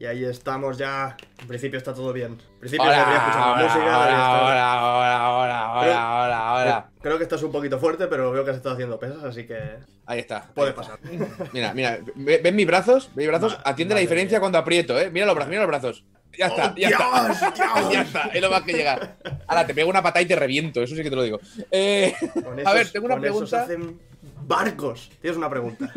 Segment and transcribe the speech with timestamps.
[0.00, 1.14] Y ahí estamos ya.
[1.42, 2.32] En principio está todo bien.
[2.54, 3.84] En principio Hola, debería escuchar la hola, música.
[3.84, 6.90] hola, estar- hola, hola, hola, hola, Pero- hola, hola.
[7.02, 9.58] Creo que estás un poquito fuerte, pero veo que has estado haciendo pesas, así que
[10.06, 10.50] Ahí está.
[10.54, 10.96] puede ahí está.
[10.96, 11.48] pasar.
[11.52, 13.08] Mira, mira, ¿ve- ¿ven mis brazos?
[13.14, 13.58] ¿Ven mis brazos?
[13.62, 15.10] Atiende la diferencia cuando aprieto, ¿eh?
[15.10, 16.04] Mira los brazos, mira los brazos.
[16.38, 17.32] Ya está, ¡Oh, ya está.
[17.34, 17.92] Dios, Dios!
[17.92, 19.16] ya está, es lo más que llega.
[19.48, 21.40] Ahora, te pego una patada y te reviento, eso sí que te lo digo.
[21.70, 22.14] Eh,
[22.64, 23.64] a ver, tengo una pregunta.
[23.64, 24.00] hacen
[24.46, 25.10] barcos.
[25.20, 25.92] Tienes una pregunta.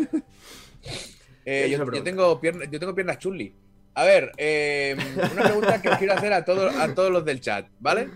[1.45, 3.53] Eh, yo tengo pierna- yo tengo piernas chulli.
[3.95, 4.95] A ver, eh,
[5.33, 8.09] una pregunta que os quiero hacer a todos, a todos los del chat, ¿vale?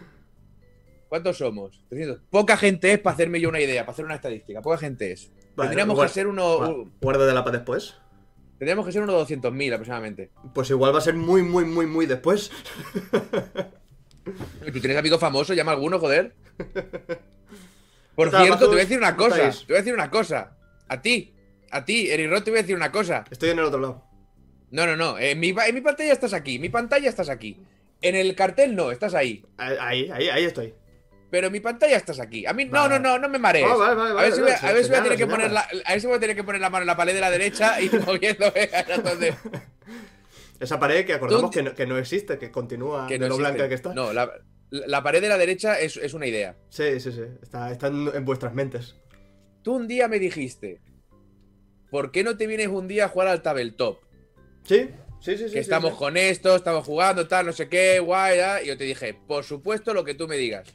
[1.07, 1.81] ¿Cuántos somos?
[1.89, 2.21] 300.
[2.29, 4.61] Poca gente es para hacerme yo una idea, para hacer una estadística.
[4.61, 5.31] Poca gente es.
[5.55, 7.95] Vale, tendríamos igual- que ser uno, Gua- Guárdala para después.
[8.57, 10.31] tendríamos que ser unos 200.000 aproximadamente.
[10.53, 12.51] Pues igual va a ser muy, muy, muy, muy después.
[14.73, 15.55] ¿Tú tienes amigos famosos?
[15.55, 16.33] Llama a alguno, joder.
[18.15, 19.49] Por ¿Qué tal, cierto, te voy a decir una ¿Cómo cosa.
[19.51, 20.57] Te voy a decir una cosa.
[20.89, 21.33] A ti,
[21.71, 23.23] a ti, Eric Roth, te voy a decir una cosa.
[23.29, 24.03] Estoy en el otro lado.
[24.71, 25.17] No, no, no.
[25.17, 26.55] En mi, en mi pantalla estás aquí.
[26.55, 27.57] En mi pantalla estás aquí.
[28.01, 29.43] En el cartel no, estás ahí.
[29.57, 30.73] Ahí, ahí, ahí estoy.
[31.29, 32.45] Pero en mi pantalla estás aquí.
[32.45, 32.99] A mí, no, Vale.
[32.99, 33.67] no, no, no me marees.
[33.69, 35.03] Oh, vale, vale, a ver si voy a, vale, a ver si voy a señala,
[35.03, 35.83] tener que poner la, señala.
[35.87, 37.31] a ver si voy a tener que poner la mano en la pared de la
[37.31, 39.35] derecha y moviéndome a donde
[40.59, 43.35] Esa pared que acordamos que no, que no existe, que continúa que de no lo
[43.35, 43.51] existe.
[43.51, 43.93] blanca que está.
[43.93, 44.31] No, la,
[44.69, 46.55] la pared de la derecha es, es una idea.
[46.69, 47.21] Sí, sí, sí.
[47.41, 48.95] Está, está en, en vuestras mentes.
[49.63, 50.79] Tú un día me dijiste,
[51.91, 53.99] ¿por qué no te vienes un día a jugar al tabletop?
[54.67, 54.89] Sí,
[55.21, 55.43] sí, sí.
[55.45, 55.97] que sí, estamos sí.
[55.97, 58.61] con esto, estamos jugando, tal, no sé qué, guay, ya.
[58.61, 60.67] Y yo te dije, por supuesto, lo que tú me digas.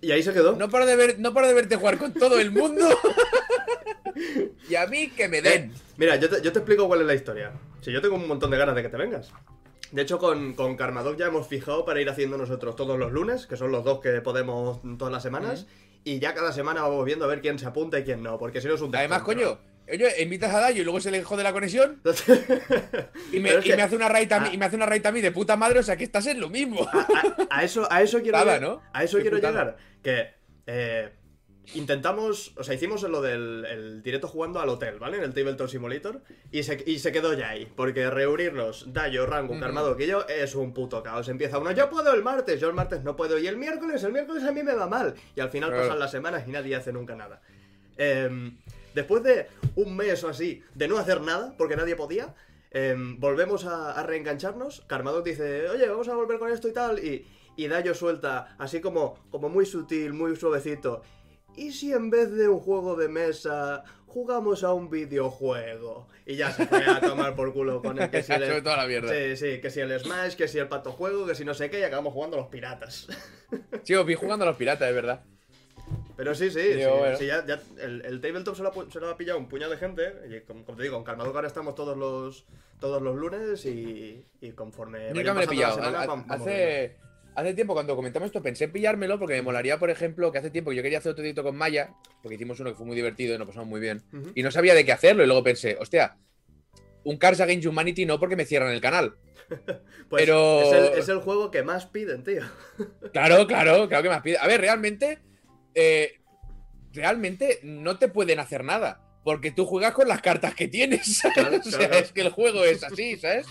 [0.00, 0.56] Y ahí se quedó.
[0.56, 2.86] No paro de, ver, no paro de verte jugar con todo el mundo.
[4.68, 5.70] y a mí que me den.
[5.70, 7.52] Eh, mira, yo te, yo te explico cuál es la historia.
[7.80, 9.30] Si yo tengo un montón de ganas de que te vengas.
[9.92, 13.46] De hecho, con, con Karmadog ya hemos fijado para ir haciendo nosotros todos los lunes,
[13.46, 15.66] que son los dos que podemos todas las semanas.
[16.02, 18.60] Y ya cada semana vamos viendo a ver quién se apunta y quién no, porque
[18.60, 19.58] si no es un Además, coño,
[19.90, 22.00] oye, invitas a Dayo y luego se le jode la conexión.
[23.32, 24.54] Y me, y hace una raid a mí, Ah.
[24.54, 26.40] y me hace una raid a mí de puta madre, o sea que estás en
[26.40, 26.86] lo mismo.
[26.92, 28.68] a, a eso, a eso quiero Putada, llegar.
[28.76, 28.82] ¿no?
[28.92, 29.52] A eso Qué quiero putada.
[29.52, 29.76] llegar.
[30.02, 30.34] Que
[30.66, 31.10] eh,
[31.74, 35.16] intentamos, o sea, hicimos lo del el directo jugando al hotel, ¿vale?
[35.18, 36.22] En el Tabletop Simulator.
[36.52, 37.66] Y se, y se quedó ya ahí.
[37.74, 39.58] Porque reunirnos, Dayo, Rango.
[39.58, 41.28] Carmado que yo, es un puto caos.
[41.28, 43.38] Empieza uno, yo puedo el martes, yo el martes no puedo.
[43.38, 45.14] Y el miércoles, el miércoles a mí me va mal.
[45.34, 45.84] Y al final Claro.
[45.84, 47.40] pasan las semanas y nadie hace nunca nada.
[47.96, 48.58] Em,
[48.94, 52.34] después de un mes o así de no hacer nada, porque nadie podía,
[52.70, 54.82] em, volvemos a, a reengancharnos.
[54.86, 56.98] Carmadot dice, oye, vamos a volver con esto y tal.
[57.04, 61.02] Y, y Dayo suelta, así como, como muy sutil, muy suavecito.
[61.56, 66.08] ¿Y si en vez de un juego de mesa jugamos a un videojuego?
[66.26, 68.86] Y ya se fue a tomar por culo con el que si el, toda la
[68.86, 69.08] mierda.
[69.12, 71.70] sí, sí, que si el Smash, que si el pato juego, que si no sé
[71.70, 73.06] qué, y acabamos jugando a los piratas.
[73.84, 75.22] Sí, os vi jugando a los piratas, es verdad.
[76.16, 77.16] Pero sí, sí, Digo, sí, bueno.
[77.16, 79.72] sí, ya, ya el, el tabletop se lo, ha, se lo ha pillado un puñado
[79.72, 80.12] de gente.
[80.30, 82.46] Y como, como te digo, en Carmador ahora estamos todos los
[82.80, 85.12] todos los lunes y, y conforme.
[85.12, 85.76] Nunca me lo he pillado.
[85.80, 86.26] vamos.
[86.28, 86.96] Hace,
[87.34, 90.50] hace tiempo, cuando comentamos esto, pensé en pillármelo porque me molaría, por ejemplo, que hace
[90.50, 92.94] tiempo que yo quería hacer otro directo con Maya, porque hicimos uno que fue muy
[92.96, 94.02] divertido y nos pasamos muy bien.
[94.34, 95.22] Y no sabía de qué hacerlo.
[95.24, 96.16] Y luego pensé, hostia,
[97.04, 99.16] un Cars Against Humanity no porque me cierran el canal.
[100.08, 102.42] Pues pero- es, el, es el juego que más piden, tío.
[103.12, 104.36] Claro, claro, claro que más pide.
[104.38, 105.18] A ver, realmente,
[105.74, 106.20] eh,
[106.92, 109.00] realmente no te pueden hacer nada.
[109.24, 111.18] Porque tú juegas con las cartas que tienes.
[111.20, 111.34] ¿sabes?
[111.34, 113.46] Claro, o sea, es que el juego es así, ¿sabes?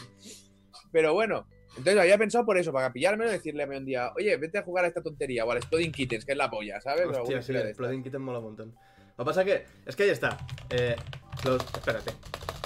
[0.91, 4.11] Pero bueno, entonces había pensado por eso, para pillármelo y decirle a mí un día,
[4.15, 6.79] oye, vete a jugar a esta tontería o al Exploding Kittens, que es la polla,
[6.79, 7.07] ¿sabes?
[7.07, 7.77] Hostia, sí, historia de el estas.
[7.77, 8.75] Flooding Kitten mola un montón.
[9.17, 10.37] Lo que pasa que, es que ahí está.
[10.69, 10.95] Eh,
[11.45, 12.11] los, espérate.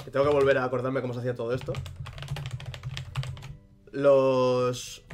[0.04, 1.72] Que tengo que volver a acordarme cómo se hacía todo esto.
[3.92, 5.04] Los.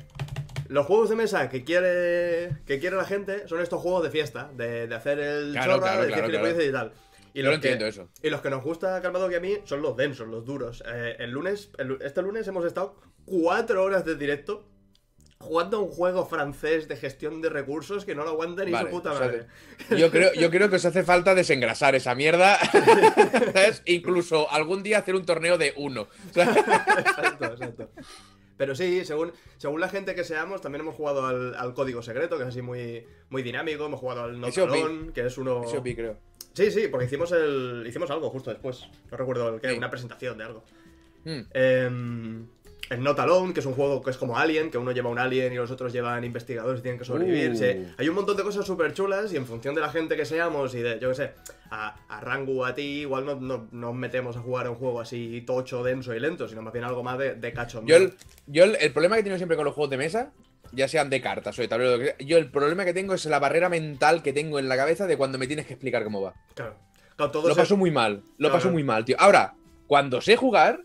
[0.69, 2.57] Los juegos de mesa que quiere.
[2.67, 4.51] que quiere la gente son estos juegos de fiesta.
[4.57, 6.93] De, de hacer el Claro, chorra, claro, de decir claro, y tal.
[7.35, 8.09] Y Yo lo los que- entiendo eso.
[8.23, 10.83] Y los que nos gusta Calmado que a mí son los densos, los duros.
[10.87, 14.69] Eh, el lunes, el este lunes hemos estado cuatro horas de directo
[15.41, 18.89] jugando a un juego francés de gestión de recursos que no lo aguanta ni Vale,
[18.89, 19.47] su puta o sea, madre.
[19.91, 22.57] Yo creo, yo creo que os hace falta desengrasar esa mierda.
[23.53, 23.83] ¿sabes?
[23.85, 26.09] Incluso algún día hacer un torneo de uno.
[26.35, 27.91] Exacto, exacto.
[28.57, 32.37] Pero sí, según, según la gente que seamos, también hemos jugado al, al código secreto,
[32.37, 33.87] que es así muy, muy dinámico.
[33.87, 34.57] Hemos jugado al OP.
[34.57, 35.63] Notalón, que es uno.
[35.83, 36.17] Vi, creo.
[36.53, 37.85] Sí, sí, porque hicimos el.
[37.87, 38.87] Hicimos algo justo después.
[39.11, 39.77] No recuerdo el qué, Sí.
[39.79, 40.65] una presentación de algo.
[41.53, 42.47] Em,
[42.91, 45.19] el Not Alone, que es un juego que es como Alien, que uno lleva un
[45.19, 47.53] alien y los otros llevan investigadores y tienen que sobrevivir.
[47.53, 47.57] Uh.
[47.57, 50.25] Sí, hay un montón de cosas súper chulas y en función de la gente que
[50.27, 51.31] seamos y de, yo qué sé,
[51.71, 54.77] a, a Rangu, a ti, igual no, no, no nos metemos a jugar a un
[54.77, 57.83] juego así tocho, denso y lento, sino más bien algo más de, de cacho.
[57.87, 58.15] Yo, el,
[58.47, 60.33] yo el, el problema que he tenido siempre con los juegos de mesa,
[60.73, 63.69] ya sean de cartas o de tablero, yo el problema que tengo es la barrera
[63.71, 66.35] mental que tengo en la cabeza de cuando me tienes que explicar cómo va.
[66.55, 66.75] Claro.
[67.17, 68.55] Claro, todo Lo ese- paso muy mal, lo Claro.
[68.55, 69.17] paso muy mal, tío.
[69.21, 69.55] Ahora,
[69.87, 70.81] cuando sé jugar,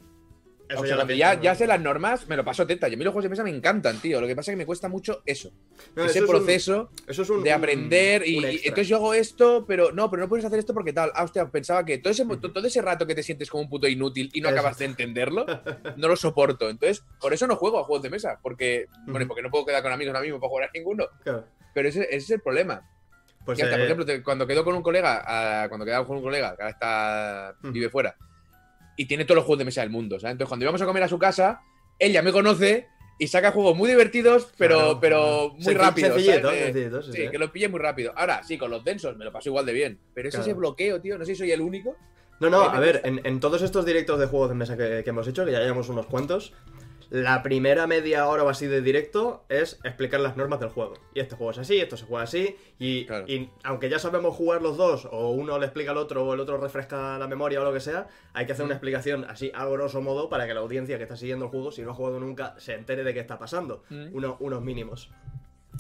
[0.77, 2.87] o ya sea, cuando ya, ya sé las normas, me lo paso teta.
[2.87, 4.21] Y a mí los juegos de mesa me encantan, tío.
[4.21, 5.51] Lo que pasa es que me cuesta mucho eso.
[5.95, 7.43] No, ese eso es un- proceso Eso es un.
[7.43, 8.69] de aprender y, un y extra.
[8.69, 11.11] entonces yo hago esto, pero no, pero no puedes hacer esto porque tal.
[11.15, 13.87] Ah, hostia, pensaba que todo ese, todo ese rato que te sientes como un puto
[13.87, 15.45] inútil y no acabas de entenderlo,
[15.97, 16.69] no lo soporto.
[16.69, 19.81] Entonces, por eso no juego a juegos de mesa, porque, bueno, porque no puedo quedar
[19.81, 21.05] con amigos ahora mismo para jugar a ninguno.
[21.23, 21.45] Claro.
[21.73, 22.87] Pero ese, ese es el problema.
[23.45, 26.17] Pues, Y hasta, eh, por ejemplo, cuando quedo con un colega, ah, cuando quedaba con
[26.17, 28.15] un colega que ahora está, vive fuera,
[28.99, 30.33] y tiene todos los juegos de mesa del mundo, ¿sabes?
[30.33, 31.61] Entonces, cuando íbamos a comer a su casa,
[31.97, 32.87] él ya me conoce
[33.17, 36.15] y saca juegos muy divertidos, pero, claro, pero muy rápidos.
[36.21, 36.51] sencillito,
[37.03, 38.11] sí, Sí, que lo pille muy rápido.
[38.17, 39.99] Ahora, sí, con los densos me lo paso igual de bien.
[40.13, 40.45] Pero es Claro.
[40.49, 41.17] ese bloqueo, tío.
[41.17, 41.95] No sé si soy el único.
[42.41, 44.75] No, no, A me a ver, en, en todos estos directos de juegos de mesa
[44.75, 46.53] que, que hemos hecho, que ya llevamos unos cuantos,
[47.11, 50.93] la primera media hora o así de directo es explicar las normas del juego.
[51.15, 53.25] Y este juego es así, esto se juega así, y, Claro.
[53.27, 56.39] y aunque ya sabemos jugar los dos, o uno le explica al otro, o el
[56.39, 58.77] otro refresca la memoria o lo que sea, hay que hacer una Mm.
[58.77, 61.81] explicación así a grosso modo para que la audiencia que está siguiendo el juego, si
[61.81, 63.83] no ha jugado nunca, se entere de qué está pasando.
[63.89, 64.09] Mm.
[64.15, 65.09] Uno- unos mínimos.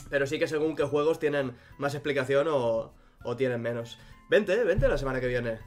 [0.09, 2.93] Pero sí que según qué juegos tienen más explicación o,
[3.23, 3.99] o tienen menos.
[4.29, 5.59] Vente, vente la semana que viene.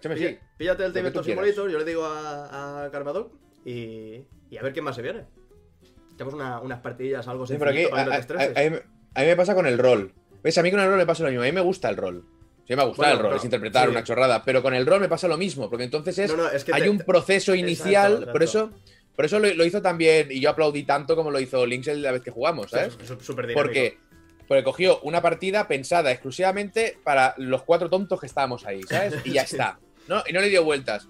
[0.00, 0.38] Sí.
[0.56, 1.24] Píllate el quieras.
[1.26, 3.32] Simulator, yo le digo a, a Carmadoc
[3.66, 5.24] y, y a ver quién más se viene.
[6.14, 8.76] Echamos una- unas partidillas, algo Sí, pero aquí, a, mí,
[9.14, 10.12] a mí me pasa con el rol.
[10.42, 10.56] ¿Ves?
[10.58, 11.42] A mí con el rol me pasa lo mismo.
[11.42, 12.24] A mí me gusta el rol.
[12.66, 13.90] Sí, me gusta Bueno, el rol, es interpretar sí.
[13.90, 14.42] una chorrada.
[14.44, 16.30] Pero con el rol me pasa lo mismo, porque entonces es.
[16.30, 18.12] No, no, es que hay te- un proceso inicial.
[18.12, 18.70] Exacto, Por eso,
[19.16, 20.28] por eso lo, lo hizo también.
[20.30, 22.96] Y yo aplaudí tanto como lo hizo Lynx la vez que jugamos, ¿sabes?
[23.02, 23.52] Es- es súper.
[23.54, 23.98] Porque,
[24.46, 29.14] porque cogió una partida pensada exclusivamente para los cuatro tontos que estábamos ahí, ¿sabes?
[29.24, 29.78] Y ya está.
[30.06, 30.22] ¿no?
[30.28, 31.08] Y no le dio vueltas.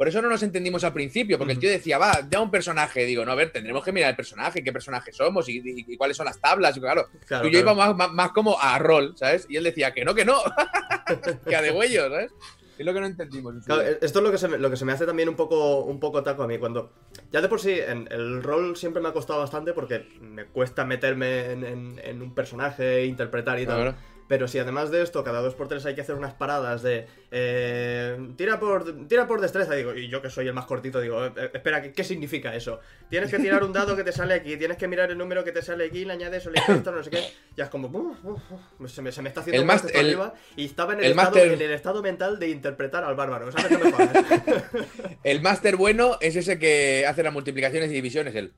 [0.00, 3.04] Por eso no nos entendimos al principio, porque el tío decía, va, ya un personaje.
[3.04, 5.96] Digo, no, a ver, tendremos que mirar el personaje, qué personaje somos y, y- y
[5.98, 6.74] cuáles son las tablas.
[6.74, 7.76] Y claro, Claro, tú y yo claro.
[7.76, 9.44] íbamos más, más- más como a rol, ¿sabes?
[9.50, 10.38] Y él decía que no, que no.
[11.46, 12.32] que a de huello, ¿sabes?
[12.78, 13.54] Es lo que no entendimos.
[13.66, 13.98] Claro, día.
[14.00, 16.00] esto es lo que, se me, lo que se me hace también un poco, un
[16.00, 16.56] poco taco a mí.
[16.56, 16.94] Cuando.
[17.30, 20.86] Ya de por sí, en el rol siempre me ha costado bastante porque me cuesta
[20.86, 23.94] meterme en, en- en un personaje, interpretar y tal.
[24.30, 27.08] Pero si además de esto, cada dos por tres hay que hacer unas paradas de.
[27.32, 31.26] eh, tira, por, tira por destreza, digo, y yo que soy el más cortito, digo,
[31.26, 32.78] eh, eh, espera, ¿qué, qué significa eso?
[33.08, 35.50] Tienes que tirar un dado que te sale aquí, tienes que mirar el número que
[35.50, 37.24] te sale aquí, le añades o le quitas esto, no sé qué.
[37.56, 37.88] Ya es como.
[38.22, 41.04] uf, se, me, se me está haciendo El más el- arriba y estaba en el,
[41.06, 43.50] el estado, máster- en el estado mental de interpretar al bárbaro.
[43.50, 43.90] ¿Sabes qué me?
[45.24, 48.52] El máster bueno es ese que hace las multiplicaciones y divisiones, él.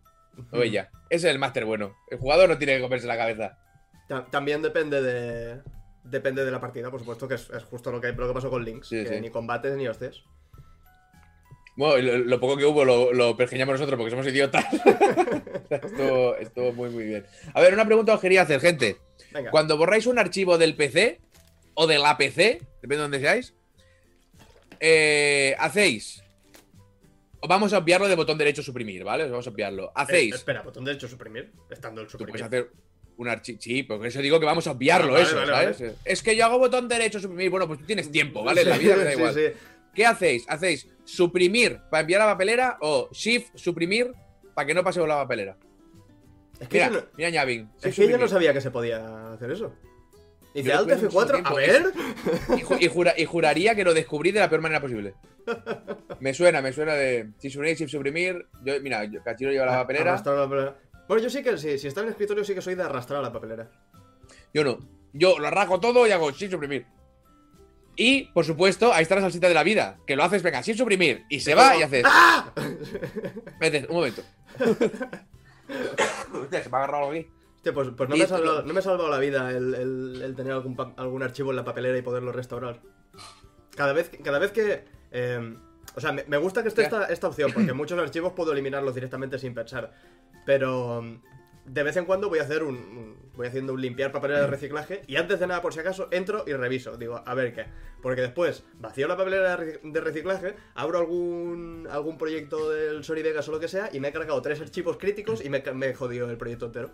[0.51, 0.91] O ella.
[1.09, 1.95] Ese es el máster bueno.
[2.11, 3.59] El jugador no tiene que comerse la cabeza.
[4.13, 5.61] Ta- También depende de.
[6.05, 8.51] Depende de la partida, por supuesto, que es, es justo lo que, lo que pasó
[8.51, 8.89] con Lynx.
[8.89, 9.21] Sí, que sí.
[9.21, 10.23] ni combates ni hostias.
[11.77, 14.65] Bueno, lo, lo poco que hubo lo, lo pergeñamos nosotros porque somos idiotas.
[15.71, 17.25] estuvo, estuvo muy, muy bien.
[17.55, 18.99] A ver, una pregunta os quería hacer, gente.
[19.33, 19.51] Venga.
[19.51, 21.21] Cuando borráis un archivo del PC
[21.75, 23.55] o de la PC, depende de donde seáis,
[24.81, 26.23] eh, hacéis.
[27.49, 29.25] Vamos a obviarlo de botón derecho suprimir, ¿vale?
[29.25, 29.87] Os Vamos a obviarlo.
[29.89, 30.35] Eh, Hacéis.
[30.35, 31.53] espera, botón derecho suprimir.
[31.71, 32.33] Estando el Tú suprimir.
[32.33, 32.71] puedes hacer
[33.23, 33.59] un archivo.
[33.61, 35.95] Sí, por eso digo que vamos a obviarlo, Ah, vale, eso, vale, ¿sabes?
[36.05, 37.51] Es que yo hago botón derecho suprimir.
[37.51, 38.63] Bueno, pues tú tienes tiempo, ¿vale?
[38.63, 39.35] En la vida me da igual.
[39.35, 39.41] sí.
[39.95, 40.45] ¿Qué hacéis?
[40.49, 44.11] ¿Hacéis suprimir para enviar a la papelera o shift suprimir
[44.55, 45.57] para que no pase por la papelera?
[46.61, 47.69] Es que, Mira, no, mira Ñavin.
[47.83, 49.75] es que yo no sabía que se podía hacer eso.
[50.55, 51.93] Dice Yo Alt después de mucho F4, a tiempo, ver.
[52.59, 55.15] Y, ju- y jura- y juraría que lo descubrí de la peor manera posible.
[56.21, 58.47] Me suena, me suena de shift suprimir, shift suprimir.
[58.65, 60.23] Yo, mira, yo, Cachiro lleva la papelera.
[61.13, 63.19] Bueno, yo sí que sí, si está en el escritorio sí que soy de arrastrar
[63.19, 63.69] a la papelera.
[64.55, 64.79] Yo no.
[65.13, 66.87] Yo lo arranco todo y hago shift suprimir.
[67.97, 69.99] Y, por supuesto, ahí está la salsita de la vida.
[70.07, 71.27] Que lo haces, venga, shift suprimir.
[71.29, 72.03] Y se va y haces.
[72.07, 72.51] ¡Ah!
[72.57, 74.23] Espérate, un momento.
[76.41, 77.27] Hostia, se me ha agarrado aquí.
[77.57, 79.75] Hostia, pues, pues no, me ha salvado, lo- no me ha salvado la vida el,
[79.75, 82.81] el- el tener algún, algún archivo en la papelera y poderlo restaurar.
[83.77, 84.87] Cada vez, que- cada vez que...
[85.11, 85.57] eh,
[85.95, 88.95] o sea, me, me gusta que esté esta, esta opción, porque muchos archivos puedo eliminarlos
[88.95, 89.93] directamente sin pensar.
[90.45, 91.21] Pero mm,
[91.67, 94.47] de vez en cuando voy a hacer un, un- voy haciendo un limpiar papelera de
[94.49, 96.97] reciclaje y antes de nada, por si acaso, entro y reviso.
[96.97, 97.65] Digo, a ver qué.
[98.03, 103.23] Porque después vacío la papelera de rec- de reciclaje, abro algún, algún proyecto del Sony
[103.23, 105.95] Vegas o lo que sea y me he cargado tres archivos críticos y me he
[105.95, 106.91] jodido el proyecto entero.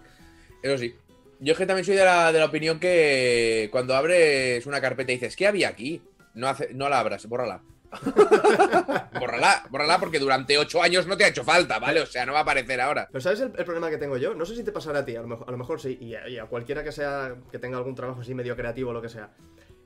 [0.62, 0.94] Eso sí.
[1.40, 5.12] Yo es que también soy de la, de la opinión que cuando abres una carpeta
[5.12, 6.02] y dices, ¿qué había aquí?
[6.34, 7.62] No, hace, no la abras, bórrala.
[9.20, 12.00] bórrala, bórrala porque durante ocho años no te ha hecho falta, ¿vale?
[12.00, 13.08] O sea, no va a aparecer ahora.
[13.10, 14.34] Pero ¿sabes el, el problema que tengo yo?
[14.34, 16.28] No sé si te pasará a ti, a lo a lo mejor sí, y a,
[16.28, 19.08] y a cualquiera que sea que tenga algún trabajo así medio creativo o lo que
[19.08, 19.30] sea.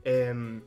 [0.03, 0.61] Em,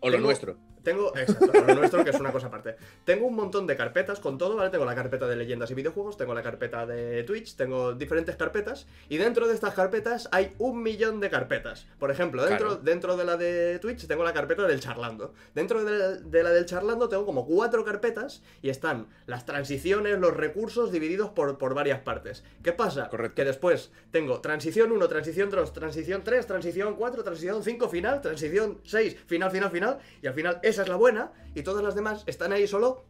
[0.00, 0.56] O lo Tengo- nuestro.
[0.88, 2.76] Tengo, exacto, lo nuestro que es una cosa aparte.
[3.04, 4.70] Tengo un montón de carpetas con todo, ¿vale?
[4.70, 8.86] Tengo la carpeta de leyendas y videojuegos, tengo la carpeta de Twitch, tengo diferentes carpetas
[9.10, 11.86] y dentro de estas carpetas hay un millón de carpetas.
[11.98, 12.82] Por ejemplo, dentro, Claro.
[12.82, 15.34] dentro de la de Twitch tengo la carpeta del charlando.
[15.54, 20.18] Dentro de la, de la del charlando tengo como cuatro carpetas y están las transiciones,
[20.18, 22.44] los recursos divididos por, por varias partes.
[22.62, 23.08] ¿Qué pasa?
[23.10, 23.34] Correcto.
[23.34, 28.78] Que después tengo transición 1, transición 2, transición 3, transición 4, transición 5, final, transición
[28.84, 29.98] 6, final, final, final.
[30.22, 33.04] Y al final esa es la buena y todas las demás están ahí solo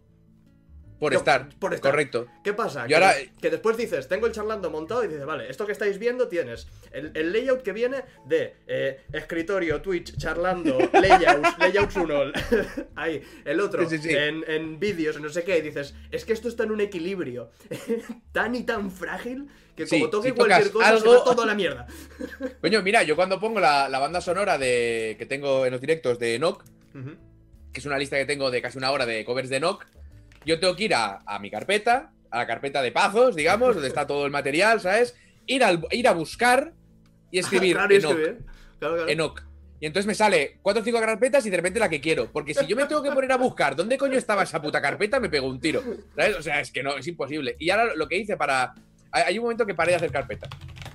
[0.98, 1.50] Por estar.
[1.60, 1.90] por estar.
[1.92, 2.26] Correcto.
[2.42, 2.87] ¿Qué pasa?
[2.87, 5.98] Que, ahora- que después dices, tengo el charlando montado y dices, vale, esto que estáis
[5.98, 12.14] viendo tienes el, el layout que viene de eh, escritorio, Twitch, charlando, layouts, layouts 1,
[12.96, 14.14] ahí, el otro, Sí, sí, sí.
[14.16, 17.50] en, en vídeos, no sé qué, y dices, es que esto está en un equilibrio
[18.32, 19.46] tan y tan frágil
[19.76, 21.87] que como toque si cualquier cosa se va todo a la mierda.
[22.62, 26.18] Coño, mira, yo cuando pongo la, la banda sonora de que tengo en los directos
[26.18, 26.64] de Enoch.
[27.78, 29.87] Que es una lista que tengo de casi una hora de covers de Enoch,
[30.44, 33.88] yo tengo que ir a, a mi carpeta, a la carpeta de pazos, digamos, donde
[33.88, 35.14] está todo el material, ¿sabes?
[35.47, 36.73] Ir, al, ir a buscar
[37.30, 38.38] y escribir Claro, Enoch, escribir.
[38.80, 39.08] Claro, claro.
[39.08, 39.42] Enoch.
[39.80, 42.32] Y entonces me sale cuatro o cinco carpetas y de repente la que quiero.
[42.32, 45.20] Porque si yo me tengo que poner a buscar dónde coño estaba esa puta carpeta,
[45.20, 45.85] me pego un tiro.
[46.16, 46.37] ¿Sabes?
[46.37, 47.54] O sea, es que no, es imposible.
[47.61, 48.75] Y ahora lo que hice para.
[49.12, 50.49] Hay un momento que paré de hacer carpeta.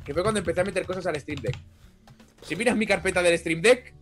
[0.04, 1.58] Que fue cuando empecé a meter cosas al Stream Deck.
[2.42, 3.94] Si miras mi carpeta del Stream Deck,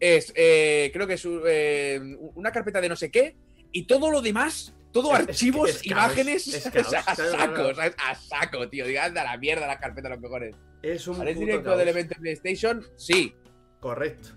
[0.00, 0.32] es.
[0.36, 2.00] eh, creo que es eh,
[2.34, 3.36] una carpeta de no sé qué.
[3.72, 4.74] Y todo lo demás.
[4.92, 7.70] Todo Es- archivos, es imágenes, caos, a saco.
[8.06, 8.86] A saco, tío.
[8.86, 10.56] Diga, anda a la mierda la carpeta, los cojones.
[10.82, 12.86] Es un ¿Haré puto directo del evento de PlayStation?
[12.96, 13.34] Sí.
[13.80, 14.30] Correcto.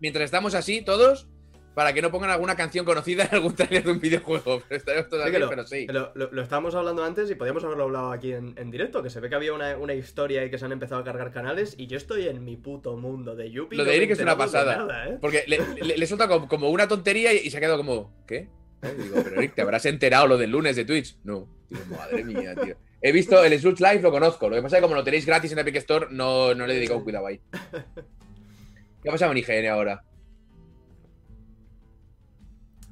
[0.00, 1.26] Mientras estamos así, todos,
[1.74, 4.62] para que no pongan alguna canción conocida en algún trailer de un videojuego.
[4.68, 5.86] Pero estaremos todos Sí así, que lo, pero sí.
[5.88, 9.10] Lo, lo- lo estábamos hablando antes y podíamos haberlo hablado aquí en, en directo, que
[9.10, 11.74] se ve que había una, una historia y que se han empezado a cargar canales
[11.76, 13.76] y yo estoy en mi puto mundo de Yuppie.
[13.76, 14.76] Lo de Eric es una pasada.
[14.76, 15.18] nada, ¿eh?
[15.20, 18.24] Porque le, le, le suelta como, como una tontería y, y se ha quedado como,
[18.26, 18.48] ¿qué?
[18.82, 18.94] ¿Eh?
[18.98, 21.16] Digo, pero Eric, ¿te habrás enterado lo del lunes de Twitch?
[21.24, 21.48] No.
[21.68, 22.76] Digo, madre mía, tío.
[23.00, 24.48] He visto el Sludge Live, lo conozco.
[24.48, 26.72] Lo que pasa es que como lo tenéis gratis en Epic Store, no, no le
[26.72, 27.40] he dedicado un cuidado ahí.
[29.02, 30.02] ¿Qué ha pasado en IGN ahora?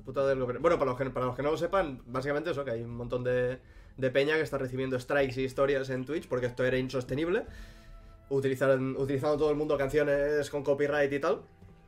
[0.04, 0.61] Puta del gobierno.
[0.61, 2.97] Bueno, para los, que, para los que no lo sepan, básicamente eso, que hay un
[2.97, 3.59] montón de,
[3.97, 7.44] de peña que está recibiendo strikes y historias en Twitch porque esto era insostenible.
[8.30, 11.42] Utilizar, utilizando todo el mundo canciones con copyright y tal.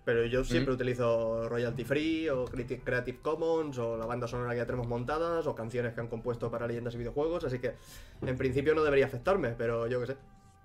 [0.04, 4.66] Pero yo siempre utilizo royalty free o Creative Commons o la banda sonora que ya
[4.66, 7.42] tenemos montadas o canciones que han compuesto para leyendas y videojuegos.
[7.44, 7.72] Así que
[8.20, 10.16] en principio no debería afectarme, pero yo qué sé.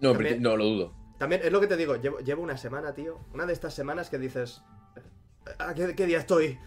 [0.01, 0.93] No, También- no lo dudo.
[1.17, 3.17] También es lo que te digo, llevo, llevo una semana, tío.
[3.33, 4.61] Una de estas semanas que dices.
[5.57, 6.59] ¿A qué, qué día estoy?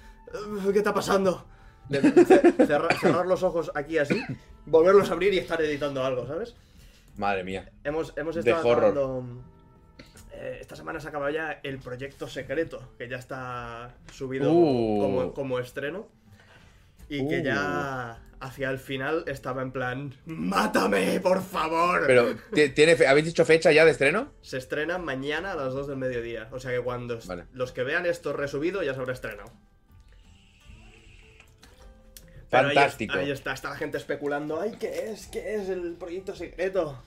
[0.73, 1.47] ¿Qué está pasando?
[1.89, 2.01] De-
[2.67, 4.23] cerrar, cerrar los ojos aquí así,
[4.67, 6.55] volverlos a abrir y estar editando algo, ¿sabes?
[7.17, 7.71] Madre mía.
[7.85, 9.25] Hemos, hemos De estado
[10.33, 15.01] eh, esta semana se acaba ya el proyecto secreto, que ya está subido Uh.
[15.03, 16.09] como, como estreno.
[17.09, 17.45] Y que Uh.
[17.45, 20.15] ya hacia el final estaba en plan.
[20.25, 22.05] ¡Mátame, por favor!
[22.07, 24.33] Pero, ¿ti- ¿tiene ¿habéis dicho fecha ya de estreno?
[24.41, 26.49] Se estrena mañana a las 2 del mediodía.
[26.53, 27.45] O sea que cuando Vale.
[27.53, 29.53] los que vean esto resubido ya se habrá estrenado.
[32.53, 33.15] Pero Fantástico.
[33.19, 34.61] Ahí, está, está la gente especulando.
[34.61, 35.27] ¡Ay, qué es!
[35.27, 37.03] ¿Qué es el proyecto secreto?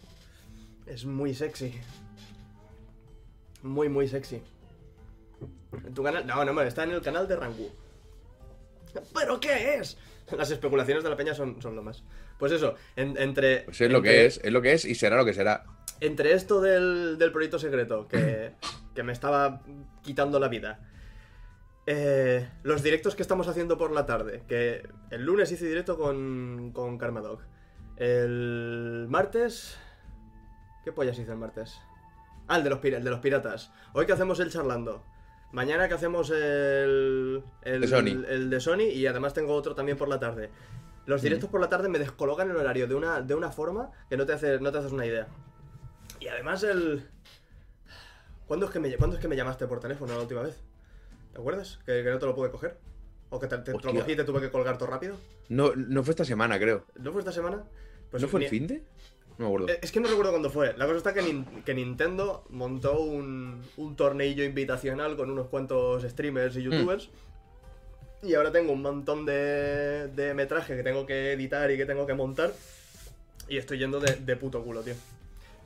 [0.88, 1.74] Es muy sexy.
[3.62, 4.42] Muy, muy sexy.
[5.86, 6.25] ¿En tu canal?
[6.25, 7.72] No, no, está en el canal de Rangu.
[9.14, 9.98] ¿Pero qué es?
[10.38, 12.04] Las especulaciones de la peña son, son lo más.
[12.40, 13.62] Pues eso, en- entre.
[13.62, 15.64] Pues es lo que es, es lo que es y será lo que será.
[16.02, 18.54] entre esto del, del proyecto secreto que,
[18.94, 19.62] que me estaba
[20.02, 20.80] quitando la vida,
[21.88, 26.72] eh, los directos que estamos haciendo por la tarde, que el lunes hice directo con,
[26.74, 27.39] con Karmadog,
[27.98, 29.77] el martes...
[30.84, 31.80] ¿Qué pollas hice el martes?
[32.48, 33.72] Ah, el de los, el de los piratas.
[33.94, 35.04] Hoy que hacemos el charlando.
[35.51, 37.98] Mañana que hacemos el, el, De Sony.
[38.08, 40.51] el- el de Sony y además tengo otro también por la tarde.
[41.08, 44.18] Los directos por la tarde me descolocan el horario de una, de una forma que
[44.18, 45.27] no te, hace, no te haces una idea.
[46.20, 47.08] Y además el...
[48.46, 50.62] ¿Cuándo es, que me, ¿Cuándo es que me llamaste por teléfono la última vez?
[51.36, 51.80] ¿Te acuerdas?
[51.86, 52.77] ¿Que, que no te lo pude coger?
[53.30, 55.18] ¿O que te, lo cogí y te tuve que colgar todo rápido?
[55.50, 56.86] No, no fue esta semana, creo.
[56.98, 57.62] ¿No fue esta semana?
[58.10, 58.75] Pues ¿No fue ni- el fin de?
[59.38, 59.68] No me acuerdo.
[59.68, 60.74] Eh, Es que no recuerdo cuándo fue.
[60.77, 66.04] La cosa está que, Nin- que Nintendo montó un, un torneillo invitacional con unos cuantos
[66.04, 67.10] streamers y youtubers.
[68.24, 72.08] Y ahora tengo un montón de, de metraje que tengo que editar y que tengo
[72.08, 72.54] que montar.
[73.50, 74.94] Y estoy yendo de, de puto culo, tío.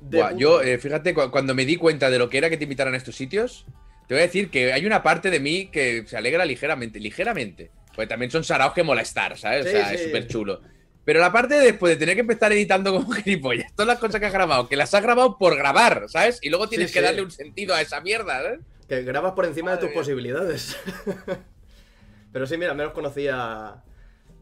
[0.02, 2.50] De Buah, puto yo, eh, fíjate, cu- cuando me di cuenta de lo que era
[2.50, 3.66] que te invitaran a estos sitios,
[4.10, 7.70] te voy a decir que hay una parte de mí que se alegra ligeramente, ligeramente.
[7.96, 9.66] Porque también son saraos que molestar, ¿sabes?
[9.70, 9.96] Sí, o sea, sí.
[9.96, 10.62] es súper chulo.
[11.06, 14.20] Pero la parte de después de tener que empezar editando como gilipollas, todas las cosas
[14.20, 16.40] que has grabado, que las has grabado por grabar, ¿sabes?
[16.42, 18.60] Y luego tienes Sí, que darle un sentido a esa mierda, ¿sabes?
[18.88, 19.94] Que grabas por encima de tus mía.
[20.00, 20.76] posibilidades.
[22.32, 23.84] Pero sí, mira, menos conocía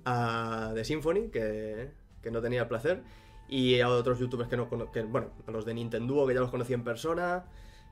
[0.05, 1.89] a The Symphony, que,
[2.21, 3.01] que no tenía el placer,
[3.49, 6.39] y a otros youtubers que no cono- que, bueno, a los de Nintendo, que ya
[6.41, 7.45] los conocí en persona.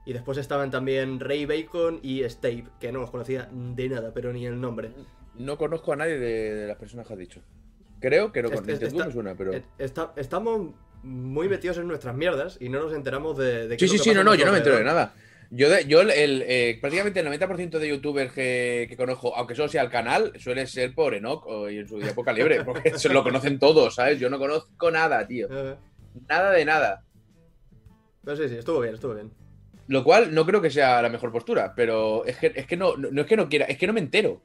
[0.05, 4.31] Y después estaban también Ray Bacon y Stave, que no los conocía de nada, pero
[4.31, 4.91] ni el nombre.
[5.33, 7.41] No conozco a nadie de, de las personas que has dicho.
[7.99, 9.51] Creo que no Est- con est- Nintendo está- me suena, pero.
[9.79, 13.97] Está- estamos muy metidos en nuestras mierdas y no nos enteramos de, de qué Sí,
[13.97, 15.13] sí, sí, no, no, yo no me entero de nada.
[15.51, 19.55] Yo, de- yo el, el, eh, prácticamente el 90% de youtubers que, que conozco, aunque
[19.55, 22.63] solo sea el canal, suele ser por Enoch o, y en su día Poca Libre,
[22.63, 24.19] porque se lo conocen todos, ¿sabes?
[24.19, 25.47] Yo no conozco nada, tío.
[26.29, 27.03] Nada de nada.
[28.23, 29.31] pero sí, sí, estuvo bien, estuvo bien.
[29.87, 32.97] Lo cual no creo que sea la mejor postura, pero es que, es que no,
[32.97, 34.41] no, no es que no quiera, es que no me entero.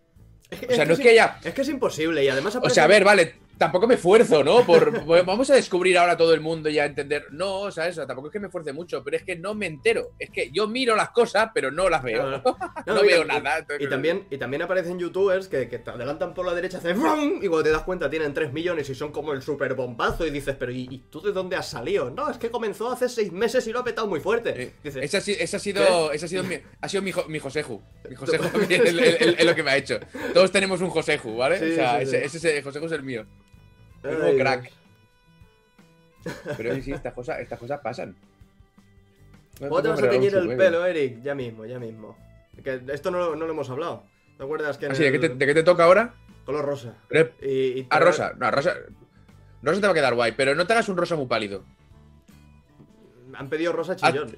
[0.50, 1.38] Es O sea, no es sí- que haya.
[1.44, 4.64] Es que es imposible y además O sea, a ver, vale, tampoco me esfuerzo, ¿no?
[4.64, 7.26] Por, por- vamos a descubrir ahora todo el mundo y a entender.
[7.30, 7.60] No.
[7.60, 10.12] O sea, tampoco es que me esfuerce mucho, pero es que no me entero.
[10.18, 12.22] Es que yo miro las cosas, pero no las veo.
[12.22, 12.42] No, No,
[12.86, 12.94] no.
[12.94, 13.66] No, y veo nada.
[13.78, 16.96] Y también, y también aparecen youtubers que, que te adelantan por la derecha, hacen
[17.42, 20.30] y cuando te das cuenta tienen 3 millones y son como el super bombazo y
[20.30, 22.10] dices, pero ¿y, y tú de dónde has salido?
[22.10, 24.72] No, es que comenzó hace 6 meses y lo ha petado muy fuerte.
[24.82, 27.26] Dices, ese, ha, si- ese ha sido, ese ha sido mi, ha sido mi, jo-
[27.28, 27.80] mi Joseju.
[28.08, 29.98] Mi Joseju es lo que me ha hecho.
[30.32, 31.58] Todos tenemos un Joseju, ¿vale?
[31.58, 32.16] Sí, o sea, sí, sí.
[32.16, 33.26] ese, ese Joseju es el mío.
[34.02, 34.36] "Ay, como Dios".
[34.40, 34.70] crack.
[36.56, 38.14] Pero sí, sí, estas cosas, estas cosas pasan.
[39.60, 41.22] No ¿Cuándo te vas a teñir el pelo, Eric?
[41.22, 42.16] Ya mismo, ya mismo.
[42.62, 44.04] Que esto no, no lo hemos hablado.
[44.36, 46.14] ¿Te acuerdas que en Ah, sí, ¿de, qué te, el- de qué te toca ahora?
[46.44, 46.94] color rosa?
[47.42, 47.48] Y,
[47.80, 48.32] y Ah, te- rosa.
[48.38, 48.74] No, rosa.
[49.62, 51.64] Rosa te va a quedar guay, pero no te hagas un rosa muy pálido.
[53.34, 54.36] Han pedido rosa Ah, chillón.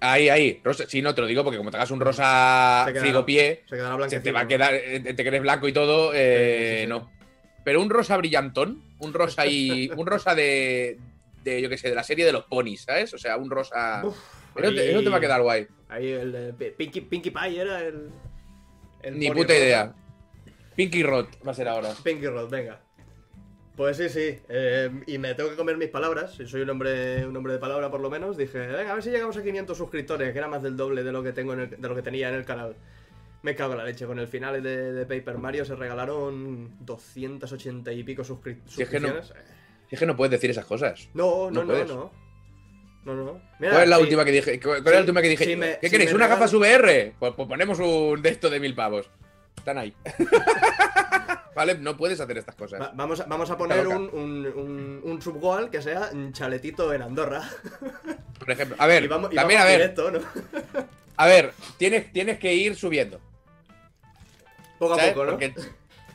[0.00, 0.60] Ahí, ahí.
[0.64, 0.84] Rosa.
[0.88, 4.20] Sí, no te lo digo porque como te hagas un rosa frigopié, Se quedará se
[4.20, 4.74] te va a quedar.
[4.74, 6.86] eh, que eres blanco y todo, eh, Sí, sí, sí.
[6.88, 7.19] no.
[7.64, 9.90] Pero un rosa brillantón, un rosa y.
[9.96, 10.98] un rosa de.
[11.44, 13.12] de, yo qué sé, de la serie de los ponis, ¿sabes?
[13.14, 14.02] O sea, un rosa.
[14.04, 14.16] Uf,
[14.56, 15.66] eso, te, ahí- eso te va a quedar guay.
[15.88, 18.10] Ahí el de P- Pinkie, Pinkie Pie era el.
[19.02, 19.56] el Ni puta rosa.
[19.58, 19.94] idea.
[20.76, 21.92] Pinky Rod va a ser ahora.
[22.02, 22.80] Pinky Rod, venga.
[23.76, 24.38] Pues sí, sí.
[24.48, 26.34] eh, y me tengo que comer mis palabras.
[26.34, 28.36] Si soy un hombre, un hombre de palabra, por lo menos.
[28.36, 31.12] Dije, venga, a ver si llegamos a 500 suscriptores, que era más del doble de
[31.12, 32.76] lo que tengo en el- de lo que tenía en el canal.
[33.42, 34.06] Me cago en la leche.
[34.06, 38.88] Con el final de, de Paper Mario se regalaron 280 y pico suscri- Si es
[38.88, 39.44] que no- suscripciones.
[39.88, 41.08] Si es que no puedes decir esas cosas.
[41.14, 42.12] No, No no, no, no.
[43.02, 43.40] No, no.
[43.58, 44.60] Mira, ¿Cuál es la sí, última que dije?
[44.60, 45.56] ¿Cuál es la última que dije?
[45.56, 46.12] me- ¿Qué queréis?
[46.12, 47.14] ¿Una regalan- gafas VR?
[47.18, 49.08] Pues, pues ponemos un de esto de mil pavos.
[49.56, 49.94] Están ahí.
[51.56, 52.80] vale, no puedes hacer estas cosas.
[52.80, 56.92] va- vamos, a, vamos a poner un, un, un, un subgoal que sea un chaletito
[56.92, 57.42] en Andorra.
[58.38, 60.20] Por ejemplo, a ver, y vamos, y también a ver, directo, ¿no?
[61.16, 63.20] a ver, tienes, tienes que ir subiendo.
[64.80, 65.30] Poco a poco, ¿no?
[65.32, 65.54] Porque,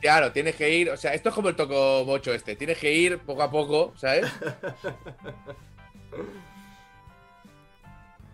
[0.02, 2.92] claro, tienes que ir, o sea, esto es como el toco bocho este, tienes que
[2.92, 4.26] ir poco a poco, ¿sabes?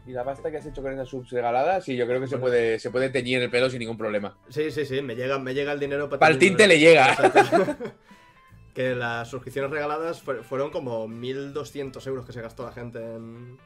[0.04, 2.36] Y la pasta que has hecho con esas subs regaladas, sí, yo creo que se
[2.36, 4.36] puede, se puede teñir el pelo sin ningún problema.
[4.48, 6.18] Sí, sí, sí, me llega, me llega el dinero para...
[6.18, 7.16] Para el tinte le llega.
[8.74, 13.58] Que las suscripciones regaladas fue- fueron como 1.200 euros que se gastó la gente en,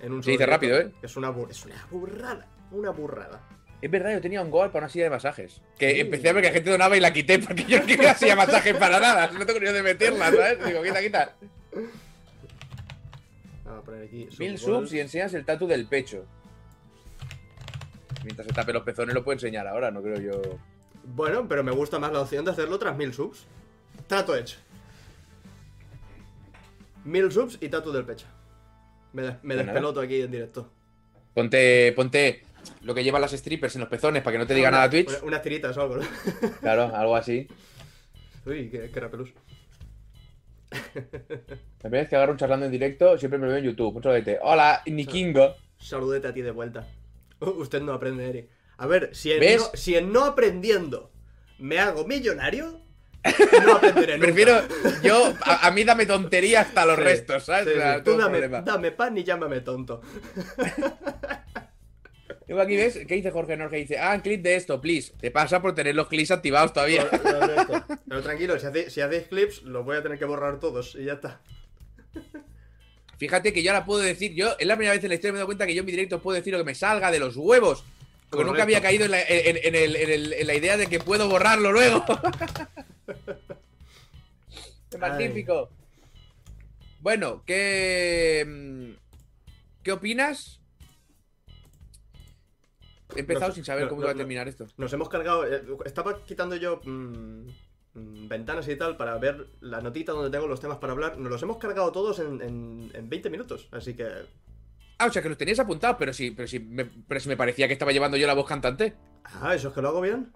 [0.00, 0.78] en un Se dice rápido.
[0.78, 0.90] ¿eh?
[1.02, 3.40] Es una, bur- es una burrada, una burrada.
[3.82, 5.60] Es verdad, yo tenía un goal para una silla de masajes.
[5.78, 6.00] Que Sí.
[6.00, 8.32] empecé a ver que la gente donaba y la quité porque yo no quería silla
[8.32, 9.30] de masajes para nada.
[9.32, 10.64] No tengo ni de meterla, ¿sabes?
[10.64, 11.36] Digo, quita, quita.
[13.64, 14.28] Vamos a poner aquí...
[14.38, 16.24] Mil subs y enseñas el tatu del pecho.
[18.24, 20.40] Mientras se tape los pezones lo puedo enseñar ahora, no creo yo.
[21.04, 23.46] Bueno, pero me gusta más la opción de hacerlo tras 1.000 subs.
[24.08, 24.56] Trato hecho.
[27.06, 28.26] 1.000 subs y tatu del pecho.
[29.12, 29.62] Me, des- me Pues nada.
[29.64, 30.72] despeloto aquí en directo.
[31.34, 32.42] Ponte, ponte
[32.82, 34.90] lo que llevan las strippers en los pezones para que no te diga Una- nada
[34.90, 35.08] Twitch.
[35.08, 36.06] una- Unas tiritas o algo, ¿no?
[36.60, 37.46] Claro, algo así.
[38.44, 39.30] Uy, qué, qué rapelús.
[40.70, 40.80] La
[41.80, 44.02] primera vez que agarro un charlando en directo, siempre me veo en YouTube.
[44.02, 44.38] Saludete.
[44.42, 45.54] Hola, Nikingo.
[45.78, 46.86] Saludete a ti de vuelta.
[47.40, 48.48] Uh, usted no aprende, Eric.
[48.78, 49.58] A ver, si en, ¿Ves?
[49.60, 51.10] no, si en no aprendiendo
[51.58, 52.80] me hago millonario,
[53.64, 54.26] no aprenderé nunca.
[54.26, 54.60] Prefiero,
[55.02, 57.66] yo, a, a mí dame tontería hasta los Sí, restos, ¿sabes?
[57.66, 58.02] sí, sí.
[58.04, 58.16] Tú
[58.64, 60.00] dame pan y llámame tonto.
[62.48, 63.76] Luego aquí ves, ¿qué dice Jorge Norge?
[63.78, 65.12] Dice, ah, clip de esto, please.
[65.20, 67.08] Te pasa por tener los clips activados todavía.
[67.08, 67.84] Correcto.
[68.08, 71.04] Pero tranquilo, si hacéis, si hacéis clips, los voy a tener que borrar todos y
[71.04, 71.40] ya está.
[73.18, 75.38] Fíjate que yo ahora puedo decir, yo es la primera vez en la historia me
[75.38, 77.18] he dado cuenta que yo en mi directo puedo decir lo que me salga de
[77.18, 77.80] los huevos.
[78.30, 78.50] Porque Correcto.
[78.52, 80.98] nunca había caído en la, en- en el- en el- en la idea de que
[81.00, 82.04] puedo borrarlo luego.
[84.90, 85.70] ¡Qué magnífico!
[87.00, 88.44] Bueno, ¿qué.
[88.46, 88.90] mm,
[89.82, 90.60] ¿Qué opinas?
[93.16, 94.66] He empezado sin saber cómo no, iba a terminar esto.
[94.76, 95.46] Nos hemos cargado.
[95.46, 97.46] eh, Estaba quitando yo mm,
[97.94, 101.18] mm, ventanas y tal para ver la notita donde tengo los temas para hablar.
[101.18, 103.68] Nos los hemos cargado todos en, en, en 20 minutos.
[103.72, 104.06] Así que.
[104.98, 107.36] Ah, o sea que los tenías apuntados, pero sí, pero sí, me, pero sí me
[107.36, 108.94] parecía que estaba llevando yo la voz cantante.
[109.24, 110.32] Ah, eso es que lo hago bien.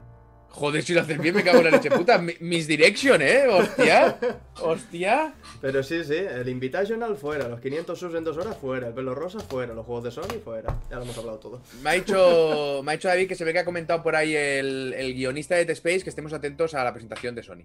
[0.52, 2.18] Joder, si lo haces bien, me cago en la leche puta.
[2.18, 3.46] Mi- Misdirection, ¿eh?
[3.48, 4.18] Hostia.
[4.60, 5.32] Hostia.
[5.60, 9.14] Pero sí, sí, el Invitational fuera, los 500 subs en dos horas fuera, el pelo
[9.14, 10.76] rosa fuera, los juegos de Sony fuera.
[10.90, 11.62] Ya lo hemos hablado todo.
[11.82, 14.34] Me ha dicho, me ha dicho David que se ve que ha comentado por ahí
[14.34, 17.62] el, el guionista de Dead Space que estemos atentos a la presentación de Sony.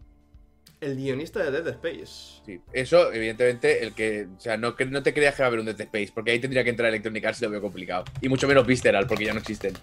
[0.79, 2.41] El guionista de Dead Space.
[2.45, 2.59] Sí.
[2.71, 4.27] Eso, evidentemente, el que.
[4.37, 6.39] O sea, no, no te creas que va a haber un Dead Space, porque ahí
[6.39, 8.05] tendría que entrar Electronic Arts y lo veo complicado.
[8.21, 9.73] Y mucho menos Visceral, porque ya no existen.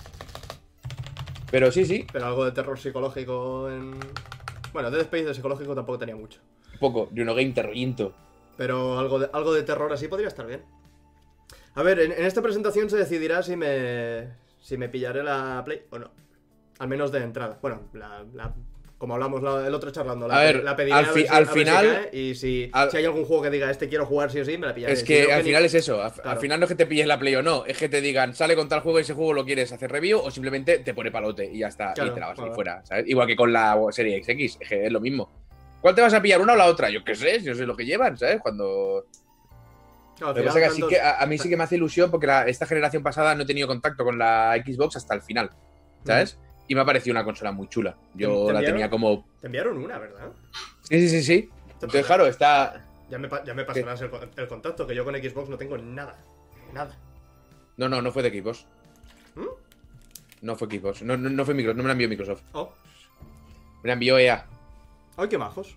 [1.52, 3.94] Pero sí, sí, Pero algo de terror psicológico en.
[4.72, 6.40] Bueno, Dead Space de psicológico tampoco tenía mucho.
[6.80, 7.08] poco.
[7.12, 8.12] De uno game terrorinto.
[8.56, 10.64] Pero algo de, algo de terror así podría estar bien.
[11.74, 14.30] A ver, en, en esta presentación se decidirá si me.
[14.60, 16.10] si me pillaré la Play o no.
[16.78, 17.58] Al menos de entrada.
[17.62, 18.24] Bueno, la.
[18.34, 18.54] la-
[19.02, 21.22] como hablamos la- el otro charlando, la, A ver, la pediré al a ver fi-
[21.22, 23.50] si- al a ver si final- cae, y si, al- si hay algún juego que
[23.50, 24.92] diga este quiero jugar sí o sí, me la pillaré.
[24.92, 26.00] Es Si que al final es eso.
[26.00, 26.30] Al, Claro.
[26.30, 28.32] al final no es que te pilles la Play o no, es que te digan,
[28.32, 31.10] sale con tal juego y ese juego lo quieres hacer review o simplemente te pone
[31.10, 31.94] palote y ya está.
[31.94, 33.08] Claro, y te la vas fuera, ¿sabes?
[33.08, 35.28] Igual que con la serie XX, es que es lo mismo.
[35.80, 36.88] ¿Cuál te vas a pillar, una o la otra?
[36.88, 38.40] Yo qué sé, yo sé lo que llevan, ¿sabes?
[38.40, 39.04] Cuando.
[40.20, 42.08] Lo que pasa es que, así que a, a mí sí que me hace ilusión
[42.08, 45.50] porque la- esta generación pasada no he tenido contacto con la Xbox hasta el final,
[46.06, 46.38] ¿sabes?
[46.72, 47.94] Y me ha parecido una consola muy chula.
[48.14, 49.26] Yo ¿Te- te la tenía como.
[49.42, 50.30] Te enviaron una, ¿verdad?
[50.80, 51.50] Sí, sí, sí, sí.
[51.74, 52.82] Entonces, claro, está.
[53.10, 56.16] Ya me, ya me pasarás el contacto, que yo con Xbox no tengo nada.
[56.72, 56.96] Nada.
[57.76, 58.64] No, no, no fue de Xbox.
[59.34, 59.44] ¿Mm?
[60.40, 61.02] No fue Xbox.
[61.02, 62.40] No, no, no fue Microsoft, no me la envió Microsoft.
[62.52, 62.72] Oh,
[63.82, 64.46] Me la envió EA.
[65.18, 65.76] ay, qué majos.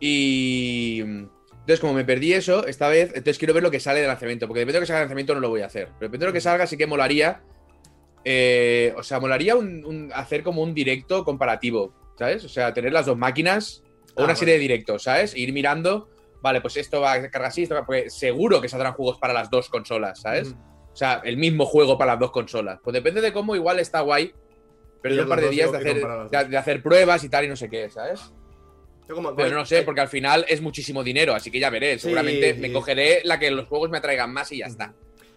[0.00, 1.00] Y.
[1.00, 4.46] Entonces, como me perdí eso, esta vez, entonces quiero ver lo que sale de lanzamiento.
[4.48, 5.86] Porque depende de lo que salga de lanzamiento, no lo voy a hacer.
[5.98, 7.40] Pero depende de lo que salga, sí que molaría.
[8.24, 12.44] Eh, o sea, molaría un- un- hacer como un directo comparativo, ¿sabes?
[12.44, 13.82] O sea, tener las dos máquinas
[14.14, 15.34] o Ah, una serie de directos, ¿sabes?
[15.34, 16.08] E ir mirando,
[16.42, 19.32] vale, pues esto va a cargar así, esto va, porque seguro que saldrán juegos para
[19.32, 20.50] las dos consolas, ¿sabes?
[20.54, 20.72] Mm.
[20.92, 22.78] O sea, el mismo juego para las dos consolas.
[22.84, 24.32] Pues depende de cómo, igual está guay.
[25.00, 25.96] Pero un par de días de hacer,
[26.30, 28.20] de, de pruebas y tal y no sé qué, ¿sabes?
[29.08, 31.98] Como- Pero no sé, hay- porque al final es muchísimo dinero, así que ya veré.
[31.98, 34.94] Seguramente Sí, me cogeré la que los juegos me atraigan más y ya está.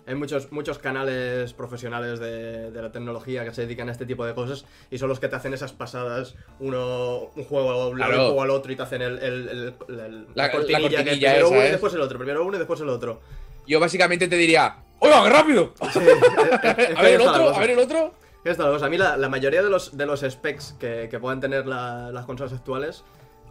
[0.07, 4.23] Hay muchos, muchos canales profesionales de, de la tecnología que se dedican a este tipo
[4.25, 8.11] de cosas y son los que te hacen esas pasadas, uno un juego Claro.
[8.19, 10.95] un juego al otro y te hacen el, el- el- el- La- la cortinilla que
[10.95, 11.71] cortinilla primero esa, uno y ¿eh?
[11.71, 13.19] después el otro, primero uno y después el otro.
[13.67, 15.73] Yo básicamente te diría, ¡Oiga, qué rápido!
[15.91, 15.99] Sí,
[16.95, 18.13] A ver el otro, a ver el otro.
[18.43, 18.85] Está la cosa.
[18.85, 22.11] A mí la, la mayoría de los, de los specs que, que puedan tener la-
[22.11, 23.03] las consolas actuales,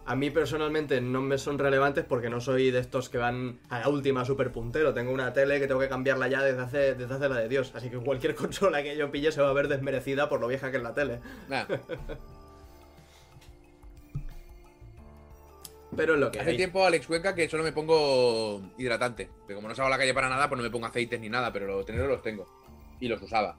[0.07, 3.79] a mí personalmente no me son relevantes porque no soy de estos que van a
[3.79, 4.93] la última super puntero.
[4.93, 7.71] Tengo una tele que tengo que cambiarla ya desde hace, desde hace la de Dios.
[7.73, 10.69] Así que cualquier consola que yo pille se va a ver desmerecida por lo vieja
[10.69, 11.19] que es la tele.
[11.49, 11.65] Nah,
[15.95, 16.57] Pero es lo que hace hay.
[16.57, 19.29] tiempo, Alex Cuenca, que solo me pongo hidratante.
[19.47, 21.29] Que como no salgo a la calle para nada, pues no me pongo aceites ni
[21.29, 22.45] nada, pero los tenerlos los tengo.
[22.99, 23.55] Y los usaba.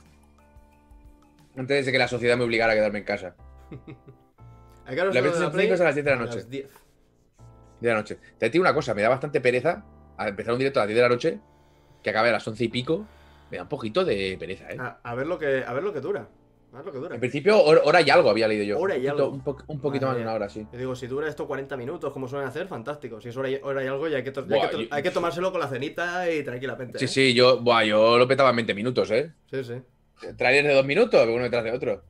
[1.56, 3.34] Antes de que la sociedad me obligara a quedarme en casa.
[4.86, 5.66] ¿A hora La PlayStation Play?
[5.66, 6.36] 5 es a las 10 de la A noche.
[6.36, 6.70] las 10.
[7.80, 8.18] De la noche.
[8.38, 9.84] Te digo una cosa, me da bastante pereza
[10.16, 11.40] a empezar un directo a las 10 de la noche,
[12.02, 13.06] que acabe a las 11 y pico.
[13.50, 14.76] Me da un poquito de pereza, ¿eh?
[14.78, 16.28] A, a ver lo que, a ver lo que dura.
[16.72, 17.14] A ver lo que dura.
[17.14, 18.78] En principio, hor- hora y algo había leído yo.
[18.78, 19.34] Hora y Un poquito- algo.
[19.34, 20.66] Un, po- un poquito más de una hora, sí.
[20.72, 23.20] Yo digo, si dura esto 40 minutos, como suelen hacer, fantástico.
[23.20, 25.60] Si es hora y, hora y algo, ya hay que, yo- hay que tomárselo con
[25.60, 26.98] la cenita y tranquilamente.
[26.98, 27.08] Sí, ¿eh?
[27.08, 29.32] sí, yo, buah, yo lo petaba en 20 minutos, ¿eh?
[29.50, 29.74] Sí, sí.
[30.36, 32.02] Trailers de dos minutos, uno detrás de otro.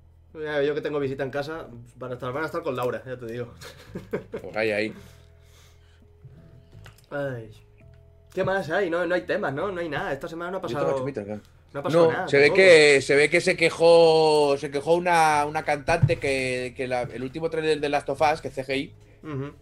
[0.64, 3.16] Yo que tengo visita en casa, van a estar, van a estar con Laura, ya
[3.16, 3.54] te digo.
[4.42, 4.94] Pues ahí, ahí.
[7.10, 7.50] Ay.
[8.34, 8.90] ¿Qué más hay?
[8.90, 9.70] No, no hay temas, ¿no?
[9.72, 10.12] No hay nada.
[10.12, 11.40] Esta semana no ha pasado, claro.
[11.72, 12.28] no ha pasado No, nada.
[12.28, 16.86] se ve que se ve que se quejó se quejó una, una cantante que, que
[16.86, 19.52] la- el último trailer de Last of Us, que es CGI, Ujú.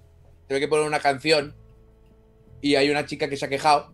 [0.48, 1.54] se ve que pone una canción
[2.60, 3.92] y hay una chica que se ha quejado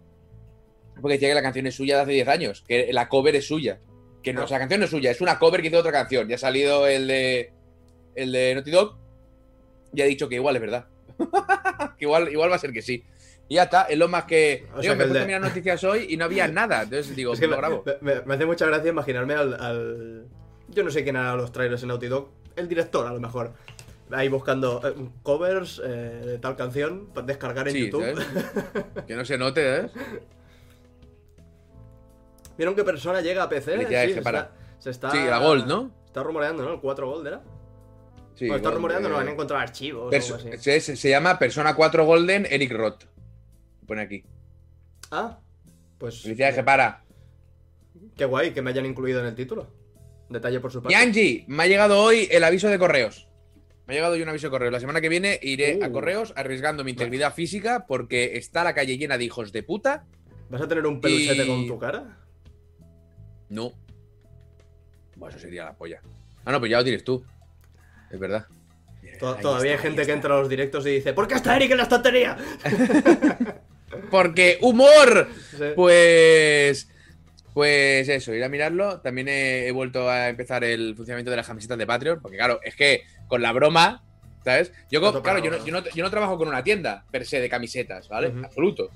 [1.00, 3.46] porque decía que la canción es suya de hace 10 años, que la cover es
[3.46, 3.80] suya.
[4.22, 5.92] Que no, o sea, la canción no es suya, es una cover que hizo otra
[5.92, 6.28] canción.
[6.28, 7.52] Ya ha salido el de
[8.14, 8.96] el de Naughty Dog
[9.94, 10.86] y ha dicho que igual es verdad.
[11.98, 13.02] que igual, igual va a ser que sí.
[13.48, 14.66] Y ya está, es lo más que.
[14.74, 16.82] O Digo, sea que me puesto de- a mirar noticias hoy y no había nada.
[16.82, 17.84] Entonces digo, Es que lo me, grabo.
[18.00, 20.26] me- me hace mucha gracia imaginarme al, al-
[20.68, 22.30] Yo no sé quién hará los trailers en Naughty Dog.
[22.56, 23.54] El director, a lo mejor.
[24.12, 28.20] Ahí buscando eh, covers eh, de tal canción para descargar en Sí, YouTube.
[29.06, 29.86] que no se note, ¿eh?
[32.60, 33.70] ¿Vieron qué persona llega a PC?
[33.72, 34.38] Felicidades, se, que para.
[34.40, 35.90] está, se está- Sí, la Gold, ¿no?
[36.04, 36.74] Está rumoreando, ¿no?
[36.74, 37.40] El 4 Gold era.
[38.34, 40.62] Sí, Bueno, está rumoreando, eh, no han encontrado archivos o perso- algo así.
[40.62, 43.04] se, se- se llama Persona 4 Golden Eric Roth.
[43.86, 44.24] Pone aquí.
[45.10, 45.38] Ah,
[45.96, 46.20] pues.
[46.20, 47.02] Felicidades, que para.
[48.14, 49.66] Qué guay que me hayan incluido en el título.
[50.28, 50.92] Detalle por su parte.
[50.94, 53.26] Yanji, me ha llegado hoy el aviso de correos.
[53.86, 54.72] Me ha llegado hoy un aviso de correos.
[54.74, 55.92] La semana que viene iré a Uh.
[55.92, 60.04] correos arriesgando mi integridad física porque está la calle llena de hijos de puta.
[60.50, 62.18] ¿Vas a tener un peluchete Y- con tu cara?
[63.50, 63.72] No.
[65.16, 66.00] Bueno, eso sería la polla.
[66.44, 67.22] Ah, no, pues ya lo tienes tú.
[68.10, 68.46] es verdad.
[69.18, 71.72] Todavía está, hay gente que entra a los directos y dice ¿Por qué está Eric
[71.72, 72.38] en la estantería?
[74.10, 75.28] Porque humor.
[75.50, 75.64] Sí.
[75.76, 76.88] Pues.
[77.52, 79.00] Pues eso, ir a mirarlo.
[79.00, 82.22] También he, he vuelto a empezar el funcionamiento de las camisetas de Patreon.
[82.22, 84.04] Porque, claro, es que con la broma,
[84.44, 84.72] ¿sabes?
[84.90, 87.40] Yo, Todo claro, yo no, yo, no, yo no trabajo con una tienda per se
[87.40, 88.32] de camisetas, ¿vale?
[88.44, 88.90] Absoluto.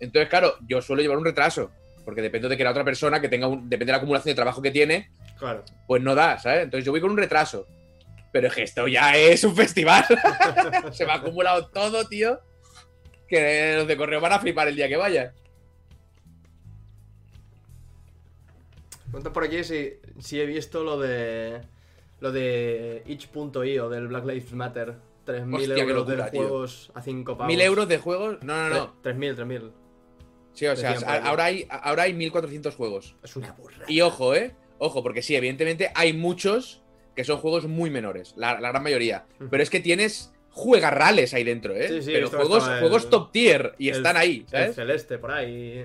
[0.00, 1.70] Entonces, claro, yo suelo llevar un retraso.
[2.04, 3.68] Porque depende de que la otra persona que tenga un.
[3.68, 5.64] Depende de la acumulación de trabajo que tiene, Claro.
[5.86, 6.64] pues no da, ¿sabes?
[6.64, 7.66] Entonces yo voy con un retraso.
[8.32, 10.04] Pero es que esto ya es un festival.
[10.92, 12.40] Se me ha acumulado todo, tío.
[13.28, 15.34] Que los de correo van a flipar el día que vaya.
[19.10, 21.60] Cuenta por aquí si, si he visto lo de.
[22.20, 24.94] Lo de itch.io del Black Lives Matter.
[25.26, 26.40] 3.000 Hostia, qué euros locura, de tío.
[26.42, 27.46] juegos a 5 pavos.
[27.52, 28.42] ¿Mil euros de juegos?
[28.42, 29.02] No, no, no.
[29.02, 29.70] 3.000, 3.000.
[30.52, 30.92] Sí, o sea,
[31.24, 33.14] ahora hay, ahora hay 1400 juegos.
[33.22, 33.84] Es una burra.
[33.88, 34.54] Y ojo, ¿eh?
[34.78, 36.82] Ojo, porque sí, evidentemente hay muchos
[37.14, 39.26] que son juegos muy menores, la, la gran mayoría.
[39.50, 41.88] Pero es que tienes juegarrales ahí dentro, ¿eh?
[41.88, 45.84] Sí, sí, Pero juegos, el- juegos top tier y El- están ahí, celeste por ahí.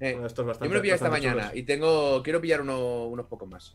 [0.00, 1.56] Eh, Bueno, esto es bastante, Yo me lo he pillado esta mañana chulos.
[1.56, 2.22] y tengo.
[2.22, 3.74] Quiero pillar uno- unos pocos más.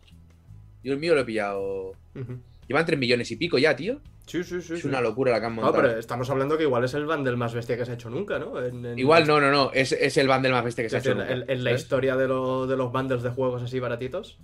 [0.84, 1.92] Yo el mío lo he pillado.
[2.16, 2.40] Ujú.
[2.68, 4.02] Llevan 3 millones y pico ya, tío.
[4.28, 4.74] Sí, sí, sí.
[4.76, 4.88] es sí.
[4.88, 5.84] una locura la que han No, montado.
[5.88, 8.38] pero estamos hablando que igual es el bundle más bestia que se ha hecho nunca,
[8.38, 8.62] ¿no?
[8.64, 9.72] En- en- Igual no, no, no.
[9.74, 11.16] Es, es el bundle más bestia que se ha hecho.
[11.16, 14.38] decir, nunca, en, en la historia de, lo- de los bundles de juegos así baratitos.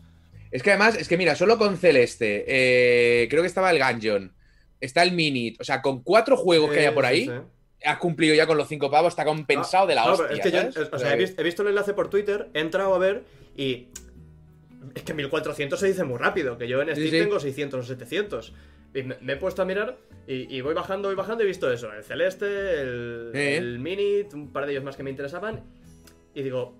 [0.52, 4.34] Es que además, es que mira, solo con Celeste, eh, creo que estaba el Gungeon,
[4.80, 7.32] está el Minit, o sea, con cuatro juegos que haya por ahí, sí.
[7.84, 10.28] has cumplido ya con los cinco pavos, está compensado de la No, hostia.
[10.30, 10.89] pero es que yo, ¿sabes?
[10.93, 13.24] o sea, he, vis- he visto el enlace por Twitter, he entrado a ver
[13.58, 13.88] y.
[14.96, 17.12] Es que 1400 se dice muy rápido, que yo en Steam sí.
[17.19, 18.54] tengo 600 o 700.
[18.93, 21.47] Y me, me he puesto a mirar y, y voy bajando, voy bajando y he
[21.47, 23.58] visto eso: el Celeste, el, Eh.
[23.58, 25.63] el Minit, un par de ellos más que me interesaban.
[26.36, 26.75] Y digo,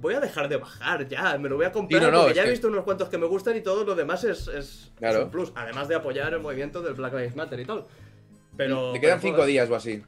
[0.00, 2.34] voy a dejar de bajar ya, me lo voy a comprar Sí, no, no, porque
[2.34, 4.92] ya he visto unos cuantos que me gustan y todo lo demás es, es, es
[4.96, 5.24] Claro.
[5.24, 5.52] un plus.
[5.54, 7.86] Además de apoyar el movimiento del Black Lives Matter y tal.
[8.56, 8.92] Pero.
[8.92, 10.02] Te quedan pero, cinco joder, días o así.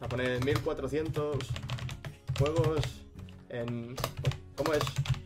[0.00, 1.36] a poner 1400
[2.38, 2.80] juegos
[3.48, 3.94] en.
[4.56, 4.82] ¿Cómo es?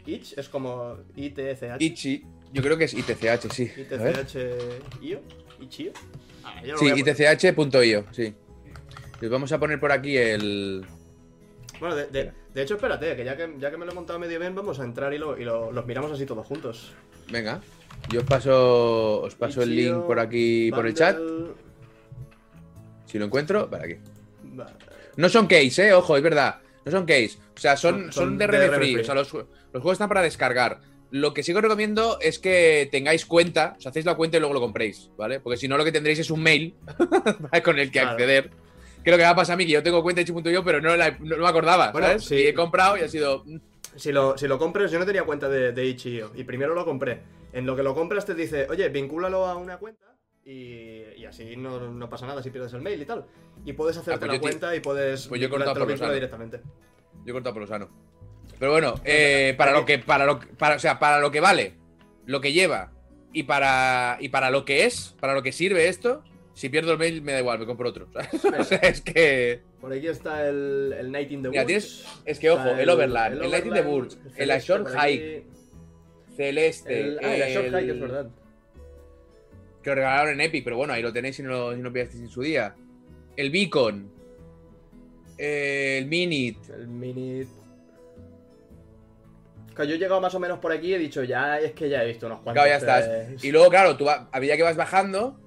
[0.07, 1.81] Itch es como ITCH.
[1.81, 3.71] Ichi, yo creo que es ITCH, sí.
[3.77, 5.21] ITCH-IO.
[5.61, 5.93] ¿Ichio?
[6.45, 6.87] Ah, Sí.
[6.97, 8.35] ITCH.io, sí.
[9.21, 10.85] Les vamos a poner por aquí el.
[11.81, 14.19] Bueno, de, de- de hecho, espérate, que ya, que ya que me lo he montado
[14.19, 16.93] medio bien, vamos a entrar y, lo, y lo- los miramos así todos juntos.
[17.31, 17.61] Venga.
[18.11, 21.19] Yo os paso, os paso el link por aquí, por el chat.
[23.07, 23.97] Si lo encuentro, para aquí.
[25.17, 26.61] No son case, eh, ojo, es verdad.
[26.85, 27.39] No son case.
[27.57, 28.93] O sea, son, Son- de de DRM DRM free.
[28.95, 29.03] free.
[29.03, 30.81] O sea, los, los juegos están para descargar.
[31.11, 34.41] Lo que sí que os recomiendo es que tengáis cuenta, os hacéis la cuenta y
[34.41, 35.39] luego lo compréis, ¿vale?
[35.41, 36.75] Porque si no, lo que tendréis es un mail
[37.65, 38.11] con el que Claro.
[38.11, 38.51] acceder.
[39.05, 40.81] Que lo que me ha pasado a mí, que yo tengo cuenta de Itch.io, pero
[40.81, 42.25] no, la- no me acordaba, Bueno, ¿sabes?
[42.25, 42.35] sí.
[42.35, 43.45] Y he comprado y ha sido.
[43.47, 43.57] mm,
[43.95, 46.85] Si lo, si lo compras, yo no tenía cuenta de, de Itch.io y primero lo
[46.85, 47.23] compré.
[47.53, 50.07] En lo que lo compras te dice, oye, vincúlalo a una cuenta
[50.45, 53.25] y, y así no, no pasa nada si pierdes el mail y tal.
[53.65, 55.89] Y puedes hacerte Ah, pues la te- cuenta y puedes pues yo he cortado por
[55.89, 56.13] lo sano.
[56.13, 56.61] directamente.
[57.25, 57.89] Yo he cortado por lo sano.
[58.59, 61.75] Pero bueno, eh, para lo que, para lo para, o sea, para lo que vale,
[62.25, 62.91] lo que lleva
[63.33, 66.23] y para, y para lo que es, para lo que sirve esto,
[66.55, 68.09] si pierdo el mail me da igual, me compro otro.
[68.59, 69.61] O sea, es que.
[69.81, 71.67] Por aquí está el, el Night in the Woods.
[71.67, 75.45] tienes- es que, ojo, Está el Overland, el Light in the Woods, el Ashore Hike,
[76.35, 78.27] Celeste, El, ah, el Ashore Hike, es el- verdad.
[79.83, 82.23] que lo regalaron en Epic, pero bueno, ahí lo tenéis si no si no pillasteis
[82.23, 82.75] en su día.
[83.37, 84.11] El Beacon,
[85.39, 87.49] el Minit, El Minute.
[89.85, 92.03] Yo he llegado más o menos por aquí y he dicho, ya es que ya
[92.03, 92.65] he visto unos cuantos.
[92.65, 93.07] Claro, ya estás.
[93.09, 95.39] eh, Y luego, claro, tú a medida que vas bajando,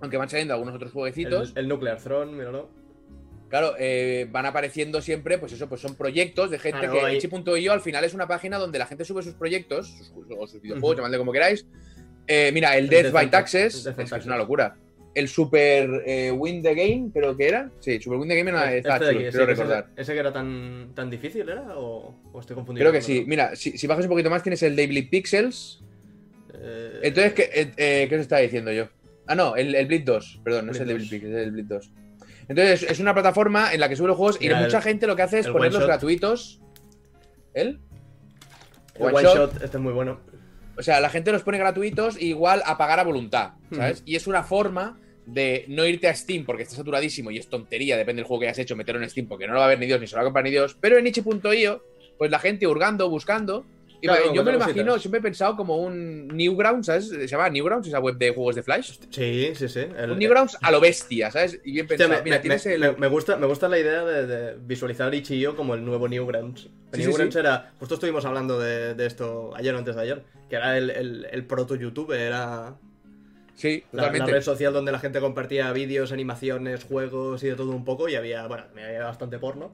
[0.00, 2.68] aunque van saliendo algunos otros jueguecitos, el, el Nuclear Throne, míralo.
[3.48, 7.16] Claro, eh, van apareciendo siempre, pues eso, pues son proyectos de gente Claro, que ahí-
[7.16, 10.60] Itch.io al final es una página donde la gente sube sus proyectos, sus, o sus
[10.60, 10.96] videojuegos, Ujú.
[10.98, 11.64] llamadle como queráis.
[12.26, 14.26] Eh, mira, el Death Death by by Ta- Taxes Death es, que es Taxes.
[14.26, 14.76] una locura.
[15.16, 17.70] El Super eh, Win the Game, creo que era.
[17.80, 19.86] Sí, Super Win the Game era, Este está de chulo, aquí, quiero sí, ese- recordar.
[19.96, 21.62] Ese, que era tan, tan difícil, ¿era?
[21.78, 22.82] ¿O, o estoy confundido?
[22.82, 23.24] Creo que sí.
[23.26, 25.82] Mira, si, si bajas un poquito más tienes el Daily Pixels.
[26.54, 28.88] Eh, Entonces, ¿qué, eh, eh, ¿qué os estaba diciendo yo?
[29.26, 30.40] Ah, no, el, el Blitz 2.
[30.44, 31.10] Perdón, no es el Daily 2.
[31.10, 31.90] Pixels, es el Blitz 2.
[32.48, 35.22] Entonces, es una plataforma en la que sube los juegos y mucha gente lo que
[35.22, 35.88] hace es ponerlos one shot.
[35.88, 36.60] gratuitos.
[37.54, 37.80] ¿El?
[38.96, 39.54] el one, shot.
[39.62, 40.20] este es muy bueno.
[40.78, 44.02] O sea, la gente los pone gratuitos e igual a pagar a voluntad, ¿sabes?
[44.04, 47.96] Y es una forma de no irte a Steam porque está saturadísimo y es tontería,
[47.96, 49.78] depende del juego que hayas hecho, meterlo en Steam porque no lo va a ver
[49.78, 50.76] ni Dios ni se lo va a comprar ni Dios.
[50.80, 51.82] Pero en itch.io,
[52.18, 53.66] pues la gente hurgando, buscando.
[53.98, 55.00] Y Claro, yo me lo imagino, cositas.
[55.02, 57.08] siempre he pensado como un Newgrounds, ¿sabes?
[57.08, 58.92] Se llama Newgrounds, esa web de juegos de Flash.
[59.10, 59.80] Sí, sí, sí.
[59.98, 61.58] el- Un Newgrounds a lo bestia, ¿sabes?
[61.64, 62.10] Y bien pensado.
[62.10, 62.96] me, Mira, me- tienes me- el.
[62.98, 66.64] me- gusta, me gusta la idea de, de visualizar Itch.io como el nuevo Newgrounds.
[66.64, 67.40] El Sí, sí, Newgrounds sí.
[67.40, 67.72] era.
[67.80, 70.22] Justo estuvimos hablando de, de esto ayer o antes de ayer.
[70.50, 72.76] Que era el, el, el proto YouTube, era.
[73.56, 74.32] Sí, La, la totalmente.
[74.32, 78.08] red social donde la gente compartía vídeos, animaciones, juegos y de todo un poco.
[78.08, 79.72] Y había, bueno, había bastante porno.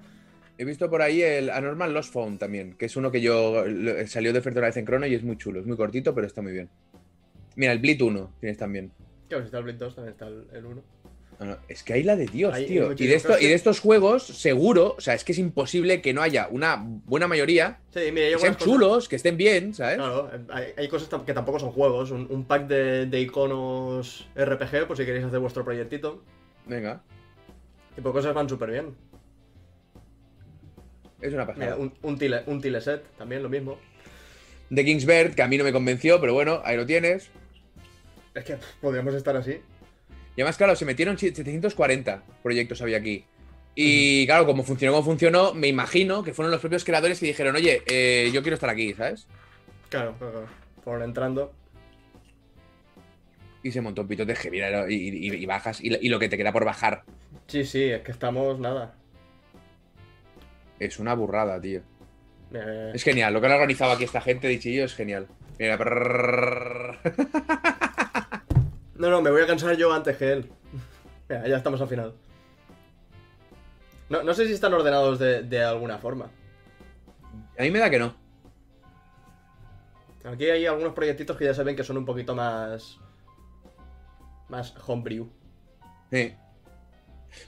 [0.56, 4.06] He visto por ahí el Anormal Lost Phone también, que es uno que yo lo-
[4.06, 6.26] salió de oferta una vez en Crono y es muy chulo, es muy cortito, pero
[6.26, 6.68] está muy bien.
[7.56, 8.92] Mira, el Bleed 1 tienes también.
[9.28, 10.82] Claro, si está el Blade 2, también está el, el 1.
[11.42, 12.92] No, es que hay la de Dios, Hay- tío.
[12.92, 16.12] Y de, esto, y de estos juegos, seguro, o sea, es que es imposible que
[16.14, 19.74] no haya una buena mayoría Sí, mira, hay que sean cosas- chulos, que estén bien,
[19.74, 19.96] ¿sabes?
[19.96, 22.10] Claro, hay, hay cosas que tampoco son juegos.
[22.10, 26.22] Un, un pack de, de iconos RPG, por si queréis hacer vuestro proyectito.
[26.66, 27.02] Venga,
[27.96, 28.94] Tipo, cosas van súper bien.
[31.20, 31.64] es una pasada.
[31.64, 33.78] Mira, un, un, tile, un tile set, también lo mismo.
[34.74, 37.28] The Kingsbird, que a mí no me convenció, pero bueno, ahí lo tienes.
[38.34, 39.58] Es que podríamos estar así.
[40.36, 43.24] Y además, claro, se metieron 740 proyectos había aquí.
[43.74, 47.56] Y claro, como funcionó como funcionó, me imagino que fueron los propios creadores que dijeron,
[47.56, 49.26] oye, eh, yo quiero estar aquí, ¿sabes?
[49.88, 50.46] Claro, claro.
[50.84, 51.52] Fueron entrando.
[53.62, 56.28] Y se montó un pitote heavy era- y, y- y bajas, y, y lo que
[56.28, 57.04] te queda por bajar.
[57.46, 58.94] Sí, sí, es que estamos nada.
[60.78, 61.80] Es una burrada, tío.
[62.52, 65.28] Eh, Es genial, lo que han organizado aquí esta gente, dichillo, es genial.
[65.58, 65.78] Mira.
[69.02, 70.48] No, no, me voy a cansar yo antes que él.
[71.28, 72.14] Mira, ya estamos al final.
[74.08, 76.30] No, no sé si están ordenados de, de alguna forma.
[77.58, 78.14] A mí me da que no.
[80.24, 82.96] Aquí hay algunos proyectitos que ya se ven que son un poquito más.
[84.48, 85.28] Más homebrew.
[86.12, 86.32] Sí.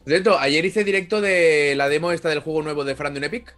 [0.02, 3.56] Por cierto, ayer hice directo de la demo esta del juego nuevo de Frandun Epic.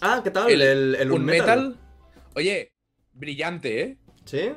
[0.00, 0.48] Ah, ¿qué tal?
[0.50, 1.78] El- El, el, un metal.
[2.36, 2.72] Oye,
[3.12, 3.98] brillante, ¿eh?
[4.24, 4.50] ¿Sí?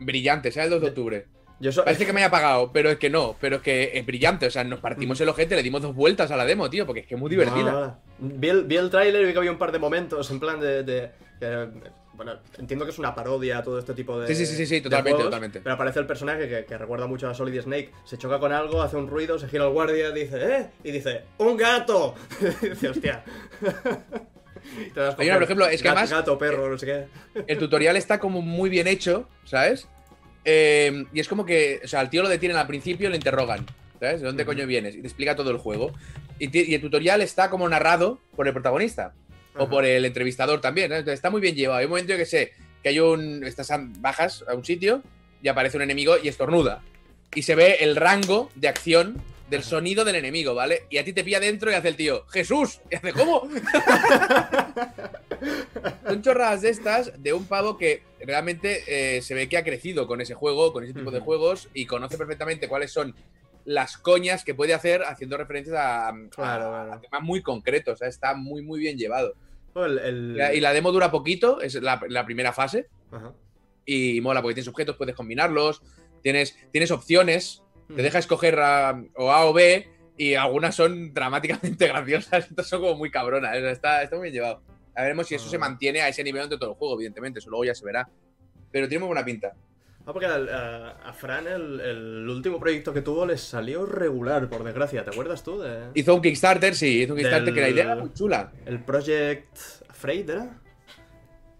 [0.00, 1.26] Brillante, sea el 2 de octubre.
[1.62, 4.04] Yo so- Parece que me haya apagado, pero es que no, pero es que es
[4.04, 4.46] brillante.
[4.46, 7.00] O sea, nos partimos el ojete, le dimos dos vueltas a la demo, tío, porque
[7.02, 7.72] es que es muy divertida.
[7.72, 10.40] Ah, vi el, vi el tráiler y vi que había un par de momentos en
[10.40, 10.82] plan de...
[10.82, 11.68] de- que,
[12.14, 14.26] bueno, entiendo que es una parodia a todo este tipo de...
[14.28, 15.60] Sí, sí, sí, sí, totalmente, juegos, totalmente.
[15.60, 17.90] Pero aparece el personaje que, que recuerda mucho a Solid Snake.
[18.04, 20.66] Se choca con algo, hace un ruido, se gira al guardia, dice, ¡eh!
[20.84, 22.14] Y dice, ¡un gato!
[22.62, 23.24] y dice, hostia.
[24.86, 26.86] Y te das Oye, no, por ejemplo, es que gato, además- Gato, perro, no sé
[26.86, 27.42] qué.
[27.48, 29.88] El tutorial está como muy bien hecho, ¿sabes?
[30.44, 33.16] Eh, y es como que, o sea, al tío lo detienen al principio y le
[33.16, 33.64] interrogan,
[34.00, 34.20] ¿sabes?
[34.20, 34.94] ¿De dónde coño vienes?
[34.96, 35.92] Y te explica todo el juego.
[36.38, 39.14] Y, el tutorial está como narrado por el protagonista.
[39.54, 40.88] O por el entrevistador también.
[40.88, 40.96] ¿no?
[40.96, 41.78] Entonces, está muy bien llevado.
[41.78, 42.52] Hay un momento que sé
[42.82, 43.44] que hay un.
[43.44, 45.02] Estás a- bajas a un sitio
[45.42, 46.82] y aparece un enemigo y estornuda.
[47.34, 50.86] Y se ve el rango de acción del sonido del enemigo, ¿vale?
[50.90, 52.80] Y a ti te pilla dentro y hace el tío, ¡Jesús!
[52.90, 53.42] Y hace, ¿cómo?
[56.06, 60.06] Son chorradas de estas de un pavo que realmente eh, se ve que ha crecido
[60.06, 63.14] con ese juego, con ese tipo de juegos y conoce perfectamente cuáles son
[63.64, 67.94] las coñas que puede hacer haciendo referencias a, Claro, a temas muy concretos.
[67.94, 69.34] o sea, está muy, muy bien llevado.
[69.74, 73.32] El- el- Y la- Y la demo dura poquito, es la, la primera fase, Ajá.
[73.86, 75.82] y mola porque tienes objetos, puedes combinarlos,
[76.22, 77.62] tienes, tienes opciones,
[77.96, 82.80] te deja escoger a- o A o B, y algunas son dramáticamente graciosas, estas son
[82.80, 84.62] como muy cabronas, está, está muy bien llevado.
[84.94, 85.50] A veremos si eso Ah.
[85.50, 88.08] se mantiene a ese nivel durante todo el juego, evidentemente, eso luego ya se verá.
[88.70, 89.52] Pero tiene muy buena pinta.
[90.04, 94.64] Ah, porque a, a Fran el, el último proyecto que tuvo le salió regular, por
[94.64, 95.04] desgracia.
[95.04, 95.90] ¿Te acuerdas tú de...?
[95.94, 98.50] Hizo un Kickstarter, sí, hizo un Kickstarter Del- que la idea era muy chula.
[98.66, 99.56] El Project
[99.88, 100.58] Afraid, ¿era?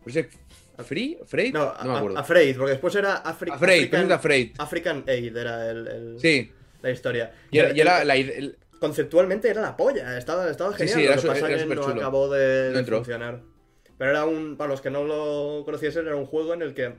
[0.02, 0.34] Project
[0.82, 2.18] Free, Afraid, No, no, me acuerdo.
[2.18, 4.50] Afraid, porque después era Afri- Afraid, African, Afraid.
[4.58, 7.32] African Aid, era el, el- Sí, la historia.
[7.50, 7.70] y era,
[8.02, 10.94] y la el- Conceptualmente era la polla, estaba, estaba Sí, genial.
[10.98, 12.96] sí, lo era que su- pasa era que no acabó de, No de entró.
[12.96, 13.40] funcionar.
[13.96, 16.92] Pero era un, para los que no lo conociesen, era un juego en el que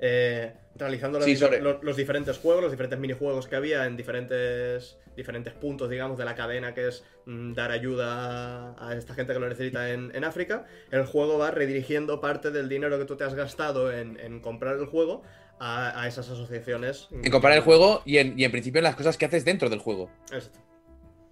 [0.00, 4.98] eh, realizando los, Sí, los- los diferentes juegos, los diferentes minijuegos que había en diferentes,
[5.16, 9.32] diferentes puntos, digamos, de la cadena, que es mm, dar ayuda a, a esta gente
[9.32, 13.16] que lo necesita en, en África, el juego va redirigiendo parte del dinero que tú
[13.16, 15.22] te has gastado en, en comprar el juego
[15.60, 17.08] a, a esas asociaciones.
[17.12, 19.70] en comparar el juego y en, y en principio en las cosas que haces dentro
[19.70, 20.10] del juego.
[20.32, 20.58] Esto.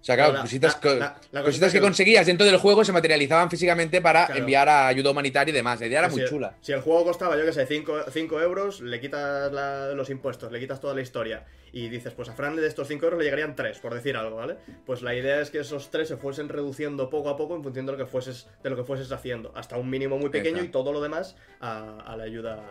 [0.03, 2.57] O sea, claro, La- cositas, la- la- la cosita cositas que que- conseguías dentro del
[2.57, 4.41] juego se materializaban físicamente para Claro.
[4.41, 5.79] enviar a ayuda humanitaria y demás.
[5.79, 6.55] La idea era Que muy si, chula.
[6.59, 9.49] Si el juego costaba, yo que sé, 5 euros, le quitas
[9.95, 13.05] los impuestos, le quitas toda la historia y dices, pues a Fran de estos 5
[13.05, 14.57] euros le llegarían 3, por decir algo, ¿vale?
[14.85, 17.85] Pues la idea es que esos 3 se fuesen reduciendo poco a poco en función
[17.85, 20.79] de lo que fueses, de lo que fueses haciendo, hasta un mínimo muy pequeño Exacto.
[20.79, 22.61] y todo lo demás a, a la ayuda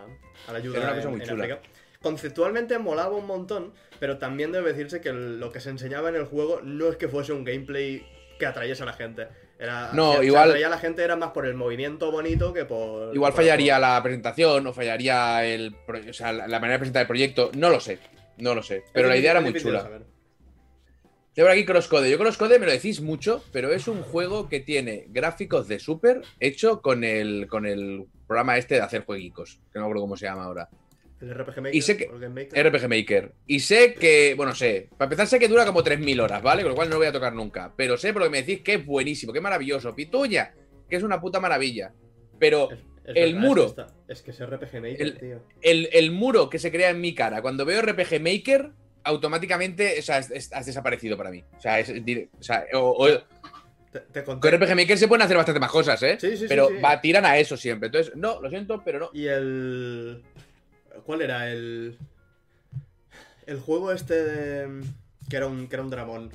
[0.48, 1.60] a la ayuda Era una cosa en- muy chula.
[2.02, 6.24] Conceptualmente molaba un montón, pero también debe decirse que lo que se enseñaba en el
[6.24, 8.04] juego no es que fuese un gameplay
[8.38, 9.28] que atrayese a la gente.
[9.58, 12.64] Era, No, si- igual- atraía a la gente era más por el movimiento bonito que
[12.64, 13.14] por...
[13.14, 15.76] Igual por fallaría la presentación o fallaría el,
[16.08, 17.50] o sea, la manera de presentar el proyecto.
[17.56, 17.98] No lo sé.
[18.38, 18.82] No lo sé.
[18.92, 19.82] Pero Es la idea era muy chula.
[19.82, 20.02] saber.
[21.34, 22.10] Tengo aquí Crosscode.
[22.10, 26.20] Yo Crosscode me lo decís mucho, pero es un juego que tiene gráficos de Super
[26.40, 29.60] hecho con el, con el programa este de hacer jueguicos.
[29.72, 30.68] Que no me acuerdo cómo se llama ahora.
[31.22, 31.74] El RPG Maker.
[31.74, 32.66] Y sé que- Maker.
[32.66, 33.32] RPG Maker.
[33.46, 36.62] Y sé que, bueno, sé, para empezar sé que dura como 3.000 horas, ¿vale?
[36.62, 37.72] Con lo cual no lo voy a tocar nunca.
[37.76, 39.94] Pero sé por lo que me decís que es buenísimo, que es maravilloso.
[39.94, 40.52] Pituña,
[40.88, 41.92] que es una puta maravilla.
[42.38, 43.62] Pero Es- es el verdad, muro.
[43.66, 45.42] Es que, está- es que es RPG Maker, El- tío.
[45.62, 48.72] el, el muro que se crea en mi cara cuando veo RPG Maker,
[49.04, 51.42] automáticamente o sea, has desaparecido para mí.
[51.56, 53.22] O sea, es, o sea, o- o-
[54.12, 56.16] Te, con RPG Maker se pueden hacer bastante más cosas, ¿eh?
[56.18, 56.76] Sí, sí, sí, pero sí.
[56.82, 57.88] va, tiran a eso siempre.
[57.88, 59.10] Entonces, no, lo siento, pero no.
[59.12, 60.22] Y el.
[61.04, 61.50] ¿Cuál era?
[61.50, 61.98] El.
[63.46, 64.82] El juego este de.
[65.28, 66.30] Que era un, que era un dragón.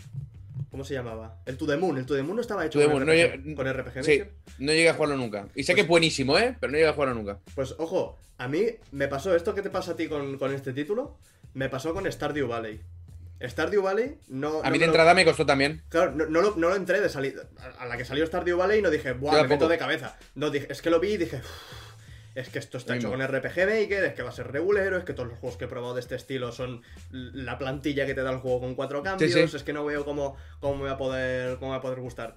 [0.71, 1.37] ¿Cómo se llamaba?
[1.45, 1.97] El To The Moon.
[1.97, 4.23] El To The Moon no estaba hecho con, Moon, no RPG, lle- con RPG Sí,
[4.59, 5.47] no llegué a jugarlo nunca.
[5.55, 6.55] Y sé Pues- que es buenísimo, ¿eh?
[6.59, 7.39] Pero no llegué a jugarlo nunca.
[7.55, 10.73] Pues ojo, a mí me pasó esto que te pasa a ti con, con este
[10.73, 11.17] título.
[11.53, 12.81] Me pasó con Stardew Valley.
[13.41, 14.59] Stardew Valley no.
[14.61, 15.81] A no mí de lo- entrada me costó también.
[15.89, 17.43] Claro, no, no lo, no lo entré de salida.
[17.79, 20.17] A la que salió Stardew Valley no dije, buah, Yo me meto de cabeza.
[20.35, 21.86] No, dije, es que lo vi y dije, "Uf,
[22.37, 25.03] es que esto está hecho con RPG Maker, es que va a ser regulero, es
[25.03, 28.21] que todos los juegos que he probado de este estilo son la plantilla que te
[28.21, 29.39] da el juego con cuatro cambios, sí.
[29.39, 31.99] es que no veo cómo, cómo me va a poder, cómo me va a poder
[31.99, 32.35] gustar.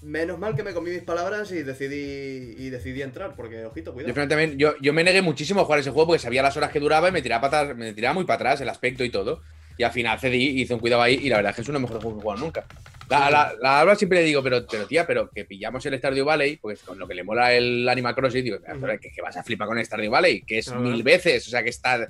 [0.00, 3.94] Menos mal que me comí mis palabras y decidí y decidí entrar, porque ojito, Yo,
[3.94, 4.28] cuidado.
[4.28, 6.80] también, yo, yo me negué muchísimo a jugar ese juego porque sabía las horas que
[6.80, 9.42] duraba y me tiraba, para me tiraba muy para atrás el aspecto y todo.
[9.78, 11.78] Y al final cedí hice un cuidado ahí y la verdad es que es uno
[11.78, 12.64] de los mejores juegos que he jugado nunca.
[13.08, 16.24] La, la, la Alba siempre le digo, pero, pero tía, pero que pillamos el Stardew
[16.24, 19.36] Valley, pues con lo que le mola el Animal Crossing, digo, pero que, que vas
[19.36, 20.80] a flipar con el Stardew Valley, que es Claro.
[20.80, 22.08] mil veces, o sea que está...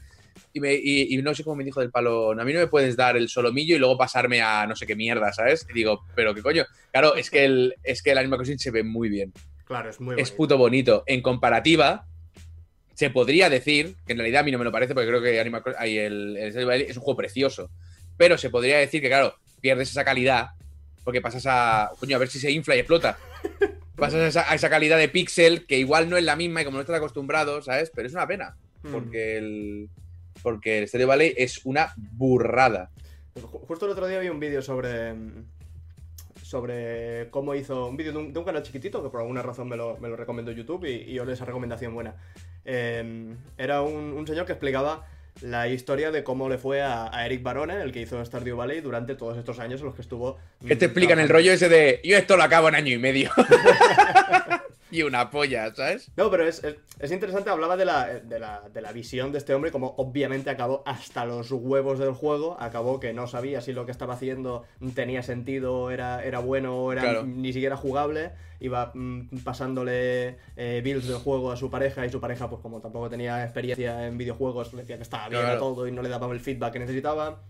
[0.55, 2.67] Y, me- y- y no sé cómo me dijo del palo, a mí no me
[2.67, 5.67] puedes dar el solomillo y luego pasarme a no sé qué mierda, ¿sabes?
[5.69, 6.64] Y digo, pero qué coño.
[6.93, 9.33] Claro, es que el, es que el Animal Crossing se ve muy bien
[9.67, 10.37] Claro, es muy es bonito.
[10.37, 11.03] puto bonito.
[11.07, 12.07] En comparativa,
[12.97, 15.39] se podría decir, que en realidad a mí no me lo parece, porque creo que
[15.41, 17.71] Animal Crossing- el, el es un juego precioso.
[18.17, 20.49] Pero se podría decir que, claro, pierdes esa calidad,
[21.05, 21.91] porque pasas a.
[22.01, 23.17] Coño, a ver si se infla y explota.
[23.97, 26.65] Pasas a esa, a esa calidad de pixel que igual no es la misma y
[26.65, 27.91] como no estás acostumbrado, ¿sabes?
[27.95, 28.93] Pero es una pena, Mm.
[28.93, 29.89] porque el.
[30.43, 32.91] Porque el Stardew Valley es una burrada.
[33.35, 35.15] Ju- Justo el otro día vi un vídeo sobre.
[36.47, 37.89] Sobre cómo hizo.
[37.89, 40.09] Un vídeo de, un de un canal chiquitito que por alguna razón me lo, me
[40.09, 42.15] lo recomendó YouTube y, y olé esa recomendación buena.
[42.65, 45.07] Eh, era un, un señor que explicaba
[45.41, 48.81] la historia de cómo le fue a, a Eric Barone, el que hizo Stardew Valley,
[48.81, 50.39] durante todos estos años en los que estuvo.
[50.67, 52.01] Que te explican el rollo ese de.
[52.05, 53.31] Yo esto lo acabo en año y medio.
[55.03, 56.11] una polla, ¿sabes?
[56.17, 59.39] No, pero es, es, es interesante, hablaba de la, de, la, de la visión de
[59.39, 63.73] este hombre, como obviamente acabó hasta los huevos del juego, acabó que no sabía si
[63.73, 67.25] lo que estaba haciendo tenía sentido, era, era bueno o era Claro.
[67.25, 68.31] ni siquiera jugable,
[68.61, 72.81] iba mm, pasándole eh, builds del juego a su pareja y su pareja, pues como
[72.81, 75.59] tampoco tenía experiencia en videojuegos, le decía que estaba bien a Claro.
[75.61, 77.41] todo y no le daba el feedback que necesitaba,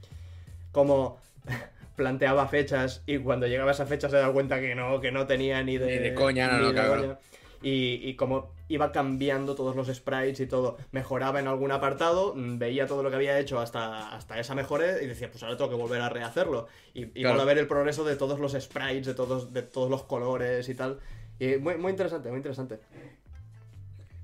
[0.72, 1.18] como...
[1.96, 5.26] planteaba fechas y cuando llegaba a esa fecha se daba cuenta que no, que no
[5.26, 7.18] tenía ni de, Ni de coña, no, no, coña.
[7.62, 12.58] Y, y como iba cambiando todos los sprites y todo, mejoraba en algún apartado, mm,
[12.58, 15.70] veía todo lo que había hecho hasta, hasta esa mejora y decía, pues ahora tengo
[15.70, 16.66] que volver a rehacerlo.
[16.94, 17.40] Y, y Claro.
[17.40, 20.74] a ver el progreso de todos los sprites, de todos, de todos los colores y
[20.74, 20.98] tal.
[21.38, 22.78] Y muy, muy interesante, muy interesante.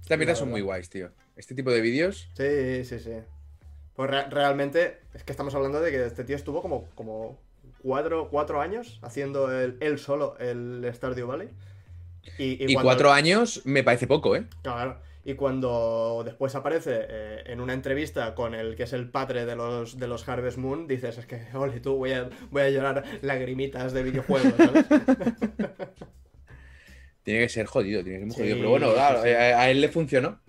[0.03, 1.11] Estas mierdas son muy guays, tío.
[1.37, 2.29] Este tipo de vídeos.
[2.37, 3.13] Sí, sí, sí.
[3.95, 7.39] Pues re- realmente, es que estamos hablando de que este tío estuvo como, como
[7.83, 11.49] cuatro, cuatro años haciendo el- él solo el Stardew Valley.
[12.39, 14.45] Y, Y cuando- cuatro años me parece poco, ¿eh?
[14.63, 15.01] Claro.
[15.25, 19.55] Y cuando después aparece eh, en una entrevista con el que es el padre de
[19.55, 23.05] los, de los Harvest Moon, dices, es que, ole, tú, voy a, voy a llorar
[23.23, 24.85] lagrimitas de videojuegos, ¿sabes?
[27.23, 28.57] Tiene que ser jodido, tiene que ser muy Sí, jodido.
[28.57, 29.35] Pero bueno, claro, sí, sí.
[29.35, 30.41] A, a él le funcionó.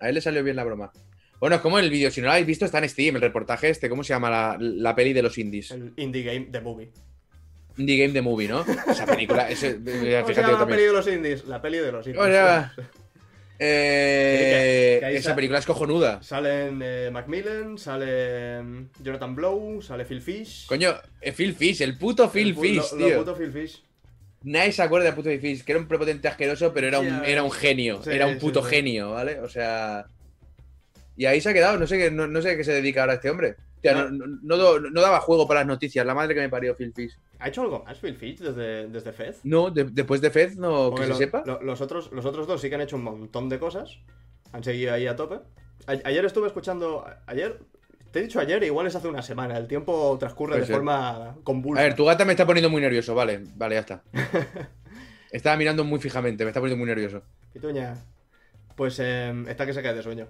[0.00, 0.90] A él le salió bien la broma.
[1.38, 3.68] Bueno, es como el vídeo, si no lo habéis visto, está en Steam, el reportaje
[3.70, 5.70] este, ¿cómo se llama la, la peli de los indies?
[5.70, 6.90] el indie game de movie.
[7.76, 8.64] Indie Game the Movie, ¿no?
[8.88, 11.44] Esa película, ese, eh, ¿Cómo se fíjate llama la peli de los indies?
[11.46, 12.22] La peli de los indies.
[12.22, 12.72] O sea,
[13.58, 16.22] eh, Que- que ahí esa sa- película es cojonuda.
[16.22, 18.60] Salen eh, Macmillan, sale
[19.02, 20.66] Jonathan Blow, sale Phil Fish.
[20.66, 23.18] Coño, eh, Phil Fish, el puto Phil El pu- Fish, lo- tío.
[23.18, 23.82] puto Phil Fish.
[24.42, 27.24] Nadie se acuerda de puto Phil Fish, que era un prepotente asqueroso, pero era un,
[27.24, 28.70] era un genio, Sí, era un puto sí.
[28.70, 29.38] genio, ¿vale?
[29.40, 30.06] O sea.
[31.16, 33.02] Y ahí se ha quedado, no sé, qué- no, no sé a qué se dedica
[33.02, 33.56] ahora este hombre.
[33.82, 37.16] No, no- daba juego para las noticias, la madre que me parió Phil Fish.
[37.38, 39.40] ¿Ha hecho algo más Phil Fish desde, desde Fez?
[39.44, 41.42] No, de- después de Fez, no, que se sepa.
[41.46, 43.98] lo- los, otros, los otros dos sí que han hecho un montón de cosas.
[44.52, 45.36] Han seguido ahí a tope.
[45.86, 47.04] A- ayer estuve escuchando.
[47.26, 47.58] Ayer.
[48.10, 49.56] Te he dicho ayer, igual es hace una semana.
[49.56, 50.74] El tiempo transcurre Puede de ser.
[50.76, 51.80] forma convulsa.
[51.80, 54.02] A ver, tu gata me está poniendo muy nervioso, vale, vale, ya está.
[55.30, 57.22] Estaba mirando muy fijamente, me está poniendo muy nervioso.
[57.52, 57.94] Pituña.
[58.74, 60.26] Pues eh, está que se cae de sueño.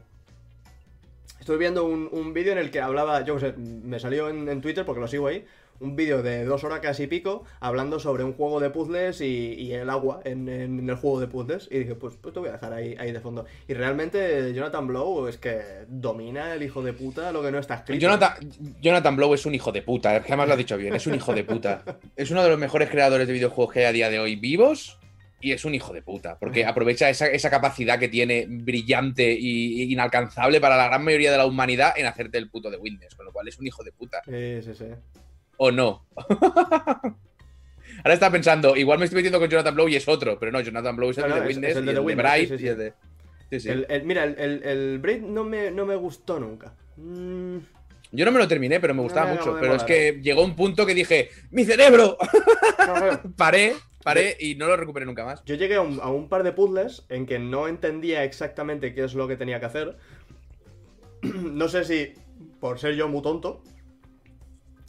[1.40, 4.84] Estuve viendo un, un vídeo en el que hablaba, yo sé, me salió en, Twitter
[4.84, 5.46] porque lo sigo ahí,
[5.80, 9.88] un vídeo de dos horas casi pico hablando sobre un juego de puzzles y, el
[9.88, 11.66] agua en, el juego de puzzles.
[11.70, 13.46] Y dije, pues, pues te voy a dejar ahí, ahí de fondo.
[13.66, 17.76] Y realmente Jonathan Blow es que domina el hijo de puta lo que no está
[17.76, 18.02] escrito.
[18.02, 18.34] Jonathan,
[18.82, 21.32] Jonathan Blow es un hijo de puta, además lo has dicho bien, es un hijo
[21.32, 21.82] de puta.
[22.16, 24.99] Es uno de los mejores creadores de videojuegos que hay a día de hoy vivos
[25.40, 29.82] y es un hijo de puta, porque aprovecha esa, esa capacidad que tiene brillante y,
[29.82, 33.14] y inalcanzable para la gran mayoría de la humanidad en hacerte el puto de Windows,
[33.14, 34.22] con lo cual es un hijo de puta.
[34.24, 34.84] Sí, sí, sí.
[35.56, 36.06] ¿O no?
[38.02, 40.60] Ahora está pensando, igual me estoy metiendo con Jonathan Blow y es otro, pero no,
[40.60, 42.00] Jonathan Blow es el No, no, de es- Windows, es el y de el The
[42.00, 42.92] de Witness, Bright sí, sí, y el de...
[43.50, 43.68] Sí, sí.
[43.68, 46.72] El, el- mira, el, el, el Braid no me, no me gustó nunca.
[46.96, 47.58] Mm,
[48.12, 49.56] Yo no me lo terminé, pero me gustaba mucho.
[49.60, 52.16] Pero es que llegó un punto que dije, ¡mi cerebro!
[53.36, 55.44] paré, paré y no lo recuperé nunca más.
[55.44, 59.04] Yo llegué a un, a un par de puzzles en que no entendía exactamente qué
[59.04, 59.96] es lo que tenía que hacer.
[61.22, 62.14] no sé si
[62.58, 63.62] por ser yo muy tonto,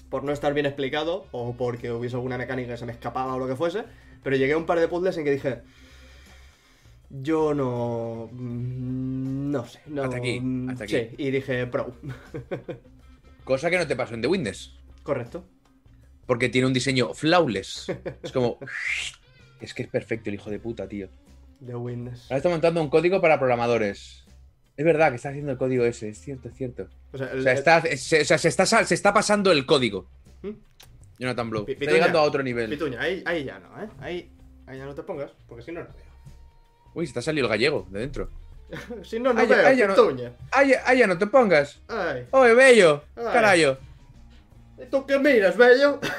[0.10, 3.40] por no estar bien explicado, o porque hubiese alguna mecánica que se me escapaba o
[3.40, 3.84] lo que fuese,
[4.24, 5.62] pero llegué a un par de puzzles en que dije...
[7.14, 8.30] Yo no...
[8.32, 9.82] mm, No sé.
[9.88, 10.96] No, Hasta aquí, hasta aquí.
[10.96, 11.94] Sí, y dije pro.
[13.44, 14.78] Cosa que no te pasó en The Windows.
[15.04, 15.46] Correcto.
[16.26, 17.88] Porque tiene un diseño flawless.
[18.24, 18.58] Es como...
[19.60, 21.08] Es que es perfecto el hijo de puta, tío.
[21.64, 22.24] The Witness.
[22.26, 24.26] Ahora está montando un código para programadores.
[24.76, 26.88] Es verdad que está haciendo el código ese, es cierto, es cierto.
[27.14, 29.52] O sea, el- O sea, el- está, se, o sea, se está, se está pasando
[29.52, 30.08] el código.
[30.42, 30.50] ¿Mm?
[31.20, 31.66] Jonathan Blow.
[31.68, 32.72] Está llegando a otro nivel.
[32.72, 33.88] Pituña, ahí, ahí ya no, ¿eh?
[34.00, 34.32] Ahí,
[34.66, 36.06] ahí ya no te pongas, porque si no, no veo.
[36.96, 38.30] Uy, se te ha salido el gallego de dentro.
[39.04, 39.96] Si no, no Ay, veo, ay, ya no-.
[40.52, 41.80] ¡Ay, ay, ya no te pongas!
[41.88, 42.26] Ay.
[42.32, 43.04] ¡Oye, bello!
[43.16, 43.24] Ay.
[43.34, 43.78] ¡Carayo!
[44.82, 46.00] ¿Y tú qué miras, bello?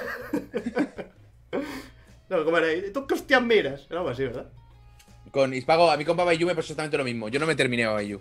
[2.28, 2.72] no, ¿cómo era?
[2.72, 3.86] ¿Y tú qué hostias miras?
[3.90, 4.50] Era algo así, ¿verdad?
[5.30, 7.28] Con Ispago, a mi compa Bayu me pasó exactamente lo mismo.
[7.28, 8.20] Yo no me terminé a Bayu.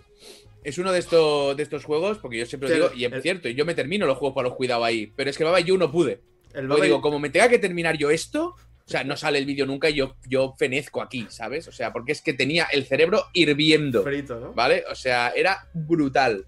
[0.64, 3.22] Es uno de estos, de estos juegos, porque yo siempre lo digo, y es el-
[3.22, 5.12] cierto, yo me termino los juegos para los cuidado ahí.
[5.14, 6.20] Pero es que Babayu no pude.
[6.54, 8.54] El digo, como me tenga que terminar yo esto,
[8.92, 11.66] sea, no sale el vídeo nunca y yo, yo fenezco aquí, ¿sabes?
[11.68, 14.52] O sea, porque es que tenía el cerebro hirviendo, frito, ¿no?
[14.52, 14.84] ¿vale?
[14.90, 16.46] O sea, era brutal.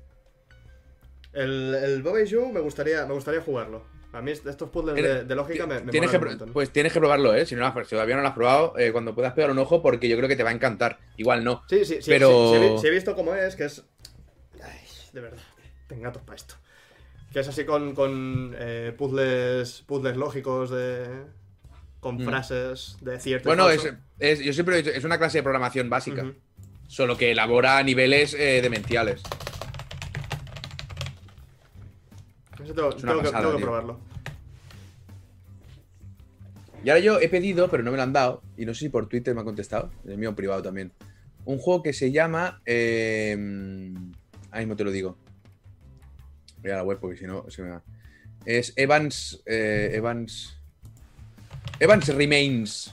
[1.32, 3.84] El, el Boba Yu me gustaría, me gustaría jugarlo.
[4.12, 6.53] A mí est- estos puzzles de, de lógica me, me tienes que, montón.
[6.53, 7.45] pues tienes que probarlo, ¿eh?
[7.47, 9.59] Si, no, lo has- si todavía no lo has probado, eh, cuando puedas pegar un
[9.59, 11.01] ojo, porque yo creo que te va a encantar.
[11.16, 11.64] Igual no.
[11.68, 13.82] Sí, sí, sí, pero- sí, sí he vi- sí he visto cómo es, que es...
[14.62, 14.78] Ay,
[15.12, 15.38] de verdad,
[15.88, 16.55] tengo gatos para esto.
[17.32, 21.07] Que es así con, con eh, puzzles, puzzles lógicos de...
[22.05, 22.24] Con Mm.
[22.26, 23.88] frases de cierto Bueno, es,
[24.18, 26.30] es- yo siempre he dicho, es una clase de programación básica,
[26.86, 29.22] solo que elabora a niveles eh, demenciales.
[32.62, 34.00] Eso tengo, Es que, tengo probarlo.
[36.84, 38.88] Y ahora yo he pedido, pero no me lo han dado, y no sé si
[38.90, 40.92] por Twitter me han contestado, el mío en privado también.
[41.46, 42.61] Un juego que se llama.
[42.66, 43.32] Eh,
[44.50, 45.16] ahí mismo te lo digo.
[46.61, 47.82] Voy a la web porque si no se me va.
[48.44, 49.42] Es Evans.
[49.46, 50.59] eh, Evans.
[51.81, 52.93] Evans Remains.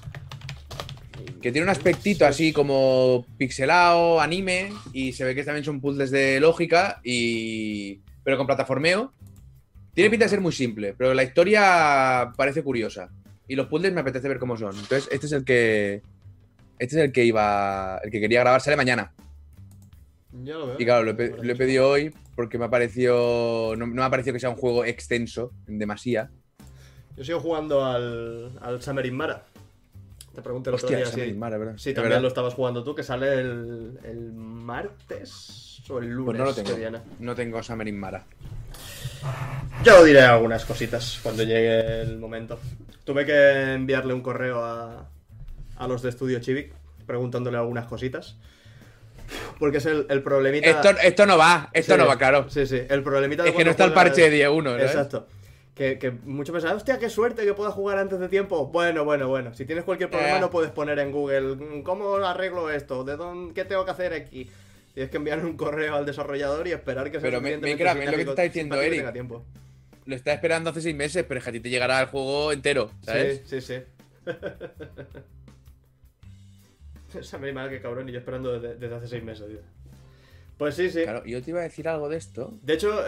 [1.42, 6.12] Que tiene un aspectito así como pixelado, anime, y se ve que también son puzzles
[6.12, 9.12] de lógica, y pero con plataformeo.
[9.94, 13.10] Tiene pinta de ser muy simple, pero la historia parece curiosa.
[13.48, 14.76] Y los puzzles me apetece ver cómo son.
[14.78, 16.02] Entonces, este es el que.
[16.80, 18.00] Este es el que iba.
[18.04, 19.12] El que quería grabar, sale mañana.
[20.44, 20.76] Ya lo veo.
[20.80, 23.76] Y claro, lo he, pe- lo he pedido hoy porque me ha parecido.
[23.76, 26.30] No, no me ha parecido que sea un juego extenso, en demasía.
[27.18, 29.44] Yo sigo jugando al, al Summer in Mara.
[30.34, 31.74] Te pregunté el otro Hostia, día esa si, mara, ¿verdad?
[31.78, 32.22] si Es también verdad.
[32.22, 36.54] lo estabas jugando tú, que sale el, el martes o el lunes Pues no lo
[36.54, 36.78] tengo.
[36.78, 37.00] viene.
[37.20, 38.24] No tengo Summer in Mara.
[39.84, 42.58] Ya os diré algunas cositas cuando llegue el momento.
[43.04, 45.10] Tuve que enviarle un correo a,
[45.76, 46.72] a los de Estudio Chivik
[47.06, 48.38] preguntándole algunas cositas.
[49.60, 50.70] Porque es el, el problemita.
[50.70, 52.50] Esto, esto no va, esto Sí, no va, claro.
[52.50, 52.82] Sí, sí.
[52.90, 54.78] El problemita de Es que no está el parche de día 1, ¿no?
[54.80, 55.28] Exacto.
[55.76, 58.68] Que, que muchos pensan, hostia, qué suerte que pueda jugar antes de tiempo.
[58.68, 59.54] Bueno, bueno, bueno.
[59.54, 60.42] Si tienes cualquier problema, Eh.
[60.42, 64.14] no puedes poner en Google "Mm, cómo arreglo esto, de dónde, qué tengo que hacer
[64.14, 64.50] aquí.
[64.94, 68.18] Tienes que enviar un correo al desarrollador y esperar que sea Pero Minecraft, es lo
[68.18, 69.00] que te está diciendo Eric.
[69.00, 69.46] tenga tiempo.
[70.06, 72.52] Lo está esperando hace seis meses, pero es que a ti te llegará el juego
[72.52, 73.42] entero, ¿sabes?
[73.46, 73.76] Sí, sí,
[74.26, 74.28] sí.
[77.18, 79.60] Esa me mal que cabrón y yo esperando desde, desde hace seis meses, tío.
[80.62, 81.02] Pues sí, sí.
[81.02, 82.54] Claro, yo te iba a decir algo de esto.
[82.62, 83.04] De hecho,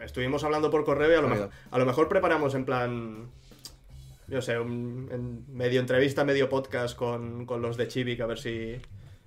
[0.00, 3.30] estuvimos hablando por correo y a lo, mejor, a lo mejor preparamos en plan.
[4.26, 8.40] Yo sé, un, en medio entrevista, medio podcast con, con los de Chivik, a ver
[8.40, 8.74] si.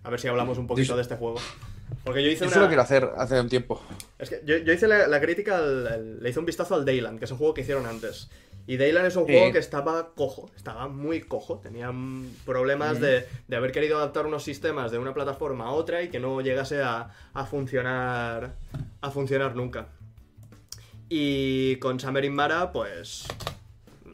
[0.04, 1.38] A ver si hablamos un poquito de este juego.
[2.04, 2.52] Porque yo hice Yo una.
[2.52, 3.82] eso lo quiero hacer hace un tiempo.
[4.20, 6.84] Es que yo, yo hice la, la crítica, al- al- le hice un vistazo al
[6.84, 8.30] Dayland, que es un juego que hicieron antes.
[8.68, 9.34] Y Dayland es un Sí.
[9.34, 11.60] juego que estaba cojo, estaba muy cojo.
[11.60, 16.02] Tenía mm, problemas de, de haber querido adaptar unos sistemas de una plataforma a otra
[16.02, 18.56] y que no llegase a, a funcionar
[19.02, 19.88] a funcionar nunca.
[21.10, 23.28] Y con Summer in Mara, pues.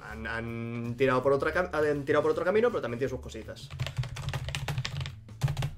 [0.04, 3.70] Han, han tirado por otra, han tirado por otro camino, pero también tiene sus cositas.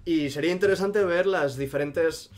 [0.05, 2.31] Y sería interesante ver las diferentes.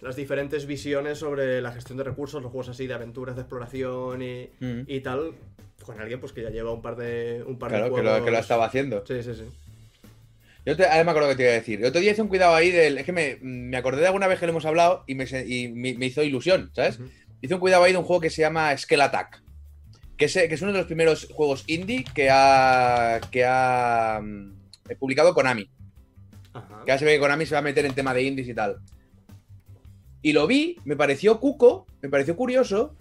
[0.00, 4.20] Las diferentes visiones sobre la gestión de recursos, los juegos así de aventuras, de exploración
[4.20, 4.80] y, Mm.
[4.88, 5.34] y tal,
[5.82, 8.10] con alguien pues que ya lleva un par de un par de Claro, que lo,
[8.10, 8.24] juegos.
[8.26, 9.04] que lo estaba haciendo.
[9.06, 9.44] Sí, sí, sí.
[10.64, 11.80] Yo te, ahora me acuerdo que te iba a decir.
[11.80, 12.98] El otro día hice un cuidado ahí del.
[12.98, 15.68] Es que me, me acordé de alguna vez que lo hemos hablado y me, y
[15.68, 17.00] me, me hizo ilusión, ¿sabes?
[17.40, 19.42] Hice un cuidado ahí de un juego que se llama Skell Attack.
[20.16, 24.52] Que es, que es uno de los primeros juegos indie que ha, que ha mm,
[25.00, 25.68] publicado Konami.
[26.52, 26.82] Ajá.
[26.84, 28.54] Que ahora se ve que Konami se va a meter en tema de indies y
[28.54, 28.76] tal.
[30.22, 32.94] Y lo vi, me pareció cuco, me pareció curioso.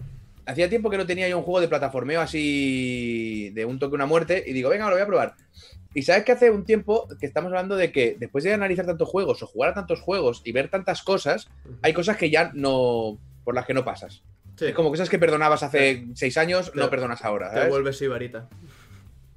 [0.45, 4.05] Hacía tiempo que no tenía yo un juego de plataformeo así de un toque, una
[4.05, 4.43] muerte.
[4.45, 5.35] Y digo, venga, lo voy a probar.
[5.93, 9.07] Y sabes que hace un tiempo que estamos hablando de que después de analizar tantos
[9.09, 11.47] juegos o jugar a tantos juegos y ver tantas cosas,
[11.81, 13.17] hay cosas que ya no.
[13.43, 14.23] por las que no pasas.
[14.57, 17.49] Sí, Es como cosas que perdonabas hace seis años, no Te- perdonas ahora.
[17.49, 17.69] te ¿sabes?
[17.69, 18.47] vuelves sibarita.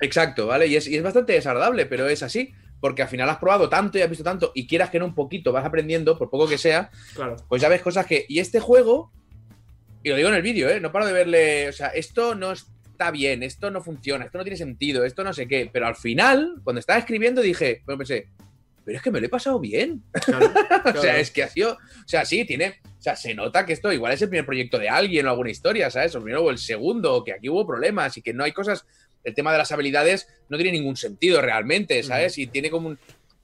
[0.00, 0.66] Exacto, ¿vale?
[0.66, 2.52] Y es, y es bastante desagradable, pero es así.
[2.80, 5.14] Porque al final has probado tanto y has visto tanto, y quieras que no un
[5.14, 7.36] poquito vas aprendiendo, por poco que sea, Claro.
[7.48, 8.26] pues ya ves cosas que.
[8.28, 9.10] Y este juego,
[10.04, 10.80] y lo digo en el vídeo, ¿eh?
[10.80, 11.68] No paro de verle.
[11.70, 15.32] O sea, esto no está bien, esto no funciona, esto no tiene sentido, esto no
[15.32, 15.70] sé qué.
[15.72, 18.28] Pero al final, cuando estaba escribiendo, dije, bueno, pensé,
[18.84, 20.02] pero es que me lo he pasado bien.
[20.26, 20.52] claro,
[20.94, 21.72] O sea, es que ha sido.
[21.72, 22.80] O sea, sí, tiene.
[22.98, 25.50] O sea, se nota que esto igual es el primer proyecto de alguien o alguna
[25.50, 26.14] historia, ¿sabes?
[26.14, 28.86] O primero o el segundo, que aquí hubo problemas y que no hay cosas.
[29.24, 32.36] El tema de las habilidades no tiene ningún sentido realmente, ¿sabes?
[32.36, 32.98] Y tiene como un.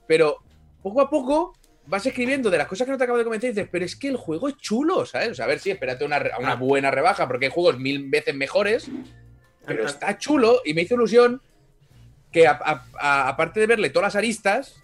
[0.07, 0.37] Pero
[0.83, 1.55] poco a poco
[1.91, 3.97] vas escribiendo de las cosas que no te acabo de comentar y dices, pero es
[3.97, 5.31] que el juego es chulo, ¿sabes?
[5.31, 6.57] O sea, a ver si espérate una, re- una Ah.
[6.57, 8.89] buena rebaja, porque hay juegos mil veces mejores,
[9.67, 9.91] pero Ah, ah.
[9.91, 11.43] está chulo y me hizo ilusión
[12.33, 14.77] que a- a- a- aparte de verle todas las aristas,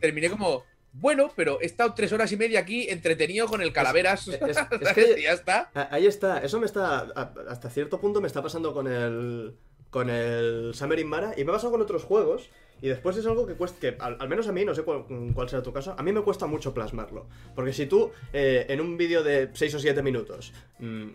[0.00, 4.26] terminé como, bueno, pero he estado tres horas y media aquí entretenido con el calaveras.
[4.28, 4.92] Es- es- es ¿sabes?
[4.94, 5.70] que- Y ya está.
[5.74, 7.00] Ah, Ahí está, eso me está.
[7.14, 9.54] a- Hasta cierto punto me está pasando con el.
[9.90, 12.50] Con el Summer in Mara y me ha pasado con otros juegos.
[12.80, 13.78] Y después es algo que cuesta.
[13.80, 15.04] Que al, al menos a mí, no sé cuál,
[15.34, 17.26] cuál será tu caso, a mí me cuesta mucho plasmarlo.
[17.54, 21.08] Porque si tú eh, en un vídeo de 6 o 7 minutos mm,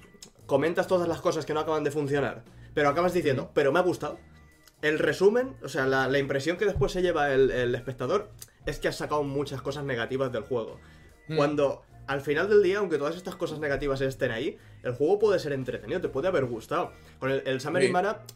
[0.45, 2.43] comentas todas las cosas que no acaban de funcionar,
[2.73, 4.19] pero acabas diciendo, pero me ha gustado.
[4.81, 8.29] El resumen, o sea, la, la impresión que después se lleva el, el espectador
[8.65, 10.79] es que has sacado muchas cosas negativas del juego.
[11.27, 11.37] Mm.
[11.37, 15.39] Cuando al final del día, aunque todas estas cosas negativas estén ahí, el juego puede
[15.39, 16.91] ser entretenido, te puede haber gustado.
[17.19, 17.91] Con el, el Summer Sí.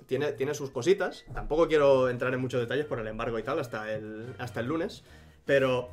[0.05, 1.25] tiene, tiene sus cositas.
[1.33, 4.67] Tampoco quiero entrar en muchos detalles por el embargo y tal hasta el, hasta el
[4.67, 5.03] lunes.
[5.45, 5.89] Pero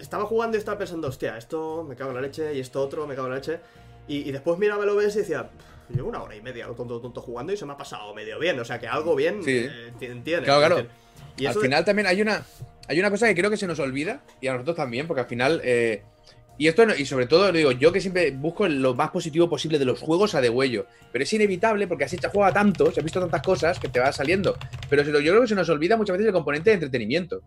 [0.00, 3.06] estaba jugando y estaba pensando, hostia, esto me cago en la leche y esto otro
[3.06, 3.58] me cago en la leche.
[4.06, 6.74] Y, y después miraba el OBS y decía, "Pff, llevo una hora y media lo
[6.74, 8.58] tonto, tonto jugando y se me ha pasado medio bien.
[8.60, 9.66] O sea que algo bien Sí.
[9.68, 10.44] eh, entiendes.
[10.44, 10.86] Claro, claro.
[11.36, 12.44] Y al de- final también hay una,
[12.88, 15.26] hay una cosa que creo que se nos olvida, y a nosotros también, porque al
[15.28, 15.60] final.
[15.64, 16.02] eh,
[16.58, 19.78] y esto, y sobre todo, lo digo, yo que siempre busco lo más positivo posible
[19.78, 20.86] de los juegos a de huello.
[21.10, 24.00] Pero es inevitable porque has hecho juega tanto, se has visto tantas cosas que te
[24.00, 24.56] va saliendo.
[24.88, 27.42] Pero yo creo que se nos olvida muchas veces el componente de entretenimiento.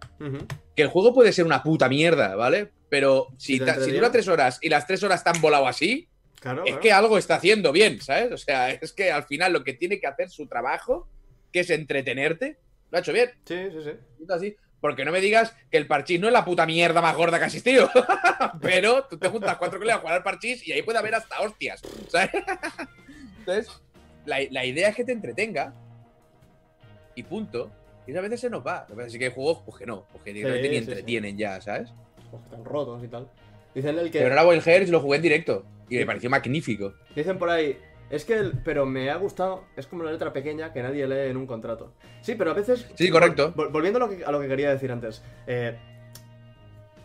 [0.75, 2.71] Que el juego puede ser una puta mierda, ¿vale?
[2.89, 6.71] Pero si, te dura tres horas y las tres horas están volado así, Claro, es
[6.71, 6.81] claro.
[6.81, 8.31] que algo está haciendo bien, ¿sabes?
[8.31, 11.07] O sea, es que al final lo que tiene que hacer su trabajo,
[11.51, 12.59] que es entretenerte,
[12.91, 13.31] lo ha hecho bien.
[13.45, 13.91] Sí, sí, sí.
[14.29, 14.55] Así.
[14.85, 17.45] Porque no me digas que el parchís no es la puta mierda más gorda que
[17.45, 17.89] ha existido.
[18.61, 21.41] Pero tú te juntas cuatro colegas a jugar al parchís y ahí puede haber hasta
[21.41, 21.81] hostias.
[22.07, 22.29] ¿sabes?
[23.39, 23.81] Entonces,
[24.25, 25.73] la, la idea es que te entretenga.
[27.15, 27.71] Y punto.
[28.05, 28.85] Y a veces se nos va.
[29.03, 30.05] Así que hay juegos, pues que no.
[30.11, 30.91] Pues que directamente ni sí, sí.
[30.91, 31.89] entretienen ya, ¿sabes?
[32.29, 33.27] Pues están rotos y tal.
[33.73, 34.19] Dicen el que.
[34.19, 35.65] Pero ahora Wild Hearts lo jugué en directo.
[35.89, 36.93] Y me pareció magnífico.
[37.15, 37.75] Dicen por ahí,
[38.09, 41.29] es que, el- pero me ha gustado, es como una letra pequeña que nadie lee
[41.29, 41.93] en un contrato.
[42.21, 42.87] Sí, pero a veces...
[42.95, 43.53] Sí, correcto.
[43.55, 45.75] vol- volviendo a lo, que, a lo que quería decir antes, eh,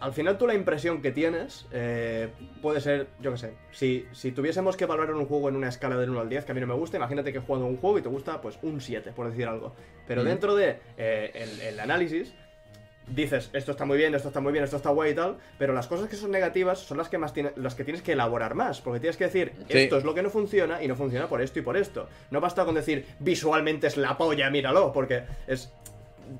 [0.01, 2.29] al final tú la impresión que tienes eh,
[2.63, 5.97] puede ser, yo qué sé, si, si tuviésemos que valorar un juego en una escala
[5.99, 7.77] del 1 al 10, que a mí no me gusta, imagínate que he jugado un
[7.77, 9.75] juego y te gusta pues un 7, por decir algo.
[10.07, 12.35] Pero dentro de eh, el, el análisis,
[13.15, 15.73] dices, esto está muy bien, esto está muy bien, esto está guay y tal, pero
[15.73, 18.55] las cosas que son negativas son las que más tiene- las que tienes que elaborar
[18.55, 19.79] más, porque tienes que decir, Sí.
[19.79, 22.09] esto es lo que no funciona y no funciona por esto y por esto.
[22.31, 25.73] No basta con decir, visualmente es la polla, míralo, porque es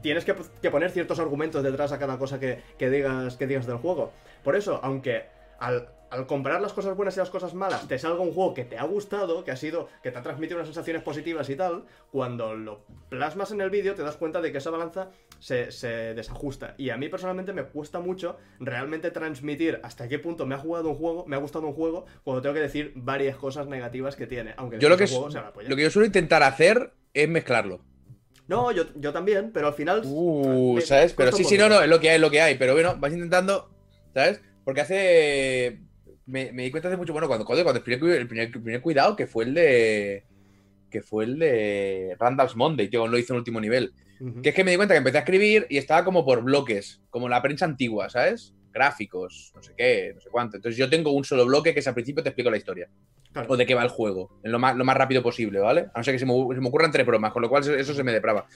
[0.03, 3.67] tienes que, que poner ciertos argumentos detrás a cada cosa que, que digas que digas
[3.67, 4.13] del juego.
[4.45, 5.25] Por eso, aunque
[5.59, 8.65] al, al comparar las cosas buenas y las cosas malas te salga un juego que
[8.65, 11.85] te ha gustado, que ha sido, que te ha transmitido unas sensaciones positivas y tal,
[12.11, 16.15] cuando lo plasmas en el vídeo te das cuenta de que esa balanza se, se
[16.15, 16.75] desajusta.
[16.79, 20.91] Y a mí personalmente me cuesta mucho realmente transmitir hasta qué punto me ha jugado
[20.91, 24.27] un juego, me ha gustado un juego, cuando tengo que decir varias cosas negativas que
[24.27, 24.55] tiene.
[24.57, 27.81] Aunque Yo lo que, juego sea lo que yo suelo intentar hacer es mezclarlo.
[28.49, 30.03] No, yo, yo también, pero al final.
[30.05, 31.13] Uh, me- ¿sabes?
[31.13, 32.57] me Pero sí, sí, no, no, es lo que hay, es lo que hay.
[32.57, 33.71] Pero bueno, vas intentando,
[34.13, 34.43] ¿sabes?
[34.65, 35.81] Porque hace.
[36.27, 38.63] Me, me di cuenta hace mucho, bueno, cuando, cuando, cuando el, primer, el, primer, el
[38.63, 40.25] primer cuidado, que fue el de.
[40.91, 43.93] Que fue el de Randall's Monday, tío, lo hizo en último nivel.
[44.21, 44.43] Ujú.
[44.43, 47.01] Que es que me di cuenta que empecé a escribir y estaba como por bloques,
[47.11, 48.55] como la prensa antigua, ¿sabes?
[48.73, 50.57] Gráficos, no sé qué, no sé cuánto.
[50.57, 52.89] Entonces yo tengo un solo bloque que es al principio te explico la historia.
[53.33, 53.49] Claro.
[53.51, 55.87] O de qué va el juego, en lo más, lo más rápido posible, ¿vale?
[55.95, 57.95] A no ser que se me, se me ocurran tres bromas, con lo cual eso,
[57.95, 58.47] se me deprava.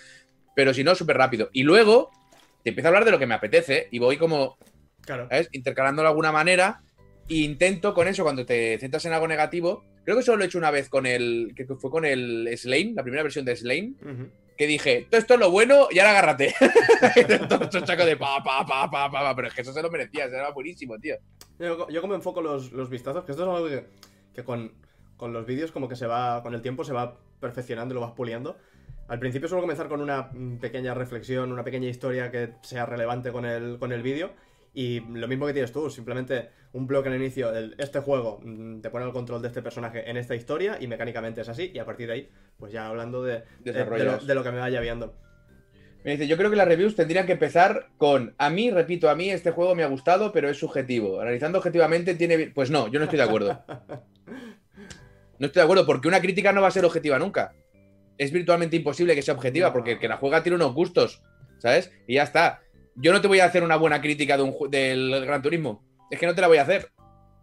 [0.56, 1.48] Pero si no, súper rápido.
[1.52, 2.10] Y luego
[2.64, 4.56] te empiezo a hablar de lo que me apetece y voy como,
[5.02, 5.28] Claro.
[5.28, 5.48] ¿sabes?
[5.52, 6.82] Intercalándolo de alguna manera.
[7.28, 10.46] E intento con eso, cuando te centras en algo negativo, creo que solo lo he
[10.46, 13.94] hecho una vez con el, que fue con el Slane, la primera versión de Slane,
[14.56, 16.54] que dije, todo esto es lo bueno y ahora agárrate.
[17.48, 19.90] todo chaco de pa, pa, pa, pa, pa, pa, pero es que eso se lo
[19.90, 21.16] merecía, era buenísimo, tío.
[21.58, 23.86] Yo, yo como enfoco los, los vistazos, que esto es algo que,
[24.34, 24.72] que con,
[25.16, 28.00] con los vídeos como que se va, con el tiempo se va perfeccionando y lo
[28.00, 28.56] vas puliendo.
[29.08, 33.44] Al principio suelo comenzar con una pequeña reflexión, una pequeña historia que sea relevante con
[33.44, 34.32] el, con el vídeo.
[34.74, 38.80] Y lo mismo que tienes tú, simplemente un bloque al inicio del este juego mm,
[38.80, 41.70] te pone el control de este personaje en esta historia y mecánicamente es así.
[41.72, 44.26] Y a partir de ahí, pues ya hablando de, de- de, lo, Desarrollas.
[44.26, 45.14] de lo que me vaya viendo.
[46.04, 49.14] Me dice, yo creo que las reviews tendrían que empezar con, a mí, repito, a
[49.14, 51.20] mí este juego me ha gustado, pero es subjetivo.
[51.20, 52.50] Analizando objetivamente tiene...
[52.54, 53.64] Pues no, yo no estoy de acuerdo.
[55.38, 57.54] No estoy de acuerdo, porque una crítica no va a ser objetiva nunca.
[58.18, 59.72] Es virtualmente imposible que sea objetiva, No.
[59.72, 61.22] porque el que la juega tiene unos gustos,
[61.58, 61.90] ¿sabes?
[62.06, 62.62] Y ya está.
[62.96, 65.84] Yo no te voy a hacer una buena crítica de un del Gran Turismo.
[66.10, 66.88] Es que no te la voy a hacer.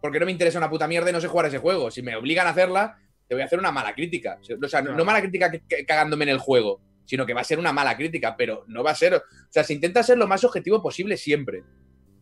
[0.00, 1.90] Porque no me interesa una puta mierda y no sé jugar ese juego.
[1.90, 2.98] Si me obligan a hacerla,
[3.28, 4.38] te voy a hacer una mala crítica.
[4.40, 5.04] O sea, no, No.
[5.04, 7.96] mala crítica que- que- cagándome en el juego, sino que va a ser una mala
[7.96, 9.14] crítica, pero no va a ser.
[9.14, 11.62] O sea, se intenta ser lo más objetivo posible siempre.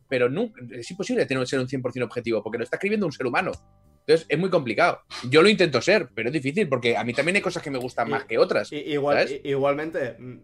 [0.09, 3.27] Pero nunca, es imposible tener ser un 100% objetivo, porque lo está escribiendo un ser
[3.27, 3.53] humano.
[4.01, 5.01] Entonces es muy complicado.
[5.31, 7.79] Yo lo intento ser, pero es difícil, porque a mí también hay cosas que me
[7.79, 8.73] gustan Y- más que otras.
[8.73, 10.39] Igual, igualmente, mm,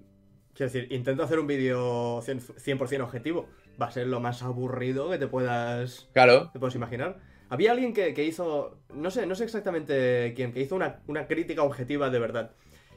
[0.57, 3.48] quiero decir, intento hacer un vídeo 100%, 100% objetivo.
[3.80, 6.50] Va a ser lo más aburrido que te puedas, Claro.
[6.52, 7.18] te puedas imaginar.
[7.48, 11.26] Había alguien que, que hizo, no sé, no sé exactamente quién, que hizo una, una
[11.26, 12.50] crítica objetiva de verdad.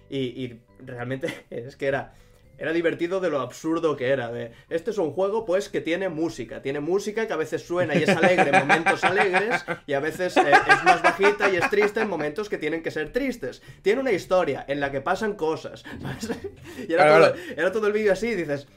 [0.10, 2.14] Y, y realmente es que era,
[2.60, 4.32] era divertido de lo absurdo que era.
[4.32, 6.62] De, este es un juego, pues, que tiene música.
[6.62, 10.36] Tiene música que a veces suena y es alegre en momentos alegres, y a veces
[10.38, 13.62] eh, es más bajita y es triste en momentos que tienen que ser tristes.
[13.82, 15.84] Tiene una historia en la que pasan cosas.
[16.02, 16.30] ¿sabes?
[16.88, 18.68] Y era, Claro, todo, era todo el vídeo así, y dices.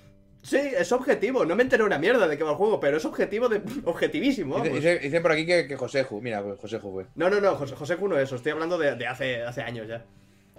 [0.44, 3.04] Sí, es objetivo, no me enteré una mierda de qué va el juego, pero es
[3.04, 3.62] objetivo de.
[3.84, 4.56] objetivísimo.
[4.56, 4.82] Dice, vamos.
[4.82, 6.20] dice- dice por aquí que, que Joseju.
[6.20, 7.06] Mira, pues Joseju, güey.
[7.14, 10.04] No, no, no, José, José Cuno eso, estoy hablando de, de hace, hace años ya.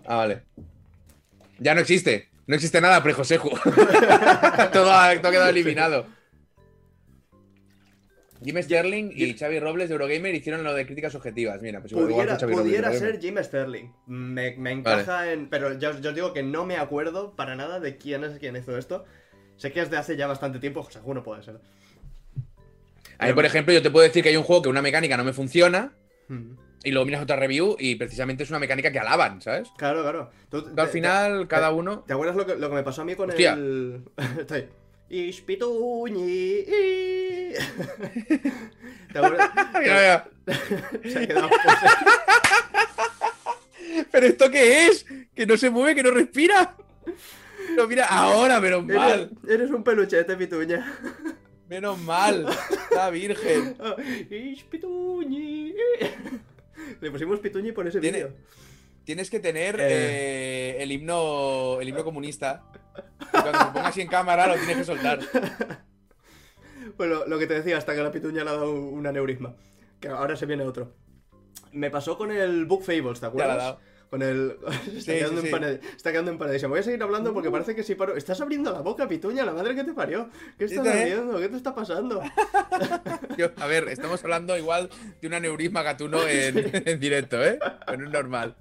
[0.06, 0.44] Ah, vale.
[1.60, 2.30] Ya no existe.
[2.48, 3.50] No existe nada pre-Joseju.
[4.74, 6.06] todo, ha, todo ha quedado eliminado.
[8.44, 11.62] Jim Sterling y Xavi Robles de Eurogamer hicieron lo de críticas objetivas.
[11.62, 13.90] Mira, pues igual Pudiera, Robles pudiera ser Jim Sterling.
[14.08, 15.50] Me, me encaja en.
[15.50, 18.78] Pero ya os digo que no me acuerdo para nada de quién es quien hizo
[18.78, 19.06] esto.
[19.56, 21.62] Sé que es de hace ya bastante tiempo, José Cuno puede ser.
[23.20, 25.16] A mí, por ejemplo, yo te puedo decir que hay un juego que una mecánica
[25.16, 25.94] no me funciona
[26.28, 26.56] Hmm.
[26.84, 29.70] Y luego miras otra review y precisamente es una mecánica que alaban, ¿sabes?
[29.78, 30.30] Claro, claro.
[30.50, 32.04] Tú- Al te- final, cada uno.
[32.06, 33.54] ¿Te acuerdas lo que, lo que me pasó a mí con Hostia.
[33.54, 34.04] el.
[34.40, 34.66] Estoy.
[35.10, 36.64] Ispituñi.
[39.14, 39.50] ¿Te acuerdas?
[39.80, 40.60] Mira, mira.
[41.10, 41.50] Se ha quedado
[44.12, 45.06] ¿Pero esto qué es?
[45.36, 46.76] ¿Que no se mueve, que no respira?
[47.76, 49.32] No, mira, ahora, menos Eres, mal.
[49.48, 50.94] eres un peluchete, pituña.
[51.70, 52.46] Menos mal.
[52.96, 53.76] La virgen.
[53.80, 53.96] Ah,
[54.30, 55.74] Ispituñi.
[57.02, 58.34] Le pusimos pituñi por ese Tiene- vídeo.
[59.06, 59.88] Tienes que tener Eh.
[59.90, 62.64] eh, el himno el himno comunista.
[63.22, 65.20] Y cuando se ponga así en cámara lo tienes que soltar.
[66.98, 69.56] Pues lo, lo que te decía, hasta que la pituña le ha dado un aneurisma.
[70.00, 70.94] Que ahora se viene otro.
[71.72, 73.58] Me pasó con el Book Fables, ¿te Ya acuerdas?
[73.58, 73.80] la ha dado.
[74.14, 74.58] Con el.
[74.96, 75.80] está, quedando sí, sí.
[75.96, 76.70] está quedando empanadísimo.
[76.70, 78.16] Voy a seguir hablando porque parece que si paro.
[78.16, 80.30] Estás abriendo la boca, pituña, la madre que te parió.
[80.56, 81.40] ¿Qué estás haciendo?
[81.40, 82.22] ¿Qué te está pasando?
[83.40, 87.58] Yo- a ver, estamos hablando igual de un aneurisma gatuno en, en directo, ¿eh?
[87.88, 88.56] Pero no es normal.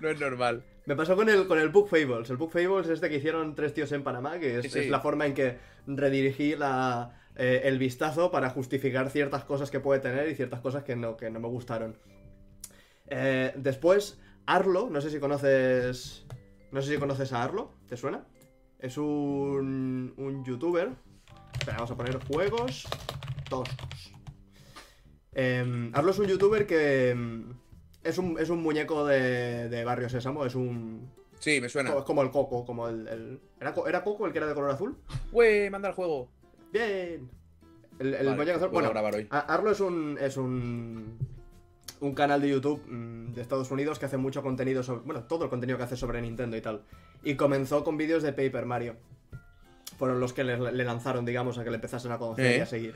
[0.00, 0.62] No es normal.
[0.84, 2.30] Me pasó con el, con el Book Fables.
[2.30, 5.26] El Book Fables es este que hicieron tres tíos en Panamá, que es la forma
[5.26, 5.58] en que
[5.88, 10.84] redirigí la, eh, el vistazo para justificar ciertas cosas que puede tener y ciertas cosas
[10.84, 11.98] que no, que no me gustaron.
[13.08, 16.24] Eh, después, Arlo, no sé si conoces.
[16.72, 18.24] No sé si conoces a Arlo, ¿te suena?
[18.78, 20.90] Es un, un youtuber.
[21.58, 22.86] Espera, vamos a poner juegos
[23.48, 24.12] toscos.
[25.32, 27.10] Em, Arlo es un youtuber que.
[27.10, 27.54] em,
[28.04, 31.10] es un, es un muñeco de, de Barrio Sésamo, es un.
[31.38, 31.92] Sí, me suena.
[31.96, 33.06] Es como el Coco, como el.
[33.08, 34.96] el- ¿Era, Co- ¿Era Coco el que era de color azul?
[35.32, 36.30] Güey, manda el juego.
[36.72, 37.30] Bien.
[37.98, 38.68] El, el Vale, muñeco azul.
[38.70, 39.26] Bueno, grabar hoy.
[39.30, 40.18] Arlo es un.
[40.20, 41.18] es un.
[42.00, 45.02] Un canal de YouTube mm, de Estados Unidos que hace mucho contenido sobre.
[45.04, 46.82] Bueno, todo el contenido que hace sobre Nintendo y tal.
[47.22, 48.96] Y comenzó con vídeos de Paper Mario.
[49.98, 52.56] Fueron los que le, le lanzaron, digamos, a que le empezasen a conocer Eh.
[52.58, 52.94] y a seguir.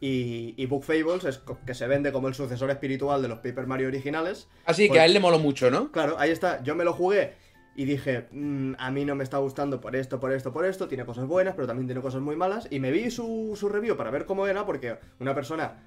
[0.00, 3.66] Y, y Book Fables es que se vende como el sucesor espiritual de los Paper
[3.66, 4.48] Mario originales.
[4.64, 5.90] Así Pues- que a él le moló mucho, ¿no?
[5.92, 6.62] Claro, ahí está.
[6.62, 7.34] Yo me lo jugué
[7.76, 10.88] y dije, "Mm, a mí no me está gustando por esto, por esto, por esto.
[10.88, 12.66] Tiene cosas buenas, pero también tiene cosas muy malas.
[12.70, 15.82] Y me vi su, su review para ver cómo era, porque una persona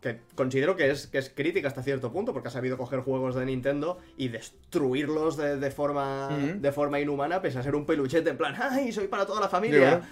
[0.00, 3.34] que considero que es, que es crítica hasta cierto punto, porque ha sabido coger juegos
[3.34, 8.30] de Nintendo y destruirlos de, de forma, de forma inhumana, pese a ser un peluchete
[8.30, 10.02] en plan, ¡ay, soy para toda la familia!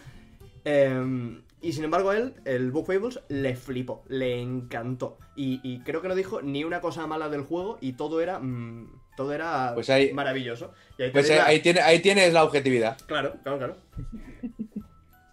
[0.65, 5.19] Eh, y sin embargo, él, el Book Fables, le flipó, le encantó.
[5.37, 8.39] Y, y creo que no dijo ni una cosa mala del juego y todo era.
[8.39, 10.73] mm, todo era Pues ahí- maravilloso.
[10.99, 12.99] Y ahí Pues la- ahí, tiene, ahí tienes la objetividad.
[13.07, 13.77] Claro, claro, claro.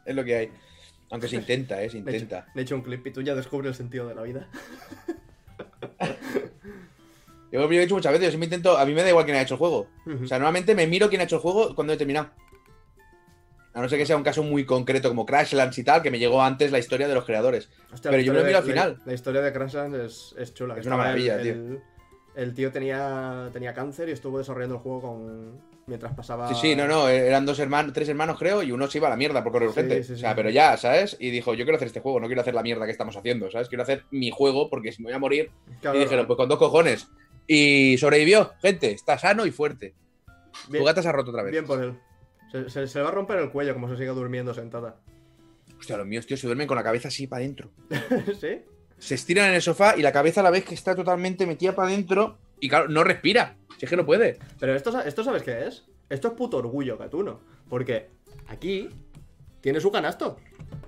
[0.05, 0.51] Es lo que hay.
[1.11, 1.89] Aunque se intenta, ¿eh?
[1.89, 2.47] Se hecho, intenta.
[2.53, 4.47] de hecho, un clip y tú ya descubre el sentido de la vida.
[7.51, 8.77] Yo lo he dicho muchas veces, yo siempre intento.
[8.77, 9.89] A mí me da igual quién ha hecho el juego.
[10.23, 12.29] O sea, normalmente me miro quién ha hecho el juego cuando he terminado.
[13.73, 16.19] A no ser que sea un caso muy concreto como Crashlands y tal, que me
[16.19, 17.69] llegó antes la historia de los creadores.
[17.91, 19.01] Hostia, pero yo me lo miro al final.
[19.05, 20.77] La, historia de Crashlands es, es chula.
[20.77, 21.53] Es una maravilla, el, tío.
[21.53, 21.81] El,
[22.35, 26.47] el tío tenía, tenía cáncer y estuvo desarrollando el juego con mientras pasaba.
[26.47, 29.11] Sí, sí, no, no, eran dos hermanos, tres hermanos creo, y uno se iba a
[29.11, 30.03] la mierda por correr Sí, urgente.
[30.03, 31.17] sí, o sea, pero ya, ¿sabes?
[31.19, 33.51] Y dijo, yo quiero hacer este juego, no quiero hacer la mierda que estamos haciendo,
[33.51, 33.67] ¿sabes?
[33.67, 35.51] Quiero hacer mi juego porque si me voy a morir.
[35.81, 37.07] Claro, y dijeron, pues con dos cojones.
[37.47, 39.93] Y sobrevivió, gente, está sano y fuerte.
[40.69, 41.51] bien, Tu gata se ha roto otra vez.
[41.51, 41.99] bien por él.
[42.69, 44.99] Se, se- va a romper el cuello como se siga durmiendo sentada.
[45.79, 47.71] Hostia, los míos, tío, se duermen con la cabeza así para adentro.
[48.39, 48.61] ¿Sí?
[49.01, 51.73] Se estiran en el sofá y la cabeza a la vez que está totalmente metida
[51.75, 52.37] para adentro.
[52.59, 53.55] Y claro, no respira.
[53.79, 54.37] Si es que no puede.
[54.59, 55.85] Pero esto, esto ¿sabes qué es?
[56.09, 57.39] Esto es puto orgullo, Gatuno.
[57.67, 58.09] Porque
[58.47, 58.89] aquí
[59.59, 60.37] tiene su canasto.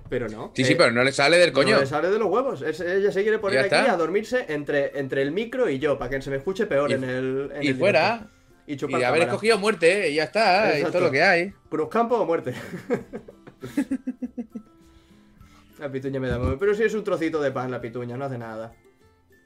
[0.08, 0.52] Pero no.
[0.54, 1.74] Sí, sí, Eh, pero no le sale del coño.
[1.74, 2.62] No le sale de los huevos.
[2.62, 6.10] Es- ella se quiere poner aquí a dormirse entre, entre el micro y yo, para
[6.10, 7.50] que se me escuche peor Y- en el.
[7.54, 8.30] en y el fuera.
[8.66, 8.86] directo.
[8.88, 9.24] Y haber cámara.
[9.24, 10.10] escogido muerte, ¿eh?
[10.10, 10.66] y ya está.
[10.68, 10.98] Esto Exacto.
[10.98, 11.52] es lo que hay.
[11.68, 12.54] Cruzcampo o muerte.
[15.78, 16.40] la pituña me da.
[16.58, 18.72] Pero si es un trocito de pan, la pituña, no hace nada.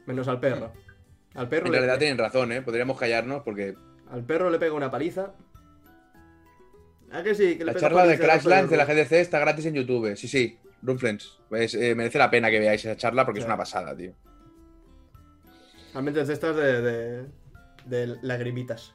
[0.06, 0.72] Menos al perro.
[1.34, 2.62] Al perro, En le, realidad tienen razón, ¿eh?
[2.62, 3.76] Podríamos callarnos porque
[4.10, 5.32] al perro le pega una paliza.
[7.10, 7.56] ¿A que sí?
[7.56, 8.84] Que le la charla de Crashlands de la.
[8.84, 10.16] GDC está gratis en YouTube.
[10.16, 10.58] Sí, sí.
[10.82, 11.40] Runfriends.
[11.48, 14.12] Pues, eh, merece la pena que veáis esa charla porque es una pasada, tío.
[15.92, 17.26] Realmente es de estas de, de,
[17.86, 18.94] de lagrimitas.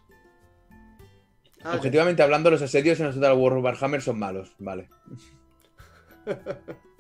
[1.64, 4.56] Ah, Objetivamente hablando, los asedios en el Total War Warhammer son malos.
[4.60, 4.90] Vale.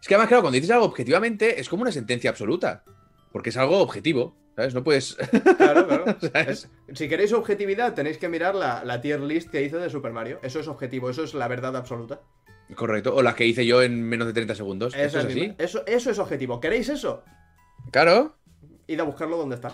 [0.00, 2.84] es que además, claro, cuando dices algo objetivamente, es como una sentencia absoluta.
[3.32, 4.36] Porque es algo objetivo.
[4.56, 4.74] ¿Sabes?
[4.74, 5.16] No puedes.
[5.58, 6.16] Claro, claro.
[6.94, 10.40] Si queréis objetividad, tenéis que mirar la, la tier list que hice de Super Mario.
[10.42, 12.20] Eso es objetivo, eso es la verdad absoluta.
[12.74, 13.14] Correcto.
[13.14, 14.94] O las que hice yo en menos de 30 segundos.
[14.94, 15.54] Eso es así.
[15.58, 16.60] Eso, eso es objetivo.
[16.60, 17.22] ¿Queréis eso?
[17.92, 18.36] Claro.
[18.86, 19.72] Id a buscarlo donde está.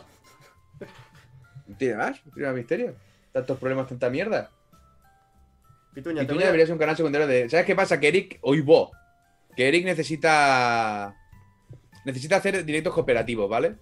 [1.79, 2.21] Tiene más.
[2.35, 2.95] Tiene más misterio.
[3.33, 4.51] Tantos problemas, tanta mierda.
[5.95, 7.49] Pituña, Y te tú voy ya a- deberías ser un canal secundario de.
[7.49, 7.99] ¿Sabes qué pasa?
[8.01, 8.39] Que Eric.
[8.43, 8.91] Hoy bo.
[9.57, 11.17] Que Eric necesita.
[12.05, 13.77] Necesita hacer directos cooperativos, ¿vale?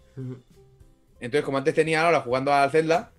[1.20, 3.12] Entonces, como antes tenía ahora jugando al Zelda,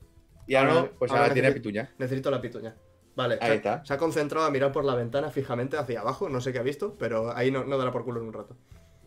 [0.47, 1.93] y ahora Ahora- no, pues ahora ahora tiene necesito- pituña.
[1.99, 2.76] Necesito la pituña.
[3.16, 3.86] Vale, Ahí se, está.
[3.86, 6.28] se ha concentrado a mirar por la ventana fijamente hacia abajo.
[6.28, 8.58] No sé qué ha visto, pero ahí no, no dará por culo en un rato.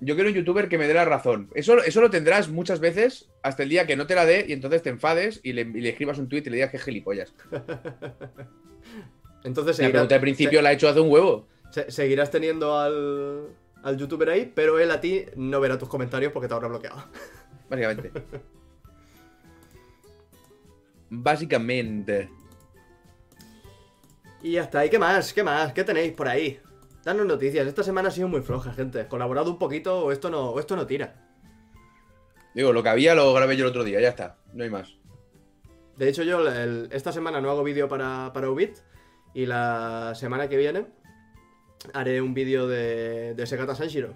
[0.00, 1.50] Yo quiero un youtuber que me dé la razón.
[1.54, 4.52] Eso, eso lo tendrás muchas veces hasta el día que no te la dé y
[4.52, 6.84] entonces te enfades y le, y le escribas un tweet y le digas que es
[6.84, 7.34] gilipollas.
[9.44, 11.46] Entonces La pregunta al principio la ha hecho hace un huevo.
[11.70, 13.48] Se- se- seguirás teniendo al,
[13.82, 17.04] al youtuber ahí, pero él a ti no verá tus comentarios porque te habrá bloqueado.
[17.68, 18.12] Básicamente.
[21.10, 22.30] Básicamente.
[24.42, 24.84] Y ya está.
[24.84, 25.32] ¿Y qué más?
[25.32, 25.72] ¿Qué más?
[25.72, 26.60] ¿Qué tenéis por ahí?
[27.04, 27.66] Danos noticias.
[27.66, 29.06] Esta semana ha sido muy floja, gente.
[29.08, 31.24] Colaborado un poquito o esto no, o esto no tira.
[32.54, 34.38] Digo, lo que había lo grabé yo el otro día, ya está.
[34.52, 34.96] No hay más.
[35.96, 38.76] De hecho, yo el- esta semana no hago vídeo para, para Ubit.
[39.34, 40.86] Y la semana que viene
[41.92, 44.14] haré un vídeo de, de Segata Sanshiro.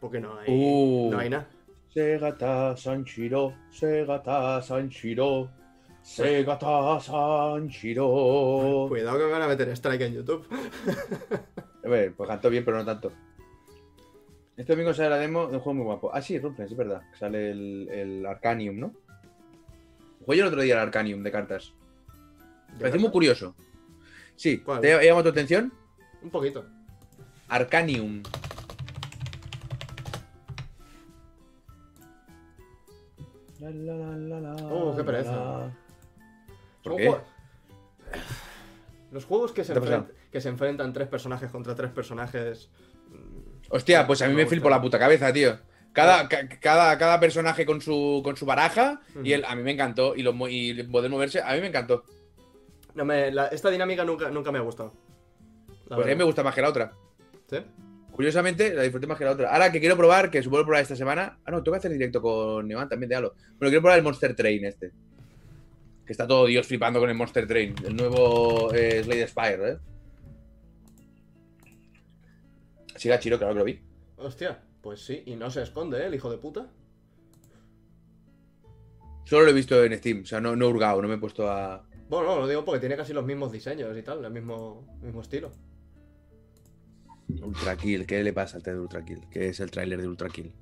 [0.00, 1.10] Porque no hay, Uh.
[1.12, 1.48] no hay nada.
[1.92, 5.50] Segata Sanshiro, Segata Sanshiro,
[6.02, 8.86] Segata Sanshiro.
[8.88, 10.46] Cuidado que me van a meter strike en YouTube.
[11.84, 13.12] A ver, pues cantó bien, pero no tanto.
[14.56, 16.10] Este domingo sale la demo de un juego muy guapo.
[16.14, 17.02] Ah, sí, Rumfles, es verdad.
[17.18, 18.92] Sale el, el Arcanium, ¿no?
[20.24, 21.72] Jugué yo el otro día el Arcanium de cartas.
[22.74, 23.54] Me pareció muy curioso.
[24.36, 24.80] Sí, ¿Cuál?
[24.80, 25.72] ¿te ha llamado tu atención?
[26.22, 26.64] Un poquito.
[27.52, 28.22] Arcanium.
[34.70, 35.70] Oh, qué pereza.
[36.82, 37.14] ¿Por qué?
[39.12, 42.70] Los juegos que se, enfrentan tres personajes contra tres personajes.
[43.08, 44.76] mm, Hostia, pues a mí me me flipo gusta.
[44.76, 45.58] la puta cabeza, tío.
[45.92, 49.72] Cada, ca- cada, cada personaje con su, con su baraja y él, a mí me
[49.72, 50.16] encantó.
[50.16, 52.04] Y, lo, mo- y poder moverse, a mí me encantó.
[52.94, 54.94] No me, la- esta dinámica nunca, nunca me ha gustado.
[55.88, 56.92] La Pues a mí me gusta más que la otra.
[57.52, 57.58] ¿Sí?
[58.12, 59.52] Curiosamente, la disfruté más que la otra.
[59.52, 61.38] Ahora que quiero probar, que supongo probar esta semana.
[61.44, 63.34] Ah, no, tengo que hacer directo con Nevan también de Halo.
[63.58, 64.90] Bueno, quiero probar el Monster Train este.
[66.06, 67.74] Que está todo Dios flipando con el Monster Train.
[67.84, 69.78] El nuevo eh, Slade Spire, ¿eh?
[72.96, 73.80] Siga Chiro, claro que lo vi.
[74.16, 76.06] Hostia, pues sí, y no se esconde, ¿eh?
[76.06, 76.70] El hijo de puta.
[79.24, 81.18] Solo lo he visto en Steam, o sea, no, no he hurgado, no me he
[81.18, 81.82] puesto a.
[82.08, 85.22] Bueno, no, lo digo porque tiene casi los mismos diseños y tal, el mismo, mismo
[85.22, 85.50] estilo.
[87.42, 89.20] Ultra Kill, ¿qué le pasa al de Ultra Kill?
[89.30, 90.52] ¿Qué es el tráiler de Ultra Kill?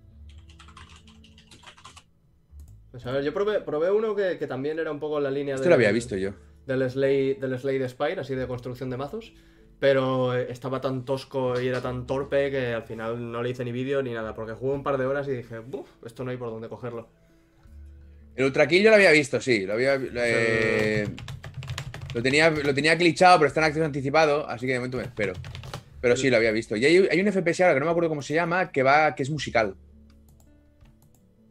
[2.91, 5.31] Pues a ver, yo probé, probé uno que, que también era un poco en la
[5.31, 6.33] línea Esto del- lo había visto yo.
[6.67, 9.33] del Slade, del Slade Spire, así de construcción de mazos.
[9.79, 13.65] Pero eh, estaba tan tosco y era tan torpe que al final no le hice
[13.65, 14.35] ni vídeo ni nada.
[14.35, 17.09] Porque jugué un par de horas y dije, Buf, esto no hay por dónde cogerlo.
[18.37, 19.65] El Ultra Kill yo lo había visto, sí.
[19.65, 19.95] Lo había.
[20.17, 21.07] eh,
[22.15, 25.05] lo, tenía, lo tenía glitchado, pero está en acceso anticipado, así que de momento me
[25.05, 25.33] espero.
[26.01, 26.77] Pero sí, lo había visto.
[26.77, 29.15] Y hay, hay un FPS ahora que no me acuerdo cómo se llama, que va,
[29.15, 29.75] que es musical.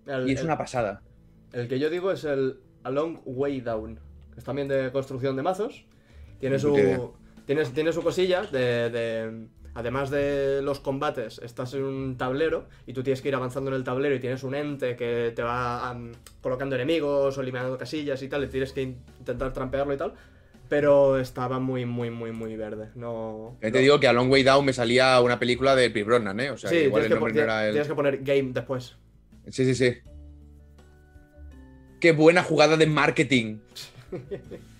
[0.07, 1.01] El, Y es el- una pasada.
[1.53, 3.99] el que yo digo es el A Long Way Down.
[4.33, 5.85] Que es también de construcción de mazos.
[6.39, 7.13] Tiene su,
[7.45, 12.93] tiene, tiene su cosilla de, de- Además de los combates, estás en un tablero y
[12.93, 15.95] tú tienes que ir avanzando en el tablero y tienes un ente que te va
[16.41, 20.13] colocando enemigos o eliminando casillas y tal, y tienes que in- intentar trampearlo y tal.
[20.69, 22.89] Pero estaba muy, muy, muy, muy verde.
[22.95, 23.57] No.
[23.61, 26.07] Ya no- te digo que a Long Way Down me salía una película de Pierce
[26.07, 26.51] Brosnan, ¿eh?
[26.51, 27.71] O sea, sí, que igual el nombre no era el.
[27.71, 28.95] tienes que poner game después.
[29.49, 29.97] Sí, sí, sí.
[31.99, 33.57] Qué buena jugada de marketing.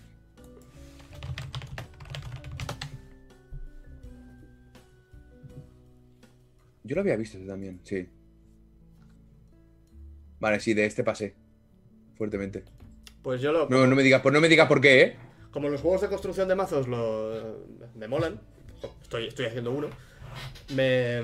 [6.83, 8.07] Yo lo había visto este también, sí.
[10.39, 11.35] Vale, sí, de este pasé.
[12.17, 12.63] Fuertemente.
[13.21, 13.67] Pues yo lo.
[13.69, 15.15] No, no me digas, pues no me digas por qué, ¿eh?
[15.51, 17.59] Como los juegos de construcción de mazos lo,
[17.95, 18.39] me molan,
[19.01, 19.89] estoy, estoy haciendo uno,
[20.75, 21.23] me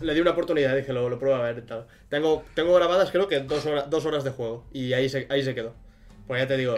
[0.00, 1.86] le di una oportunidad, dije, lo, lo pruebo a ver y tal.
[2.08, 5.42] Tengo, tengo grabadas creo que dos, horas dos horas de juego y ahí se, ahí
[5.42, 5.74] se quedó.
[6.26, 6.74] Pues ya te digo,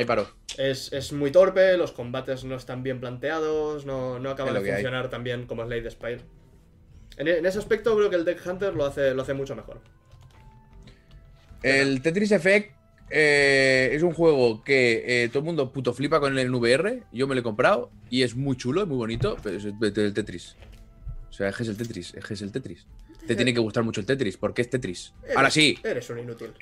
[0.59, 4.61] es, es muy torpe, los combates no están bien planteados, no, no acaba Es lo
[4.61, 4.77] de que hay.
[4.83, 6.21] funcionar tan bien como Slade Spire.
[7.17, 9.81] En, en ese aspecto creo que el Deck Hunter lo hace, lo hace mucho mejor.
[11.63, 12.75] El Tetris Effect
[13.11, 17.03] eh, es un juego que eh, todo el mundo puto flipa con el VR.
[17.13, 20.15] Yo me lo he comprado y es muy chulo, es muy bonito, pero es el,
[20.15, 20.57] Tetris.
[21.29, 22.87] O sea, es que es el Tetris, es que es el Tetris.
[23.27, 25.13] Te tiene que gustar mucho el Tetris, porque es Tetris.
[25.37, 26.53] Ahora sí, Eres un inútil.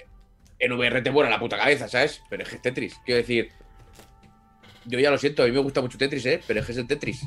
[0.58, 2.22] en VR te vuela la puta cabeza, ¿sabes?
[2.28, 2.96] Pero es que es Tetris.
[3.04, 3.50] Quiero decir,
[4.86, 6.40] yo ya lo siento, a mí me gusta mucho Tetris, ¿eh?
[6.46, 7.24] Pero es que es el Tetris.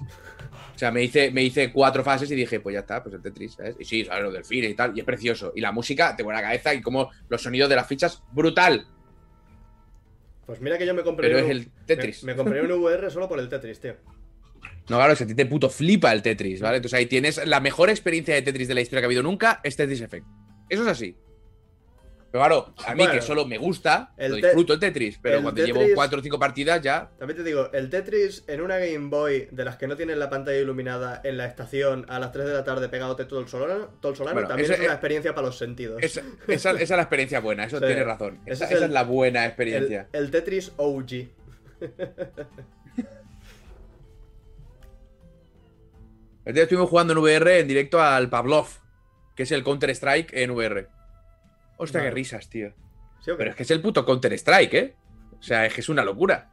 [0.76, 3.22] O sea, me hice, me hice cuatro fases y dije, pues ya está, pues el
[3.22, 3.76] Tetris, ¿sabes?
[3.80, 4.24] Y sí, ¿sabes?
[4.24, 5.54] Los delfines y tal, y es precioso.
[5.56, 8.88] Y la música te vuela la cabeza y como los sonidos de las fichas, brutal.
[10.46, 12.24] Pues mira que yo me compré Pero un- es el Tetris.
[12.24, 13.96] Me, me compré un VR solo por el Tetris, tío.
[14.90, 16.78] No, claro, si a ti te puto flipa el Tetris, ¿vale?
[16.78, 19.62] Entonces ahí tienes la mejor experiencia de Tetris de la historia que ha habido nunca,
[19.64, 20.26] es Tetris Effect.
[20.70, 21.16] Eso es así.
[22.32, 25.38] Pero claro, a mí Bueno, que solo me gusta, el lo disfruto el Tetris, pero
[25.38, 27.10] el cuando llevo cuatro o cinco partidas ya.
[27.20, 30.30] También te digo, el Tetris en una Game Boy de las que no tienen la
[30.30, 33.90] pantalla iluminada en la estación a las 3 de la tarde pegándote todo el solano,
[34.00, 36.02] todo el solano Bueno, también es una experiencia para los sentidos.
[36.02, 37.86] Esa, esa- esa es la experiencia buena, eso Sí.
[37.86, 38.40] tienes razón.
[38.46, 40.08] Esa, es esa el- es la buena experiencia.
[40.14, 41.28] el Tetris OG.
[46.44, 48.68] El día estuvimos jugando en VR en directo al Pavlov,
[49.36, 50.88] que es el Counter-Strike en VR.
[51.84, 52.74] Hostia, qué risas, tío.
[53.38, 54.96] Pero es que es el puto Counter-Strike, ¿eh?
[55.40, 56.50] O sea, es que es una locura.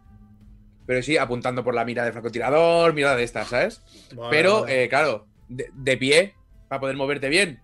[0.86, 3.82] Pero sí, apuntando por la mira del francotirador, mirada de estas, ¿sabes?
[4.30, 6.34] Pero, eh, claro, de, de pie,
[6.68, 7.60] para poder moverte bien.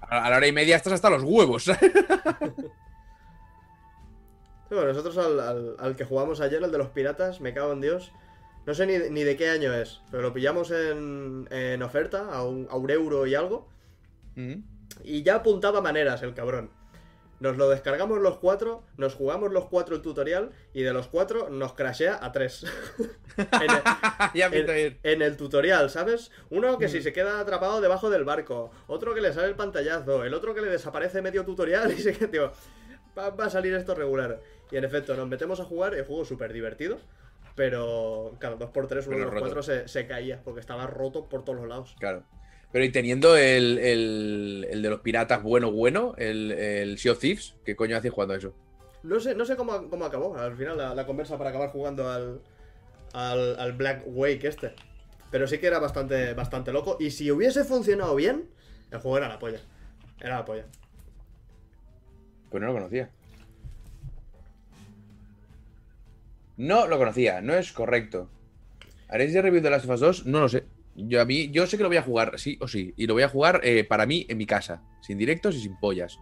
[0.00, 1.80] A, a la hora y media estás hasta los huevos, ¿sabes?
[4.68, 7.72] Sí, bueno, nosotros al, al- al que jugamos ayer, el de los piratas, me cago
[7.72, 8.12] en Dios.
[8.66, 12.42] No sé ni, ni de qué año es, pero lo pillamos en, en oferta a
[12.44, 13.68] un, a un euro y algo.
[14.34, 14.54] Mm.
[15.04, 16.70] Y ya apuntaba maneras el cabrón.
[17.38, 21.50] Nos lo descargamos los cuatro, nos jugamos los cuatro el tutorial y de los cuatro
[21.50, 22.64] nos crashea a tres.
[23.36, 23.70] en,
[24.54, 26.30] el, en- en el tutorial, ¿sabes?
[26.50, 30.24] Uno que si se queda atrapado debajo del barco, otro que le sale el pantallazo,
[30.24, 32.52] el otro que le desaparece medio tutorial y se queda, tío,
[33.18, 34.40] va, va a salir esto regular.
[34.70, 36.98] Y en efecto, nos metemos a jugar, el juego súper divertido,
[37.54, 39.44] pero claro, dos por tres, uno de los roto.
[39.44, 41.94] cuatro se, se caía porque estaba roto por todos los lados.
[41.98, 42.22] Claro.
[42.72, 47.18] Pero y teniendo el, el- el de los piratas bueno, bueno, el, el Sea of
[47.20, 48.54] Thieves, ¿qué coño haces jugando a eso?
[49.02, 52.10] No sé, no sé cómo, cómo acabó al final la, la conversa para acabar jugando
[52.10, 52.40] al,
[53.12, 54.74] al, al Black Wake este.
[55.30, 56.96] Pero sí que era bastante, bastante loco.
[57.00, 58.48] Y si hubiese funcionado bien,
[58.90, 59.60] el juego era la polla.
[60.20, 60.66] Era la polla.
[62.50, 63.10] Pues no lo conocía.
[66.56, 68.28] No lo conocía, no es correcto.
[69.08, 70.26] ¿Haréis de review de Last of Us 2?
[70.26, 70.64] No lo sé.
[70.96, 72.94] Yo, a mí, yo sé que lo voy a jugar, sí o sí.
[72.96, 75.76] Y lo voy a jugar eh, para mí en mi casa, sin directos y sin
[75.78, 76.18] pollas.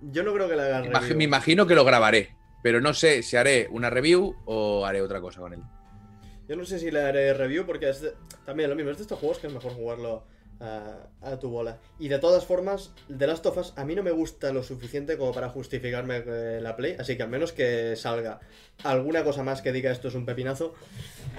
[0.00, 1.18] Yo no creo que le hagan Imag- review.
[1.18, 2.30] me imagino que lo grabaré,
[2.62, 5.60] pero no sé si haré una review o haré otra cosa con él.
[6.48, 8.14] Yo no sé si le haré review porque es de-
[8.44, 10.24] también lo mismo, es de estos juegos que es mejor jugarlo
[10.60, 11.78] a, a tu bola.
[11.98, 15.16] Y de todas formas, The Last of Us a mí no me gusta lo suficiente
[15.18, 18.40] como para justificarme eh, la play, así que al menos que salga
[18.84, 20.74] alguna cosa más que diga esto es un pepinazo,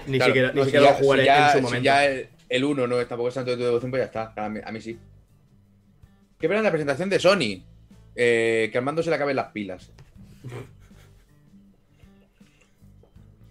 [0.07, 1.83] ni Claro, siquiera, ni no, siquiera lo jugaré si ya- en su si momento.
[1.85, 4.33] ya el- el 1 no es tampoco es tanto de tu devoción, pues ya está.
[4.45, 4.97] A mí, a mí sí.
[6.39, 7.63] ¿Qué pena la presentación de Sony?
[8.15, 9.91] Eh, que al mando se le acaben las pilas.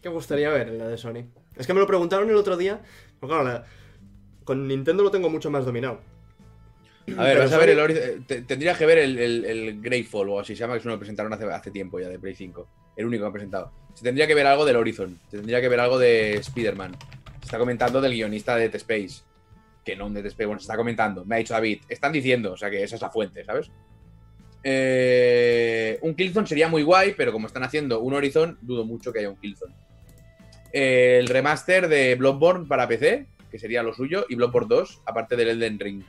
[0.02, 1.24] ¿Qué gustaría ver en la de Sony?
[1.56, 2.80] Es que me lo preguntaron el otro día,
[3.20, 3.64] pero claro, la-
[4.44, 6.00] con Nintendo lo tengo mucho más dominado.
[7.16, 9.80] A ver, Pero vas a ver el Horiz- eh, Tendrías que ver el, el, el
[9.80, 12.18] Greyfall o así se llama, que es uno que presentaron hace, hace tiempo ya de
[12.18, 12.66] Play 5.
[12.96, 13.72] El único que han presentado.
[13.94, 15.18] Se tendría que ver algo del Horizon.
[15.30, 16.96] Se tendría que ver algo de Spider-Man.
[17.46, 19.22] Se está comentando del guionista de Dead Space.
[19.84, 21.24] Que no un Dead Space, bueno, se está comentando.
[21.24, 21.82] Me ha dicho David.
[21.88, 23.70] Están diciendo, o sea que esa es la fuente, ¿sabes?
[24.64, 29.20] Eh, un Killzone sería muy guay, pero como están haciendo un Horizon, dudo mucho que
[29.20, 29.76] haya un Killzone.
[30.72, 35.50] El remaster de Bloodborne para PC, que sería lo suyo, y Bloodborne 2, aparte del
[35.50, 36.02] Elden Ring.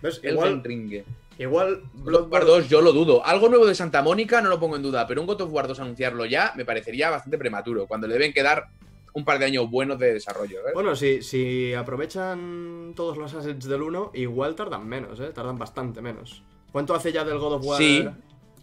[0.00, 0.20] ¿Ves?
[0.22, 1.04] Elden Igual, Ring.
[1.36, 3.26] igual Bloodborne 2 yo lo dudo.
[3.26, 5.68] Algo nuevo de Santa Mónica no lo pongo en duda, pero un God of War
[5.68, 8.68] 2 anunciarlo ya me parecería bastante prematuro, cuando le deben quedar
[9.12, 10.60] un par de años buenos de desarrollo.
[10.68, 10.72] ¿eh?
[10.74, 15.30] Bueno, si, si aprovechan todos los assets del 1, igual tardan menos, ¿eh?
[15.34, 16.42] Tardan bastante menos.
[16.72, 17.78] ¿Cuánto hace ya del God of War?
[17.78, 18.06] Sí,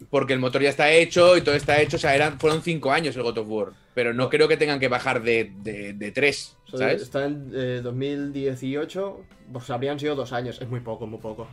[0.09, 2.91] porque el motor ya está hecho y todo está hecho, o sea, eran, fueron cinco
[2.91, 6.11] años el God of War, pero no creo que tengan que bajar de, de, de
[6.11, 7.01] tres, O sea, ¿sabes?
[7.01, 9.21] Está en eh, 2018,
[9.51, 10.61] pues habrían sido dos años.
[10.61, 11.47] Es muy poco, muy poco.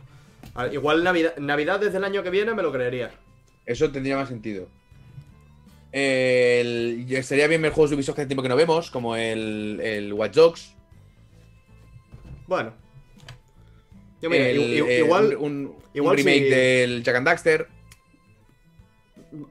[0.53, 3.11] A ver, igual Navidad, Navidad desde el año que viene me lo creería.
[3.65, 4.67] Eso tendría más sentido.
[5.93, 9.15] El, y estaría bien ver juegos de Ubisoft que hace tiempo que no vemos, como
[9.15, 10.75] el, el Watch Dogs.
[12.47, 12.73] Bueno.
[14.21, 15.35] Yo mira, el- i- i- eh, igual...
[15.37, 17.67] un, un- un igual remake si- del Jack and Daxter.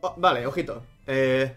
[0.00, 0.82] Oh, vale, ojito.
[1.06, 1.52] Eh,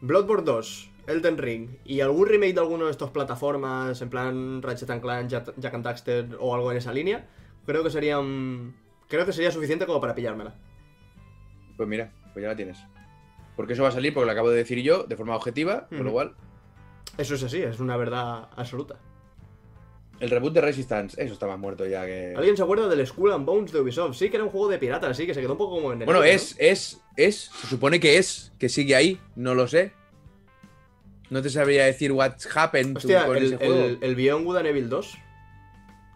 [0.00, 4.88] Bloodborne 2, Elden Ring y algún remake de alguno de estos plataformas, en plan Ratchet
[4.90, 7.28] and Clank, Jack, Jack and Daxter o algo en esa línea,
[7.66, 8.74] creo que sería un-
[9.08, 10.54] Creo que sería suficiente como para pillármela.
[11.76, 12.78] Pues mira, pues ya la tienes.
[13.60, 16.02] Porque eso va a salir porque lo acabo de decir yo, de forma objetiva, con
[16.02, 16.34] lo cual.
[17.18, 18.96] Eso es así, es una verdad absoluta.
[20.18, 22.32] El reboot de Resistance, eso está más muerto ya que.
[22.34, 24.16] ¿Alguien se acuerda del Skull and Bones de Ubisoft?
[24.16, 26.00] Sí, que era un juego de piratas, sí, que se quedó un poco como en
[26.00, 29.92] el Bueno, es, es, es, se supone que es, que sigue ahí, no lo sé.
[31.28, 33.00] No te sabría decir what happened ¿no?
[33.00, 33.84] to- Hostia, con el, ese juego.
[33.84, 35.18] el, el Beyond Good and Evil 2.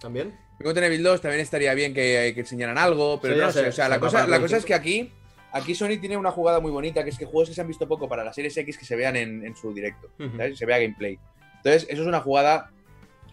[0.00, 0.34] ¿También?
[0.62, 3.68] Con Evil 2 también estaría bien que, que enseñaran algo, pero no sé, sé.
[3.68, 4.66] O sea, se la va cosa, la cosa es 5.
[4.66, 5.12] que aquí,
[5.54, 7.88] aquí Sony tiene una jugada muy bonita, que es que juegos que se han visto
[7.88, 10.10] poco para la Series X que se vean en, en su directo.
[10.18, 10.58] ¿sabes?
[10.58, 11.18] Se vea gameplay.
[11.58, 12.70] Entonces, eso es una jugada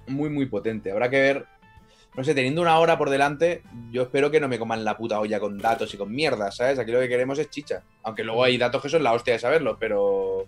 [0.07, 0.91] muy, muy potente.
[0.91, 1.45] Habrá que ver.
[2.15, 5.19] No sé, teniendo una hora por delante, yo espero que no me coman la puta
[5.19, 6.77] olla con datos y con mierda, ¿sabes?
[6.77, 7.83] Aquí lo que queremos es chicha.
[8.03, 10.45] Aunque luego hay datos que son la hostia de saberlo, pero.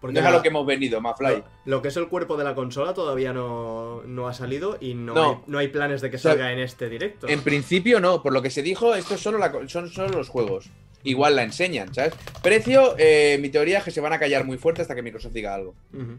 [0.00, 1.36] Porque no es a lo que hemos venido, Mafly.
[1.36, 4.94] Lo, lo que es el cuerpo de la consola todavía no, no ha salido y
[4.94, 5.30] no, No.
[5.30, 7.28] Hay, no hay planes de que sea, salga en este directo.
[7.28, 10.28] En principio no, por lo que se dijo, esto es solo la son solo los
[10.28, 10.70] juegos.
[11.04, 12.14] Igual la enseñan, ¿sabes?
[12.42, 15.32] Precio, eh, mi teoría es que se van a callar muy fuerte hasta que Microsoft
[15.32, 15.74] diga algo.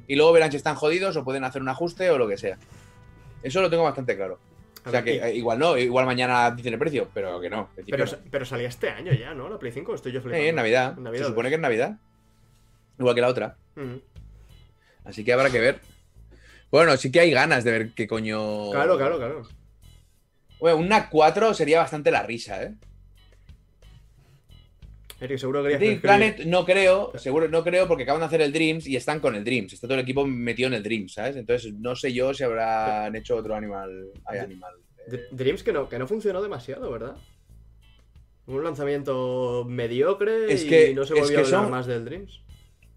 [0.08, 2.58] Y luego verán si están jodidos o pueden hacer un ajuste o lo que sea.
[3.42, 4.40] Eso lo tengo bastante claro.
[4.86, 7.70] A O sea que eh, igual no, igual mañana dicen el precio, pero que no.
[7.90, 8.12] pero, no.
[8.30, 9.48] pero salía este año ya, ¿no?
[9.48, 10.48] La Play 5, estoy yo Sí, flipando.
[10.50, 10.94] en Navidad.
[10.98, 11.24] En Navidad.
[11.24, 11.98] Se supone que es Navidad.
[13.00, 13.56] Igual que la otra.
[15.06, 15.80] Así que habrá que ver.
[16.72, 18.72] Bueno, sí que hay ganas de ver qué coño.
[18.72, 19.44] Claro, claro, claro.
[20.60, 22.74] Bueno, un NAC 4 sería bastante la risa, ¿eh?
[25.38, 26.02] Seguro que escribir.
[26.02, 29.36] Planet no creo, seguro no creo porque acaban de hacer el Dreams y están con
[29.36, 29.74] el Dreams.
[29.74, 31.36] Está todo el equipo metido en el Dreams, ¿sabes?
[31.36, 34.10] Entonces no sé yo si habrán hecho otro animal.
[34.26, 34.74] Hay animal.
[35.12, 37.16] eh, Dreams que no, que no funcionó demasiado, ¿verdad?
[38.46, 42.04] Un lanzamiento mediocre Es y no se es volvió que a hablar son- más del
[42.06, 42.42] Dreams.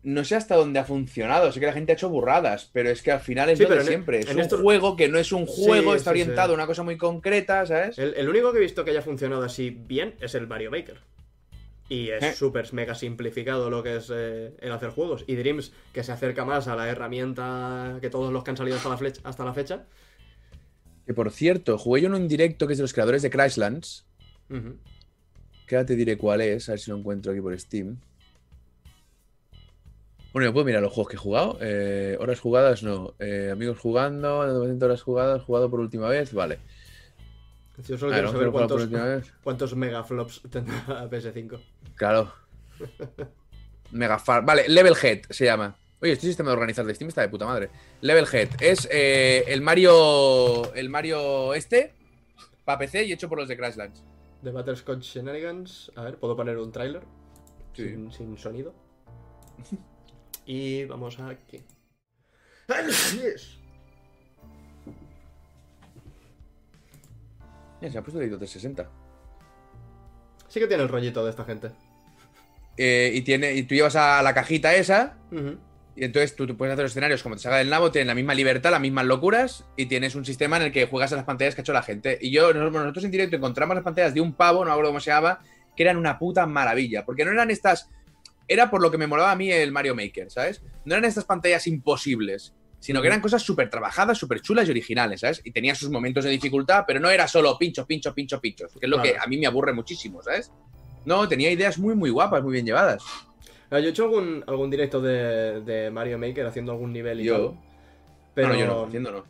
[0.02, 1.50] No sé hasta dónde ha funcionado.
[1.50, 3.70] Sé que la gente ha hecho burradas, pero es que al final es Sí, lo
[3.70, 4.18] de en- siempre.
[4.20, 6.54] Es en un estos- juego que no es un juego, Sí, está sí, orientado a
[6.54, 7.98] una cosa muy concreta, ¿sabes?
[7.98, 10.98] El, el único que he visto que haya funcionado así bien es el Mario Maker.
[11.88, 12.32] Y es Eh.
[12.32, 15.24] súper mega simplificado lo que es eh, el hacer juegos.
[15.26, 18.76] Y Dreams, que se acerca más a la herramienta que todos los que han salido
[18.76, 19.84] hasta la, flecha- hasta la fecha.
[21.06, 24.04] Que por cierto, jugué yo en un directo que es de los creadores de Crashlands.
[24.50, 24.76] Ujú.
[25.68, 27.98] Que ahora te diré cuál es, a ver si lo encuentro aquí por Steam.
[30.32, 31.58] Bueno, yo puedo mirar los juegos que he jugado.
[31.62, 33.14] Eh, horas jugadas, no.
[33.20, 36.58] Eh, amigos jugando, 900 horas jugadas, jugado por última vez, vale.
[37.84, 38.88] Yo solo quiero saber cuántos,
[39.42, 41.60] cuántos megaflops tendrá PS5.
[41.94, 42.32] Claro.
[43.90, 44.44] Megafar.
[44.44, 45.76] Vale, Level Head se llama.
[46.00, 47.70] Oye, este sistema de organizar de Steam está de puta madre.
[48.00, 50.74] Level Head es eh, el Mario.
[50.74, 51.94] El Mario este.
[52.64, 54.02] Para PC y hecho por los de Crashlands.
[54.42, 55.92] The Butterscotch Shenanigans.
[55.94, 57.02] A ver, puedo poner un tráiler.
[57.74, 57.90] Sí.
[57.90, 58.74] Sin, sin sonido.
[60.46, 61.62] y vamos aquí.
[62.68, 63.20] ¡Así
[67.80, 68.90] Mira, se ha puesto de 360.
[70.48, 71.70] Sí que tiene el rollito de esta gente.
[72.76, 75.18] Eh, y, tiene, y tú llevas a la cajita esa.
[75.96, 78.14] Y entonces tú, tú puedes hacer los escenarios como te salga del nabo, tienen la
[78.14, 81.24] misma libertad, las mismas locuras, y tienes un sistema en el que juegas a las
[81.24, 82.18] pantallas que ha hecho la gente.
[82.20, 84.90] Y yo, nosotros, nosotros en directo encontramos las pantallas de un pavo, no me acuerdo
[84.90, 85.40] cómo se llama,
[85.74, 87.04] que eran una puta maravilla.
[87.04, 87.88] Porque no eran estas.
[88.46, 90.62] Era por lo que me molaba a mí el Mario Maker, ¿sabes?
[90.84, 92.54] No eran estas pantallas imposibles,
[92.86, 95.42] sino que eran cosas súper trabajadas, súper chulas y originales, ¿sabes?
[95.44, 98.86] Y tenía sus momentos de dificultad, pero no era solo pincho, pincho, pincho, pinchos, que
[98.86, 100.52] es lo que a mí me aburre muchísimo, ¿sabes?
[101.04, 103.02] No, tenía ideas muy, muy guapas, muy bien llevadas.
[103.70, 107.24] Ah, Yo he hecho algún, algún directo de, de Mario Maker haciendo algún nivel y
[107.24, 107.36] Yo.
[107.36, 107.58] todo.
[108.34, 109.24] Pero No, no, yo no, haciendo no.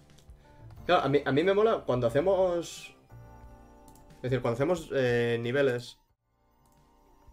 [0.84, 2.94] Claro, a mí, a mí me mola cuando hacemos.
[4.16, 5.98] Es decir, cuando hacemos eh, niveles.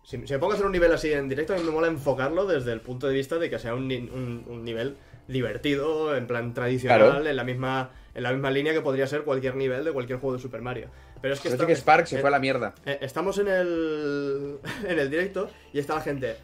[0.04, 1.88] Si, si me pongo a hacer un nivel así en directo, a mí me mola
[1.88, 4.98] enfocarlo desde el punto de vista de que sea un, ni- un- un nivel
[5.28, 7.26] divertido, en plan tradicional, Claro.
[7.26, 10.36] en la misma en la misma línea que podría ser cualquier nivel de cualquier juego
[10.36, 10.90] de Super Mario.
[11.20, 12.76] Pero es que, Parece está- que Spark se eh, fue a la mierda.
[12.86, 16.36] eh, estamos en el, en el directo y está la gente.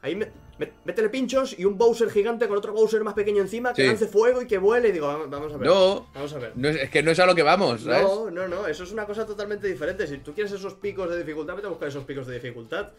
[0.00, 0.28] Ahí me,
[0.60, 3.88] me- métele pinchos y un Bowser gigante con otro Bowser más pequeño encima que Sí.
[3.88, 4.90] lance fuego y que vuele.
[4.90, 5.66] Y digo, vamos, vamos a ver.
[5.66, 6.52] No, Vamos a ver.
[6.54, 8.02] no es, es que no es a lo que vamos, ¿sabes?
[8.02, 10.06] No, no, no, eso es una cosa totalmente diferente.
[10.06, 12.90] Si tú quieres esos picos de dificultad, vete a buscar esos picos de dificultad.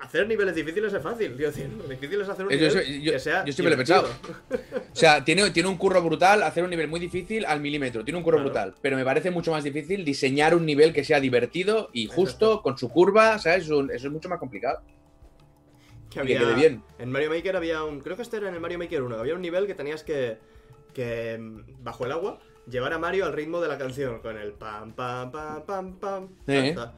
[0.00, 1.48] Hacer niveles difíciles es fácil, tío.
[1.76, 3.44] Lo difícil es hacer un Eh, yo- nivel yo- que sea.
[3.44, 4.08] yo siempre lo he divertido.
[4.92, 8.04] O sea, tiene, tiene un curro brutal hacer un nivel muy difícil al milímetro.
[8.04, 8.48] Tiene un curro Claro.
[8.50, 8.74] brutal.
[8.80, 12.62] Pero me parece mucho más difícil diseñar un nivel que sea divertido y justo, Exacto.
[12.62, 13.64] con su curva, ¿sabes?
[13.64, 14.80] Eso, eso es mucho más complicado.
[16.10, 16.82] Que Y que había- quede bien.
[17.00, 18.00] En Mario Maker había un.
[18.00, 19.16] Creo que este era en el Mario Maker 1.
[19.18, 20.38] Había un nivel que tenías que.
[20.94, 24.20] que mm, bajo el agua llevar a Mario al ritmo de la canción.
[24.20, 26.28] Con el pam, pam, pam, pam, pam.
[26.46, 26.94] Está.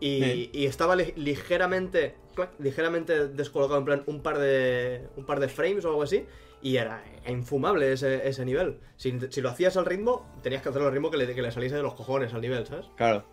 [0.00, 0.50] Y, Sí.
[0.52, 2.14] y estaba li- ligeramente.
[2.34, 5.08] Clac, ligeramente descolocado, en plan un par de.
[5.16, 6.24] un par de frames o algo así.
[6.62, 8.78] Y era infumable ese, ese nivel.
[8.96, 11.50] Si, si lo hacías al ritmo, tenías que hacerlo al ritmo que le, que le
[11.50, 12.86] saliese de los cojones al nivel, ¿sabes?
[12.96, 13.24] Claro.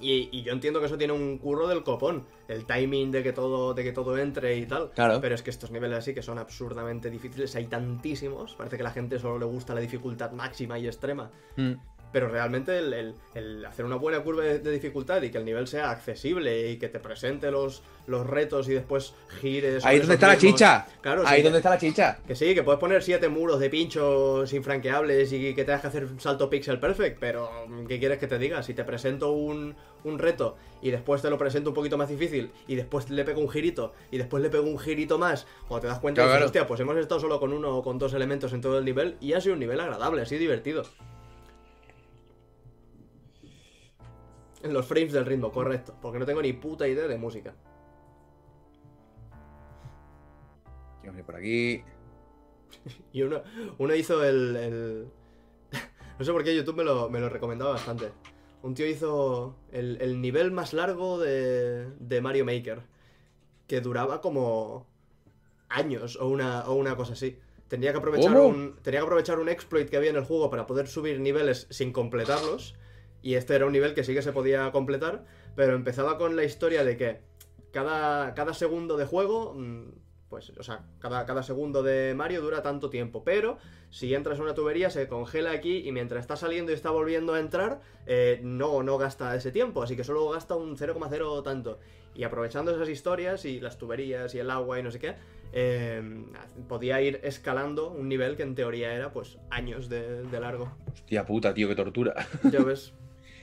[0.00, 2.24] Y, y yo entiendo que eso tiene un curro del copón.
[2.48, 4.90] El timing de que todo, de que todo entre y tal.
[4.90, 5.20] Claro.
[5.20, 8.54] Pero es que estos niveles así que son absurdamente difíciles, hay tantísimos.
[8.54, 11.30] Parece que a la gente solo le gusta la dificultad máxima y extrema.
[11.56, 11.72] Mm.
[12.12, 15.44] Pero realmente el, el- el hacer una buena curva de, de dificultad y que el
[15.44, 19.84] nivel sea accesible y que te presente los, los retos y después gires.
[19.84, 20.86] Ahí donde está la chicha.
[21.00, 22.18] Claro, Ahí sí, donde está la chicha.
[22.26, 26.04] que sí, que puedes poner siete muros de pinchos infranqueables y que tengas que hacer
[26.04, 27.50] un salto pixel perfect, pero
[27.88, 28.62] ¿qué quieres que te diga?
[28.62, 29.74] Si te presento un,
[30.04, 33.40] un reto y después te lo presento un poquito más difícil y después le pego
[33.40, 36.36] un girito y después le pego un girito más, cuando te das cuenta, Claro, dices,
[36.38, 36.46] claro.
[36.46, 39.16] hostia, pues hemos estado solo con uno o con dos elementos en todo el nivel
[39.20, 40.82] y ha sido un nivel agradable, así divertido.
[44.62, 47.54] En los frames del ritmo, correcto, porque no tengo ni puta idea de música.
[51.04, 51.82] Ir por aquí.
[53.12, 53.42] Y uno,
[53.78, 55.08] uno hizo el, el-
[56.18, 58.12] No sé por qué YouTube me lo, me lo recomendaba bastante.
[58.62, 62.82] Un tío hizo el, el nivel más largo de, de Mario Maker.
[63.66, 64.86] Que duraba como
[65.68, 67.38] años o una, o una cosa así.
[67.68, 68.46] Tenía que, aprovechar ¿Cómo?
[68.48, 71.66] un, tenía que aprovechar un exploit que había en el juego para poder subir niveles
[71.70, 72.74] sin completarlos.
[73.22, 75.24] Y este era un nivel que sí que se podía completar.
[75.56, 77.20] Pero empezaba con la historia de que
[77.70, 79.90] cada, cada segundo de juego mm,
[80.32, 83.22] pues, o sea, cada, cada segundo de Mario dura tanto tiempo.
[83.22, 83.58] Pero
[83.90, 87.34] si entras a una tubería, se congela aquí y mientras está saliendo y está volviendo
[87.34, 89.82] a entrar, eh, no, no gasta ese tiempo.
[89.82, 91.80] Así que solo gasta un 0,0 tanto.
[92.14, 95.16] Y aprovechando esas historias y las tuberías y el agua y no sé qué,
[95.52, 96.24] eh,
[96.66, 100.72] podía ir escalando un nivel que en teoría era pues años de, de largo.
[100.90, 102.26] Hostia puta, tío, qué tortura.
[102.50, 102.94] Ya ves.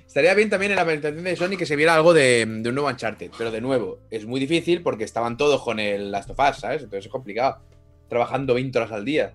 [0.10, 2.73] Estaría bien también en la presentación de Sony que se viera algo de, de un
[2.76, 6.40] nuevo Uncharted, pero de nuevo, es muy difícil porque estaban todos con el Last of
[6.40, 6.81] Us, ¿sabes?
[6.81, 7.60] Entonces es complicado.
[8.07, 9.34] Trabajando 20 horas al día.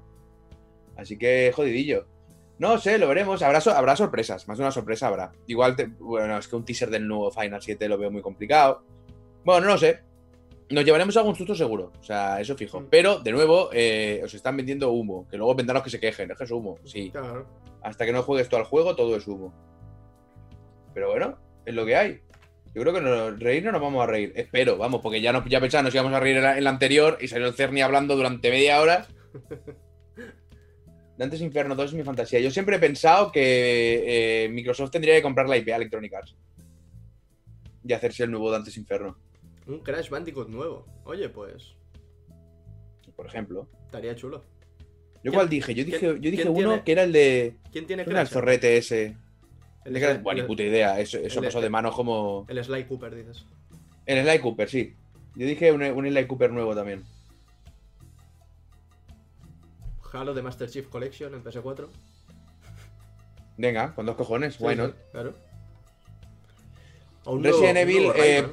[0.97, 2.07] Así que jodidillo.
[2.59, 3.41] No sé, lo veremos.
[3.43, 5.31] Habrá, so- habrá sorpresas, más de una sorpresa habrá.
[5.47, 8.83] Igual, te- bueno, es que un teaser del nuevo Final 7 lo veo muy complicado.
[9.45, 10.01] Bueno, no lo sé.
[10.71, 12.81] Nos llevaremos algún susto seguro, o sea, eso fijo.
[12.81, 12.87] Mm.
[12.91, 16.31] Pero, de nuevo, eh, os están vendiendo humo, que luego vendrán los que se quejen,
[16.33, 17.11] es que es humo, sí.
[17.11, 17.47] Claro.
[17.83, 19.53] Hasta que no juegues tú al juego, todo es humo.
[20.95, 22.21] Pero bueno, es lo que hay.
[22.75, 24.33] Yo creo que no, reír no nos vamos a reír.
[24.37, 26.71] Espero, vamos, porque ya, no, ya pensaba nos íbamos a reír en la, en la
[26.71, 29.07] anterior y salió el Cerny hablando durante media hora.
[31.16, 32.41] Dantes Inferno 2 es mi fantasía.
[32.41, 36.35] Yo siempre he pensado que eh, Microsoft tendría que comprar la IP a Electronic Arts
[37.87, 39.16] y hacerse el nuevo Dantes Inferno,
[39.66, 40.87] Un Crash Bandicoot nuevo.
[41.05, 41.77] Oye, pues.
[43.15, 43.69] por ejemplo.
[43.85, 44.43] Estaría chulo.
[45.23, 45.75] ¿Yo ¿Quién- cuál dije?
[45.75, 47.57] Yo dije, yo dije uno tiene- que era el de.
[47.71, 48.35] ¿Quién tiene ¿no era el Crash?
[48.35, 49.16] zorrete ese.
[49.85, 50.98] El, Sly- Buah, ni puta idea.
[51.01, 52.47] Eso, eso pasó de mano como.
[52.48, 53.44] el Sly Cooper, dices.
[54.06, 54.94] El Sly Cooper, sí.
[55.36, 57.05] Yo dije un, un Sly Cooper nuevo también.
[60.12, 61.89] Halo de Master Chief Collection en PS4.
[63.56, 64.93] Venga, con dos cojones, why Sí, not?
[64.94, 65.35] sí, claro.
[67.40, 68.44] Resident Evil, eh.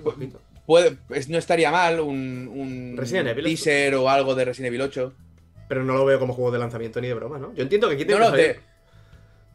[0.66, 0.98] Puede,
[1.28, 5.14] no estaría mal un, un Resident Evil es- teaser o algo de Resident Evil 8.
[5.68, 7.54] Pero no lo veo como juego de lanzamiento ni de broma, ¿no?
[7.54, 8.62] Yo entiendo que aquí tiene No, que no, salir, te-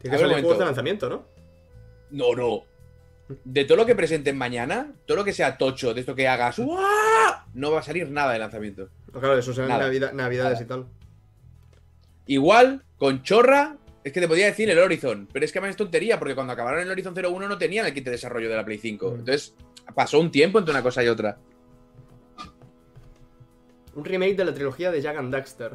[0.01, 1.25] tiene que salir juegos de lanzamiento, ¿no?
[2.11, 2.63] No, no.
[3.43, 6.59] De todo lo que presenten mañana, todo lo que sea tocho, de esto que hagas,
[6.59, 6.85] ¡guau!
[7.53, 8.89] no va a salir nada de lanzamiento.
[9.11, 9.87] Claro, eso será Nada.
[9.87, 10.63] Navida- navidades Nada.
[10.63, 10.85] y tal.
[12.27, 15.77] Igual, con chorra, es que te podía decir el Horizon, pero es que además es
[15.77, 18.63] tontería, porque cuando acabaron el Horizon 01 no tenían el kit de desarrollo de la
[18.63, 19.09] Play 5.
[19.11, 19.13] Mm.
[19.19, 19.53] Entonces,
[19.93, 21.37] pasó un tiempo entre una cosa y otra.
[23.95, 25.71] Un remake de la trilogía de Jack and Daxter.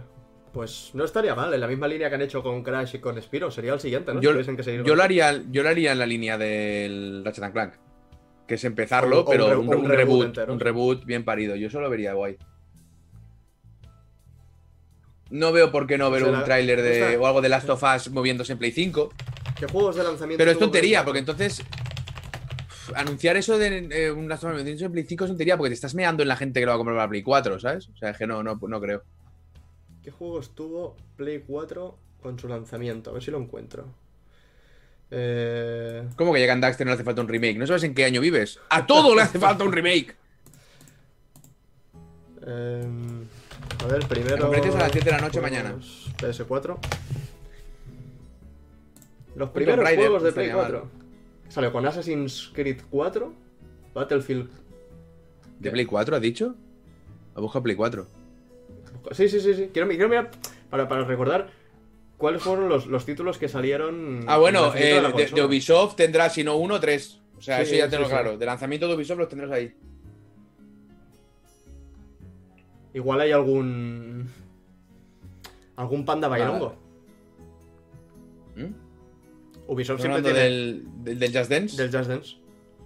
[0.53, 3.21] Pues no estaría mal, en la misma línea que han hecho con Crash y con
[3.23, 3.51] Spiro.
[3.51, 4.21] Sería el siguiente, ¿no?
[4.21, 7.75] Yo, que lo haría, yo lo haría en la línea del Ratchet and Clank.
[8.47, 11.05] Que es empezarlo, O- o pero un re- un, o un un reboot un reboot
[11.07, 11.57] bien parido.
[11.57, 12.37] Yo solo vería guay.
[15.31, 17.71] No veo por qué no ver O sea, un tráiler de o algo de Last
[17.71, 19.09] of Us moviéndose en Play 5.
[19.59, 20.39] ¿Qué juegos de lanzamiento?
[20.39, 21.33] Pero es tontería, porque 4?
[21.33, 21.63] entonces
[22.95, 25.71] anunciar eso de eh, un Last of Us moviéndose en Play 5 es tontería porque
[25.71, 27.89] te estás meando en la gente que lo va a comprar para Play 4, ¿sabes?
[27.89, 29.03] O sea, es que no, no, no creo.
[30.03, 33.11] ¿Qué juegos tuvo Play 4 con su lanzamiento?
[33.11, 33.87] A ver si lo encuentro.
[35.11, 36.09] Eh...
[36.17, 37.57] ¿Cómo que llega en Daxter no le hace falta un remake?
[37.57, 38.59] ¿No sabes en qué año vives?
[38.71, 40.17] A todo le hace falta un remake.
[42.45, 43.25] em,
[43.85, 44.51] a ver, primero.
[44.51, 45.77] A las 7 de la noche mañana.
[46.19, 46.79] PS4.
[49.37, 50.91] Los primeros Tomb Raider, juegos de Play estaría 4.
[51.49, 53.33] Salió con Assassin's Creed 4,
[53.95, 54.51] Battlefield.
[55.61, 56.57] ¿De Play 4 has dicho?
[57.35, 58.22] Ha buscado Play 4.
[59.11, 59.71] Sí, sí, sí, sí.
[59.73, 60.31] Quiero, quiero mirar
[60.71, 61.51] para, para recordar
[62.17, 64.25] cuáles fueron los, los títulos que salieron.
[64.29, 65.47] Ah, bueno, eh, de la de, de consola.
[65.47, 67.21] Ubisoft tendrás, si no uno, tres.
[67.37, 68.11] O sea, Sí, eso ya sí, tengo sí.
[68.11, 68.39] claro.
[68.39, 69.75] De lanzamiento de Ubisoft los tendrás ahí.
[72.95, 74.29] Igual hay algún.
[75.77, 76.77] Algún panda bailongo.
[78.55, 78.67] ¿Mm?
[79.67, 80.39] Ubisoft ¿Estás siempre tiene.
[80.39, 81.77] del, del, del Just Dance?
[81.83, 82.37] Del Just Dance.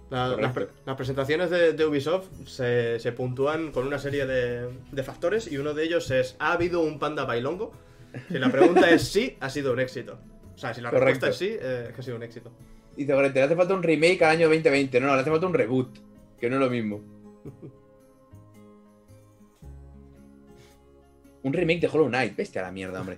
[0.09, 0.53] La- las, Correcto.
[0.53, 5.51] pre- las presentaciones de, de Ubisoft se, se puntúan con una serie de, de factores
[5.51, 7.73] y uno de ellos es ¿ha habido un panda bailongo?
[8.29, 10.17] Si la pregunta es sí, ha sido un éxito.
[10.55, 11.25] O sea, si la Correcto.
[11.25, 12.51] respuesta es sí, eh, es que ha sido un éxito.
[12.95, 14.99] Dice Gorente, le hace falta un remake al año 2020.
[15.01, 15.99] No, no, le hace falta un reboot.
[16.39, 17.01] Que no es lo mismo.
[21.43, 22.35] un remake de Hollow Knight.
[22.35, 23.17] Bestia la mierda, hombre.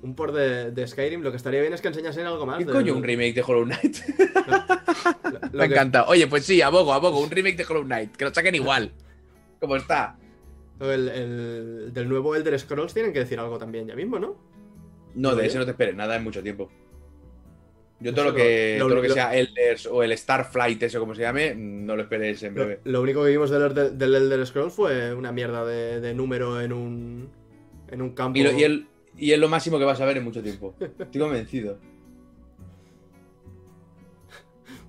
[0.00, 2.58] Un por de, de Skyrim, lo que estaría bien es que enseñasen algo más.
[2.58, 3.96] ¿Qué coño un remake de Hollow Knight?
[5.52, 6.04] lo Me que- encanta.
[6.06, 7.20] Oye, pues sí, abogo, abogo.
[7.20, 8.14] Un remake de Hollow Knight.
[8.16, 8.92] Que lo saquen igual.
[9.60, 10.16] Como está.
[10.80, 14.36] el- el- del nuevo Elder Scrolls tienen que decir algo también ya mismo, ¿no?
[15.14, 16.70] No, de ese no te esperes nada en mucho tiempo.
[18.00, 20.80] Yo todo lo lo- que, lo- todo lo que lo- sea Elders o el Starflight,
[20.84, 22.80] eso como se llame, no lo esperes en Lo, breve.
[22.84, 26.60] lo único que vimos del, Elder- del Elder Scrolls fue una mierda de, de número
[26.60, 27.28] en un,
[27.90, 28.38] en un campo.
[28.38, 28.86] Y, lo- y el-
[29.18, 30.74] y es lo máximo que vas a ver en mucho tiempo.
[30.80, 31.78] Estoy convencido.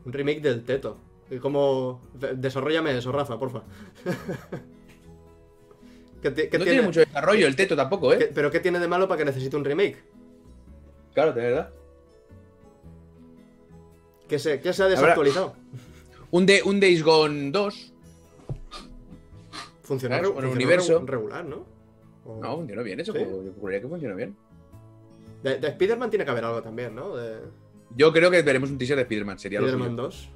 [0.06, 0.98] Un remake del Teto.
[1.42, 2.02] Como...
[2.14, 3.64] de- Desarrollame eso, Rafa, porfa.
[6.22, 8.32] ¿Qué ti- qué no tiene mucho desarrollo el teto tampoco, qué- ¿eh?
[8.34, 10.04] ¿Pero qué tiene de malo para que necesite un remake?
[11.14, 11.70] Claro, de verdad.
[14.28, 15.56] ¿Qué se, qué se ha desactualizado?
[16.32, 17.94] Un, de, un Days Gone 2.
[19.84, 21.00] Funcionó, Claro, funcionó universo.
[21.00, 21.66] re- regular, ¿no?
[22.30, 23.12] O- No, funcionó bien ¿Sí?
[23.12, 23.44] juego.
[23.44, 24.36] Yo juraría que funcionó bien.
[25.44, 27.16] De, de Spider-Man tiene que haber algo también, ¿no?
[27.16, 27.40] De
[27.96, 29.40] Yo creo que veremos un teaser de Spider-Man.
[29.40, 30.04] Sería lo Spider-Man suyo.
[30.04, 30.30] 2.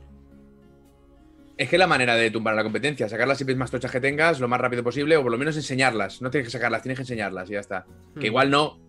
[1.56, 3.99] Es que la manera de tumbar a la competencia, sacar las IPs más tochas que
[4.02, 6.20] tengas lo más rápido posible, o por lo menos enseñarlas.
[6.22, 7.86] No tienes que sacarlas, tienes que enseñarlas y ya está.
[8.15, 8.20] Hmm.
[8.20, 8.80] Que igual no.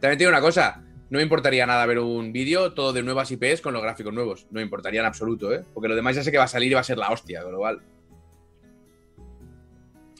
[0.00, 0.82] También te digo una cosa.
[1.10, 4.46] No me importaría nada ver un vídeo todo de nuevas IPs con los gráficos nuevos.
[4.50, 5.62] No me importaría en absoluto, ¿eh?
[5.74, 7.42] Porque lo demás ya sé que va a salir y va a ser la hostia,
[7.42, 7.80] con lo cual.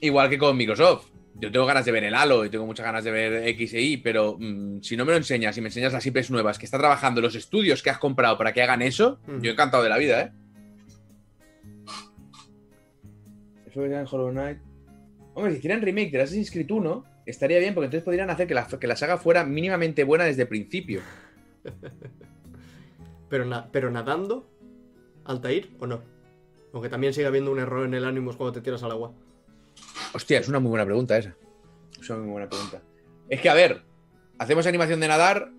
[0.00, 1.09] Igual que con Microsoft.
[1.36, 3.80] Yo tengo ganas de ver el Halo y tengo muchas ganas de ver X e
[3.80, 6.66] Y, pero mm, si no me lo enseñas y me enseñas las IPs nuevas que
[6.66, 9.40] está trabajando los estudios que has comprado para que hagan eso, Hmm.
[9.40, 10.32] yo encantado de la vida, ¿eh?
[13.66, 14.58] Eso que en Hollow Knight.
[15.34, 18.54] Hombre, si hicieran remake de Assassin's Creed 1, estaría bien, porque entonces podrían hacer que
[18.54, 21.00] la, que la saga fuera mínimamente buena desde el principio.
[23.30, 24.50] Pero, na- pero nadando,
[25.24, 26.02] Altair o no.
[26.72, 29.12] Aunque también sigue habiendo un error en el Animus cuando te tiras al agua.
[30.12, 31.34] Hostia, es una muy buena pregunta esa.
[32.00, 32.80] Es una muy buena pregunta.
[33.28, 33.82] Es que, a ver,
[34.38, 35.50] ¿hacemos animación de nadar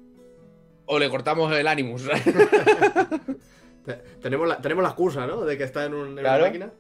[0.86, 2.04] o le cortamos el Animus?
[3.86, 5.44] Te- tenemos, la, tenemos la excusa, ¿no?
[5.46, 6.44] De que está en, un- en Claro.
[6.44, 6.72] una máquina.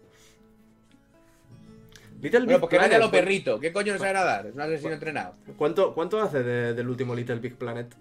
[2.21, 3.59] Little Bueno, Big porque vaya Planet, lo perrito.
[3.59, 4.45] ¿Qué coño no sabe nadar?
[4.45, 5.33] Es un asesino entrenado.
[5.57, 7.95] ¿Cuánto, cuánto hace de- del último Little Big Planet?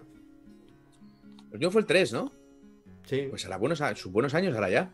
[1.49, 2.31] El último fue el 3, ¿no?
[3.07, 4.91] Sí, Pues hará buenos, a- sus buenos años, ahora ya.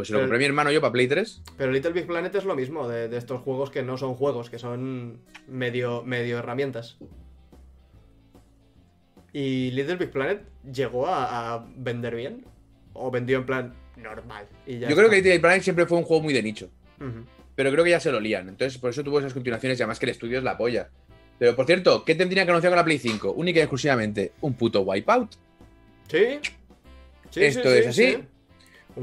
[0.00, 1.42] Pues se lo Pero- compré mi hermano yo para Play 3.
[1.58, 4.48] pero Little Big Planet es lo mismo, de, de estos juegos que no son juegos,
[4.48, 6.96] que son medio, medio herramientas.
[9.34, 12.46] ¿Y Little Big Planet llegó a, a vender bien?
[12.94, 14.46] ¿O vendió en plan normal?
[14.66, 16.70] Y ya Yo creo que Little Planet siempre fue un juego muy de nicho.
[17.54, 18.48] Pero creo que ya se lo lían.
[18.48, 20.88] Entonces, por eso tuvo esas continuaciones y además que el estudio es la polla.
[21.38, 23.32] Pero, por cierto, ¿qué tendría que anunciar con la Play 5?
[23.32, 25.34] Única y exclusivamente un puto Wipeout.
[26.08, 26.38] ¿Sí?
[27.30, 28.24] Sí, Esto sí, es sí, así.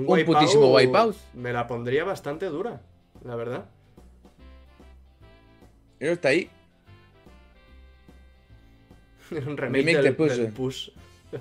[0.06, 1.16] Un, putísimo Wipeout.
[1.34, 2.82] Me la pondría bastante dura,
[3.24, 3.66] la verdad.
[6.00, 6.50] Eso está ahí.
[9.32, 10.36] Un remake Remake del, de Push.
[10.38, 10.90] del Push.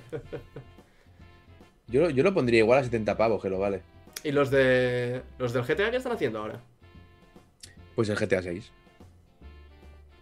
[1.89, 3.81] Yo, lo- yo lo pondría igual a 70 pavos, que lo vale.
[4.25, 6.61] ¿Y los de los del GTA qué están haciendo ahora?
[7.95, 8.73] Pues el GTA 6.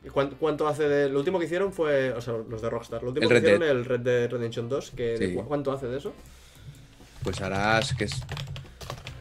[0.04, 1.08] ¿Y cuán- ¿Cuánto hace de.?
[1.08, 2.12] Lo último que hicieron fue.
[2.12, 3.02] O sea, los de Rockstar.
[3.02, 3.70] Lo último El que Red hicieron Dead.
[3.70, 4.90] el Red Dead Redemption 2.
[4.90, 5.34] Que Sí.
[5.48, 6.12] ¿Cuánto hace de eso?
[7.24, 8.20] Pues harás que es.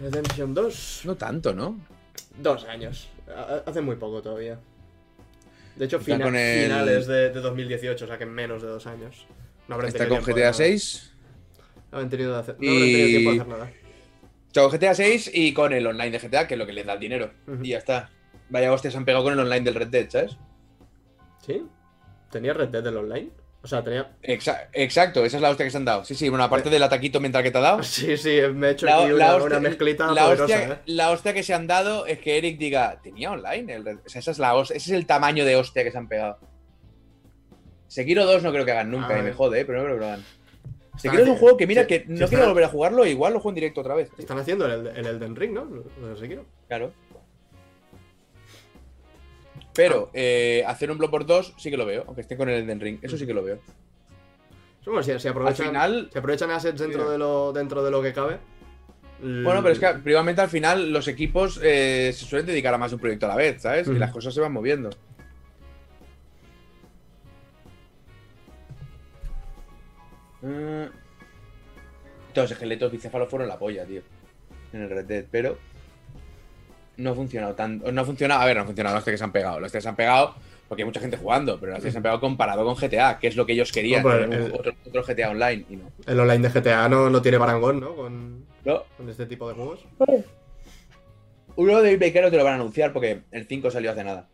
[0.02, 1.02] Redemption 2.
[1.06, 1.80] No tanto, ¿no?
[2.38, 3.10] Dos años.
[3.28, 4.60] Ha- Hace muy poco todavía.
[5.76, 8.86] De hecho, fina- el- finales de, de 2018, o sea que en menos de dos
[8.86, 9.26] años.
[9.68, 11.14] No habrán Está con GTA de- 6.
[11.92, 13.72] No habrán tenido, de hacer- no Y- habrán tenido tiempo de hacer nada.
[14.52, 16.94] Chao, GTA 6 y con el online de GTA, que es lo que les da
[16.94, 17.32] el dinero.
[17.64, 18.10] Y ya está.
[18.50, 20.38] Vaya hostias, se han pegado con el online del Red Dead, ¿sabes?
[21.44, 21.66] ¿Sí?
[22.30, 23.32] ¿Tenía Red Dead del online?
[23.64, 24.12] O sea, tenía.
[24.24, 26.04] Exa- exacto, esa es la hostia que se han dado.
[26.04, 27.82] Sí, sí, bueno, aparte del ataquito mental que te ha dado.
[27.84, 30.78] Sí, sí, me he hecho La, aquí una, hostia, una mezclita la poderosa, hostia- ¿eh?
[30.88, 33.74] la hostia que se han dado es que Eric diga, tenía online.
[33.74, 35.98] el o sea, esa es la hostia- ese es el tamaño de hostia que se
[35.98, 36.38] han pegado.
[37.88, 40.00] Sekiro 2 no creo que hagan nunca, y me jode, eh, pero no creo que
[40.02, 40.24] lo hagan.
[40.98, 43.40] Sekiro es un juego que, mira, sí, que no quiero volver a jugarlo, igual lo
[43.40, 44.10] juego en directo otra vez.
[44.10, 44.20] tío.
[44.20, 45.66] Están haciendo el, el Elden Ring, ¿no?
[45.66, 46.46] Lo de Sekiro.
[46.68, 46.92] Claro.
[49.74, 50.12] Pero Ah.
[50.14, 53.00] eh, hacer un Bloodborne 2 sí que lo veo, aunque esté con el Elden Ring.
[53.02, 53.60] Eso sí que lo veo.
[54.86, 57.12] Bueno, si, si aprovechan, Al final- si aprovechan assets dentro Mira.
[57.14, 58.38] de, lo, dentro de lo que cabe.
[59.22, 62.92] Bueno, pero es que privadamente al final los equipos eh, se suelen dedicar a más
[62.92, 63.88] de un proyecto a la vez, ¿sabes?
[63.88, 64.90] Y las cosas se van moviendo.
[70.42, 70.86] Mm.
[72.36, 74.02] Los esqueletos bicéfalos fueron la polla, tío.
[74.74, 75.58] En el Red Dead, pero.
[76.98, 77.92] No ha funcionado tanto.
[77.92, 78.42] No ha funcionado.
[78.42, 79.60] A ver, no ha funcionado los que se han pegado.
[79.60, 80.36] Los que se han pegado
[80.68, 83.28] porque hay mucha gente jugando, pero los que se han pegado comparado con GTA, que
[83.28, 84.06] es lo que ellos querían.
[84.08, 85.92] El- otro, otro GTA online y no.
[86.08, 87.96] El online de GTA no, no tiene parangón, ¿no?
[87.96, 89.86] Con, No, con este tipo de juegos.
[91.56, 94.28] Uno de Baker te lo van a anunciar porque el 5 salió hace nada.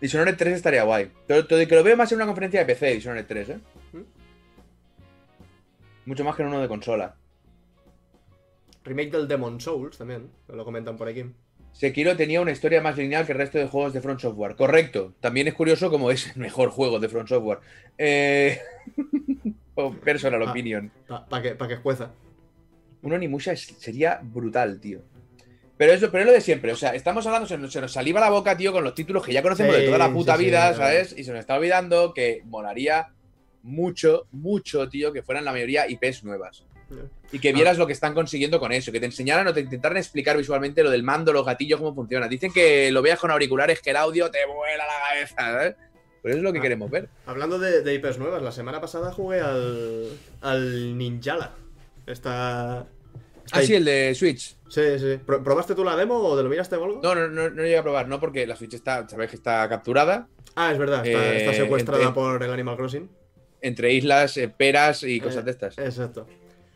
[0.00, 1.10] Dishonored 3 estaría guay.
[1.26, 3.58] Pero todo que lo veo más en una conferencia de PC, Dishonored 3, ¿eh?
[3.92, 3.98] ¿Mm?
[6.06, 7.14] Mucho más que en uno de consola.
[8.84, 11.24] Remake del Demon Souls también, lo comentan por aquí.
[11.72, 14.54] Sekiro tenía una historia más lineal que el resto de juegos de Front Software.
[14.56, 15.14] Correcto.
[15.20, 17.60] También es curioso como es el mejor juego de Front Software.
[17.96, 18.58] Eh...
[19.74, 20.50] o personal Ah.
[20.50, 20.90] opinion.
[21.28, 22.10] Para que, pa que escueza.
[23.02, 25.00] Un Onimusha es- sería brutal, tío.
[25.78, 26.72] Pero es, lo, pero es lo de siempre.
[26.72, 29.24] O sea, estamos hablando, se nos, se nos saliva la boca, tío, con los títulos
[29.24, 30.74] que ya conocemos Sí, de toda la puta sí, vida.
[30.74, 31.14] ¿sabes?
[31.16, 33.08] Y se nos está olvidando que molaría
[33.62, 36.64] mucho, mucho, tío, que fueran la mayoría IPs nuevas.
[37.32, 37.52] Y que Ah.
[37.52, 40.82] vieras lo que están consiguiendo con eso, que te enseñaran o te intentaran explicar visualmente
[40.82, 42.26] lo del mando, los gatillos, cómo funciona.
[42.28, 45.76] Dicen que lo veas con auriculares, que el audio te vuela la cabeza, ¿sabes?
[46.22, 46.62] Pues eso es lo que Ah.
[46.62, 47.08] queremos ver.
[47.26, 50.08] Hablando de, de IPs nuevas, la semana pasada jugué al,
[50.42, 51.52] al Ninjala.
[52.06, 52.86] Está.
[53.52, 54.56] Ah, sí, el de Switch.
[54.68, 55.18] Sí, sí.
[55.24, 57.00] ¿Pro- ¿Probaste tú la demo o te lo miraste o algo?
[57.02, 59.68] No, no, no, no llegué a probar, no, porque la Switch está, sabéis que está
[59.68, 63.08] capturada Ah, es verdad, está, Eh, está secuestrada entre- por el Animal Crossing.
[63.62, 65.78] entre islas, eh, peras y cosas Eh, de estas.
[65.78, 66.26] Exacto.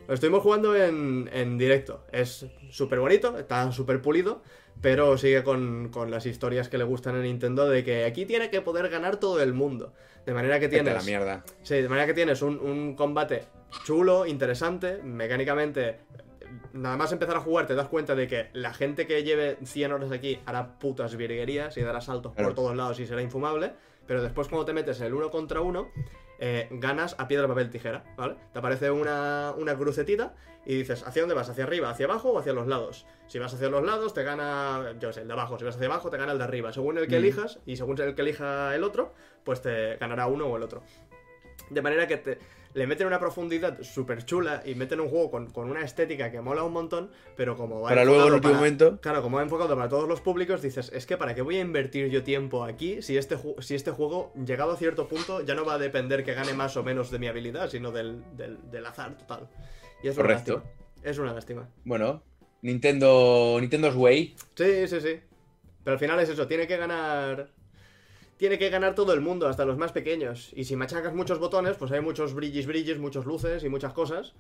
[0.09, 2.05] Lo estuvimos jugando en, en directo.
[2.13, 4.43] Es súper bonito, está súper pulido,
[4.81, 8.51] pero sigue con, con las historias que le gustan a Nintendo de que aquí tiene
[8.51, 9.93] que poder ganar todo el mundo.
[10.27, 10.95] De manera que tienes.
[10.95, 11.45] la mierda.
[11.63, 13.45] Sí, de manera que tienes un, un combate
[13.85, 15.99] chulo, interesante, mecánicamente.
[16.73, 19.93] Nada más empezar a jugar te das cuenta de que la gente que lleve 100
[19.93, 22.49] horas aquí hará putas virguerías y dará saltos Claro.
[22.51, 23.73] por todos lados y será infumable.
[24.07, 25.91] Pero después cuando te metes en el uno contra uno,
[26.47, 28.37] eh, ganas a piedra, papel, tijera, ¿vale?
[28.53, 30.35] Te aparece una, una crucetita
[30.67, 31.49] y dices, ¿hacia dónde vas?
[31.49, 33.07] ¿Hacia arriba, hacia abajo o hacia los lados?
[33.29, 35.59] Si vas hacia los lados, te gana, yo sé, el de abajo.
[35.59, 36.71] Si vas hacia abajo, te gana el de arriba.
[36.71, 37.25] Según el que Mm.
[37.25, 40.83] elijas y según el que elija el otro, pues te ganará uno o el otro.
[41.71, 42.39] De manera que te,
[42.75, 46.41] le meten una profundidad súper chula y meten un juego con, con una estética que
[46.41, 49.01] mola un montón, pero como va Para luego, en enfocado último para- momento.
[49.01, 51.61] Claro, como va enfocado para todos los públicos, dices, es que para qué voy a
[51.61, 55.65] invertir yo tiempo aquí si este, si este juego, llegado a cierto punto, ya no
[55.65, 58.87] va a depender que gane más o menos de mi habilidad, sino del, del, del
[58.87, 59.49] azar total.
[60.03, 60.55] Y es Correcto.
[60.57, 60.85] una lástima.
[61.11, 61.69] Es una lástima.
[61.85, 62.23] Bueno,
[62.63, 63.59] Nintendo.
[63.61, 64.35] Nintendo's Way.
[64.57, 65.21] Sí, sí, sí.
[65.85, 67.51] Pero al final es eso, tiene que ganar.
[68.37, 70.53] Tiene que ganar todo el mundo, hasta los más pequeños.
[70.57, 74.35] Y si machacas muchos botones, pues hay muchos brillis brillis, muchos luces y muchas cosas.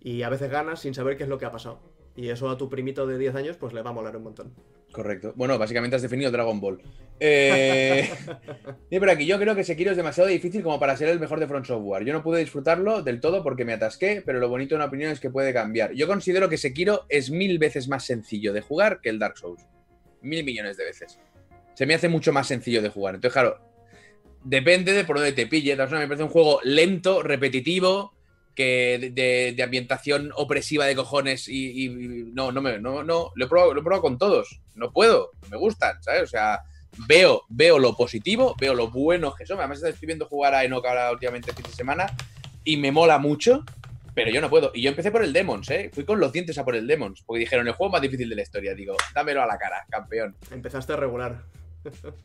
[0.00, 1.80] Y a veces ganas sin saber qué es lo que ha pasado.
[2.16, 4.52] Y eso a tu primito de 10 años, pues le va a molar un montón.
[4.92, 5.32] Correcto.
[5.36, 6.80] Bueno, básicamente has definido Dragon Ball.
[7.20, 8.08] Eh...
[8.98, 11.46] por aquí, yo creo que Sekiro es demasiado difícil como para ser el mejor de
[11.46, 12.04] Front Software.
[12.04, 15.12] Yo no pude disfrutarlo del todo porque me atasqué, pero lo bonito de una opinión
[15.12, 15.92] es que puede cambiar.
[15.92, 19.64] Yo considero que Sekiro es mil veces más sencillo de jugar que el Dark Souls.
[20.22, 21.20] Mil millones de veces.
[21.78, 23.14] Se me hace mucho más sencillo de jugar.
[23.14, 23.60] Entonces, claro,
[24.42, 25.76] depende de por dónde te pille.
[25.76, 28.14] Me parece un juego lento, repetitivo,
[28.56, 31.88] que de, ambientación opresiva de cojones y,
[32.34, 34.60] no, no me, no, no, lo he, probado, lo he probado con todos.
[34.74, 36.24] No puedo, me gustan, ¿sabes?
[36.24, 36.62] O sea,
[37.06, 39.60] veo, veo lo positivo, veo lo bueno que son.
[39.60, 42.06] Además, estoy viendo jugar a Enoch ahora últimamente fin de semana
[42.64, 43.64] y me mola mucho,
[44.16, 44.72] pero yo no puedo.
[44.74, 45.92] Y yo empecé por el Demons, ¿eh?
[45.94, 48.34] Fui con los dientes a por el Demons, porque dijeron el juego más difícil de
[48.34, 48.74] la historia.
[48.74, 50.34] Digo, dámelo a la cara, campeón.
[50.50, 51.44] Empezaste a regular.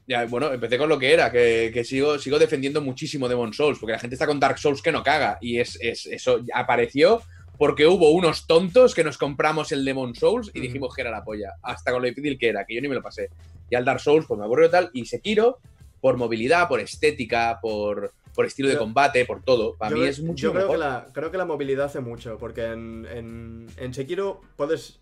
[0.07, 3.93] Ya, bueno, empecé con lo que era, que, sigo, sigo defendiendo muchísimo Demon Souls, porque
[3.93, 5.37] la gente está con Dark Souls que no caga.
[5.41, 7.21] Y es, eso apareció
[7.57, 11.23] porque hubo unos tontos que nos compramos el Demon Souls y dijimos que era la
[11.23, 11.53] polla.
[11.61, 13.29] Hasta con lo difícil que era, que yo ni me lo pasé.
[13.69, 14.89] Y al Dark Souls, pues me aburrió tal.
[14.93, 15.59] Y Sekiro,
[16.01, 19.75] por movilidad, por estética, por, por estilo de combate, por todo.
[19.75, 22.65] Para mí es mucho yo creo Que la, creo que la movilidad hace mucho, porque
[22.65, 24.99] en, en, en Sekiro puedes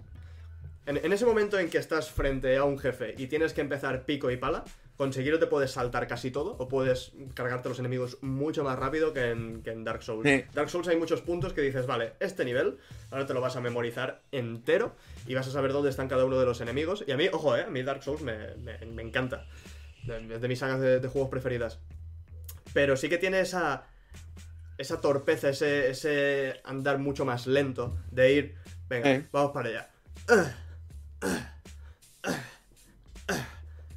[0.86, 4.32] en, ese momento en que estás frente a un jefe y tienes que empezar pico
[4.32, 4.64] y pala,
[4.98, 9.30] conseguirlo te puedes saltar casi todo o puedes cargarte los enemigos mucho más rápido que
[9.30, 10.28] en, Dark Souls.
[10.54, 12.78] Dark Souls hay muchos puntos que dices, vale, este nivel,
[13.12, 14.96] ahora te lo vas a memorizar entero
[15.28, 17.04] y vas a saber dónde están cada uno de los enemigos.
[17.08, 19.46] Y a mí, ojo, eh, a mí Dark Souls me, encanta.
[20.08, 21.80] Es de mis sagas de, juegos preferidas.
[22.74, 23.84] Pero sí que tiene esa,
[24.80, 28.56] esa torpeza, ese, ese andar mucho más lento de ir,
[28.90, 29.90] venga, vamos para allá.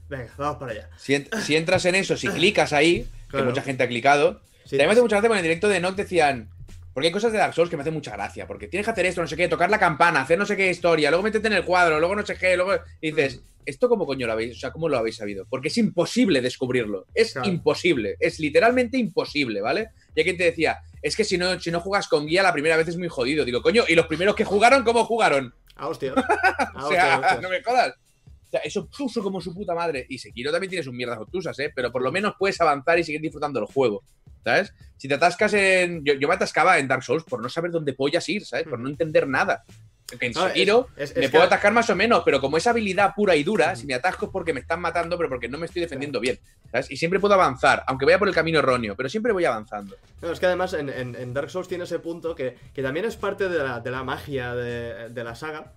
[0.08, 0.90] Venga, vamos para allá.
[0.96, 1.14] Si,
[1.56, 5.16] entras en eso, si clicas ahí, que mucha gente ha clicado, también me hace mucha
[5.16, 6.50] gracia en el directo de Nock decían.
[6.92, 8.46] Porque hay cosas de Dark Souls que me hacen mucha gracia.
[8.46, 10.70] Porque tienes que hacer esto, no sé qué, tocar la campana, hacer no sé qué
[10.70, 12.72] historia, luego meterte en el cuadro, luego no sé qué, luego.
[13.00, 14.56] Y dices, ¿esto cómo coño lo habéis?
[14.56, 15.44] O sea, ¿cómo lo habéis sabido?
[15.50, 17.06] Porque es imposible descubrirlo.
[17.12, 18.16] Es imposible.
[18.20, 19.88] Es literalmente imposible, ¿vale?
[20.14, 22.52] Y hay quien te decía, es que si no, si no juegas con guía la
[22.52, 23.44] primera vez es muy jodido.
[23.44, 25.54] Digo, coño, ¿y los primeros que jugaron, cómo jugaron?
[25.76, 26.14] Ah, hostia.
[26.76, 27.92] o sea, no me jodas.
[28.24, 30.06] O sea, es obtuso como su puta madre.
[30.08, 31.70] Y Sekiro también tiene sus mierdas obtusas, ¿eh?
[31.76, 34.02] Pero por lo menos puedes avanzar y seguir disfrutando del juego.
[34.42, 34.72] ¿Sabes?
[34.96, 36.02] Si te atascas en.
[36.06, 38.66] Yo, me atascaba en Dark Souls por no saber dónde pollas ir, ¿sabes?
[38.66, 39.62] Por no entender nada.
[40.20, 43.74] En Sekiro me puedo atascar más o menos, pero como es habilidad pura y dura,
[43.74, 46.38] si me atasco es porque me están matando, pero porque no me estoy defendiendo bien.
[46.70, 46.90] ¿sabes?
[46.90, 49.96] Y siempre puedo avanzar, aunque vaya por el camino erróneo, pero siempre voy avanzando.
[50.20, 53.90] No, es que además en, Dark Souls tiene ese punto que, también es parte de
[53.90, 55.72] la, magia de, de la saga,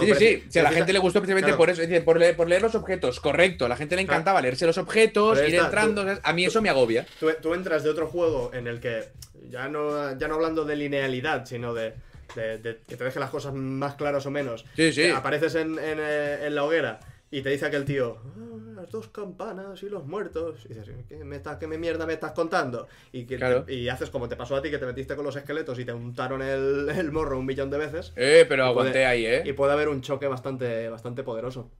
[0.00, 0.58] sí, sí, sí.
[0.58, 3.66] a la gente le gustó precisamente por eso, por, leer, los objetos, correcto.
[3.66, 6.04] A la gente le encantaba leerse los objetos, ir entrando.
[6.22, 7.06] a mí eso me agobia.
[7.18, 9.04] Tú, entras de otro juego en el que,
[9.48, 11.94] ya no, ya no hablando de linealidad, sino de,
[12.34, 14.64] que te deje las cosas más claras o menos.
[14.76, 15.08] Sí, sí.
[15.08, 17.00] Apareces en, eh, en la hoguera
[17.34, 20.64] y te dice aquel tío, ah, las dos campanas y los muertos.
[20.66, 22.86] Y dices, ¿qué, me estás, qué mierda me estás contando?
[23.10, 25.76] Y, que y haces como te pasó a ti, que te metiste con los esqueletos
[25.80, 28.12] y te untaron el, morro un millón de veces.
[28.14, 29.42] Eh, pero aguanté ahí, ¿eh?
[29.44, 31.72] Y puede haber un choque bastante, bastante poderoso.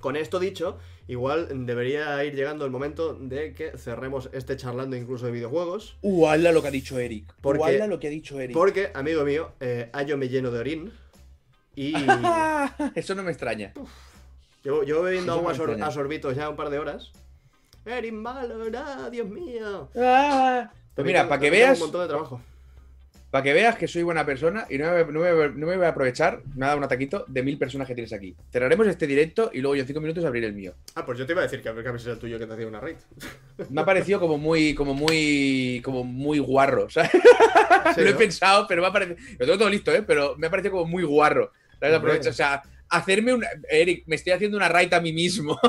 [0.00, 0.78] Con esto dicho,
[1.08, 5.96] igual debería ir llegando el momento de que cerremos este charlando incluso de videojuegos.
[6.02, 7.34] Uh, lo que ha dicho Eric.
[7.40, 8.54] Porque, lo que ha dicho Eric.
[8.54, 10.92] Porque, amigo mío, eh, me lleno de orín.
[11.74, 11.94] Y.
[12.94, 13.72] Eso no me extraña.
[14.62, 17.12] Llevo, llevo bebiendo agua a sorbitos ya un par de horas.
[17.84, 18.64] Eres malo,
[19.10, 19.88] Dios mío.
[19.96, 20.70] Ah.
[20.94, 21.78] Pues mira, para que veas.
[21.78, 22.40] Un montón de trabajo.
[23.34, 26.68] Para que veas que soy buena persona y no me, voy a aprovechar, me ha
[26.68, 28.36] dado un ataquito de mil personas que tienes aquí.
[28.52, 30.76] Cerraremos este directo y luego yo en cinco minutos abriré el mío.
[30.94, 32.46] Ah, pues yo te iba a decir que a ver si era el tuyo que
[32.46, 32.94] te hacía una raid.
[33.70, 37.10] Me ha parecido como muy, como muy, como muy guarro, ¿sabes?
[37.96, 39.16] Lo he pensado, pero me ha parecido.
[39.40, 40.04] Lo tengo todo listo, ¿eh?
[40.06, 41.50] Pero me ha parecido como muy guarro.
[41.80, 42.28] ¿sabes?
[42.28, 43.48] O sea, hacerme una.
[43.68, 45.58] Eric, me estoy haciendo una raid a mí mismo.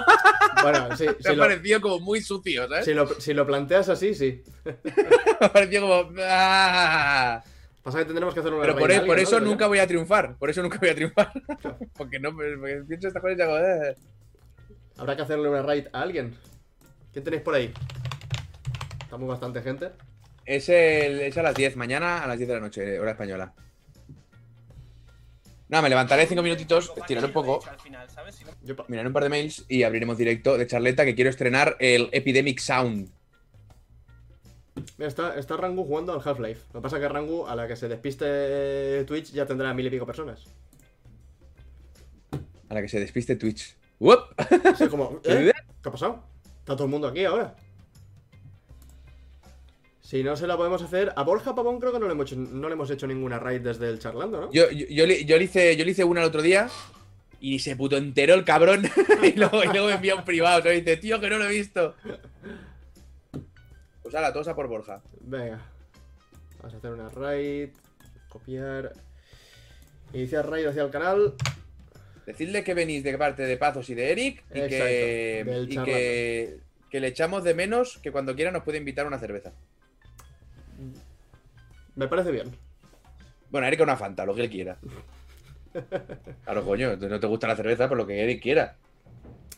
[0.62, 1.06] Bueno, sí.
[1.06, 2.86] me ha parecido como muy sucio, ¿sabes?
[3.20, 4.42] Si lo, planteas así, sí.
[4.64, 6.14] me ha parecido como.
[6.22, 7.44] ¡ah!
[7.86, 8.76] Pasa que tendremos que hacer una Pero
[9.06, 10.36] por, e- eso nunca voy a triunfar.
[10.38, 11.32] Por eso nunca voy a triunfar.
[11.96, 13.60] porque no, porque pienso estas cosas y hago.
[13.60, 13.96] Eh".
[14.98, 16.36] Habrá que hacerle una raid a alguien.
[17.14, 17.72] ¿Quién tenéis por ahí?
[19.04, 19.92] Estamos bastante gente.
[20.48, 23.54] Es, el, es a las 10, mañana a las 10 de la noche, hora española.
[25.70, 27.64] Nada, me levantaré cinco minutitos, estiraré un poco,
[28.88, 32.60] miraré un par de mails y abriremos directo de charleta que quiero estrenar el Epidemic
[32.60, 33.12] Sound.
[35.00, 36.62] Está, está Rangu jugando al Half-Life.
[36.74, 39.86] Lo que pasa es que Rangu, a la que se despiste Twitch, ya tendrá mil
[39.88, 40.46] y pico personas.
[42.70, 43.76] A la que se despiste Twitch.
[44.00, 44.20] Uop.
[44.78, 45.52] Sí, como, ¿eh?
[45.82, 46.24] ¿Qué ha pasado?
[46.60, 47.56] Está todo el mundo aquí ahora.
[50.02, 51.14] Si no se la podemos hacer.
[51.16, 53.62] A Borja Pavón creo que no le hemos hecho, no le hemos hecho ninguna raid
[53.62, 54.52] desde el charlando, ¿no?
[54.52, 56.70] Yo, yo, yo le, yo le hice, yo le hice una el otro día
[57.40, 58.84] y se puto enteró el cabrón.
[59.24, 60.72] y, luego, y luego me envía un privado.
[60.72, 61.96] Y dice, tío, que no lo he visto.
[64.06, 65.02] Pues la tosa por Borja.
[65.20, 65.60] Venga.
[66.60, 67.70] Vamos a hacer una raid.
[68.30, 68.94] Copiar.
[70.14, 71.34] Iniciar raid hacia el canal.
[72.28, 76.60] Decidle que venís de parte de Pazos y de Eric y, que, y que,
[76.92, 79.54] que le echamos de menos que cuando quiera nos puede invitar a una cerveza.
[81.96, 82.56] Me parece bien.
[83.50, 84.78] Bueno, Eric una Fanta, lo que él quiera.
[86.44, 88.76] Claro, coño, no te gusta la cerveza, por lo que Eric quiera.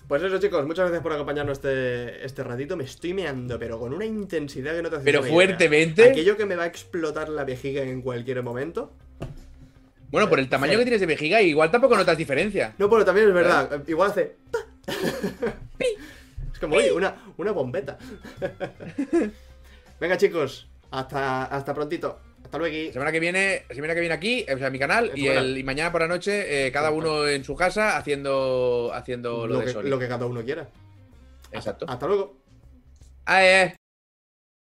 [0.07, 2.77] Pues eso, chicos, muchas gracias por acompañarnos este, este ratito.
[2.77, 5.31] Me estoy meando, pero con una intensidad que no te haces Pero idea.
[5.33, 6.09] fuertemente.
[6.11, 8.93] Aquello que me va a explotar la vejiga en cualquier momento.
[10.09, 10.77] Bueno, por el tamaño Sí.
[10.79, 12.73] que tienes de vejiga, igual tampoco notas diferencia.
[12.77, 13.83] No, pero también es verdad.
[13.87, 14.35] Igual hace.
[16.53, 17.97] es como, oye, una, una bombeta.
[19.99, 20.69] Venga, chicos.
[20.91, 22.19] Hasta, hasta prontito.
[22.47, 22.93] Hasta luego.
[22.93, 25.45] Semana que viene, semana que viene aquí, o sea, mi canal, En y, canal.
[25.47, 29.55] el, y mañana por la noche, eh, cada uno en su casa haciendo, haciendo lo,
[29.55, 29.83] Lo de que, Sony.
[29.83, 30.65] lo que cada uno quiera.
[31.51, 31.85] Exacto.
[31.89, 32.37] Hasta luego.
[33.25, 33.75] Ah, eh.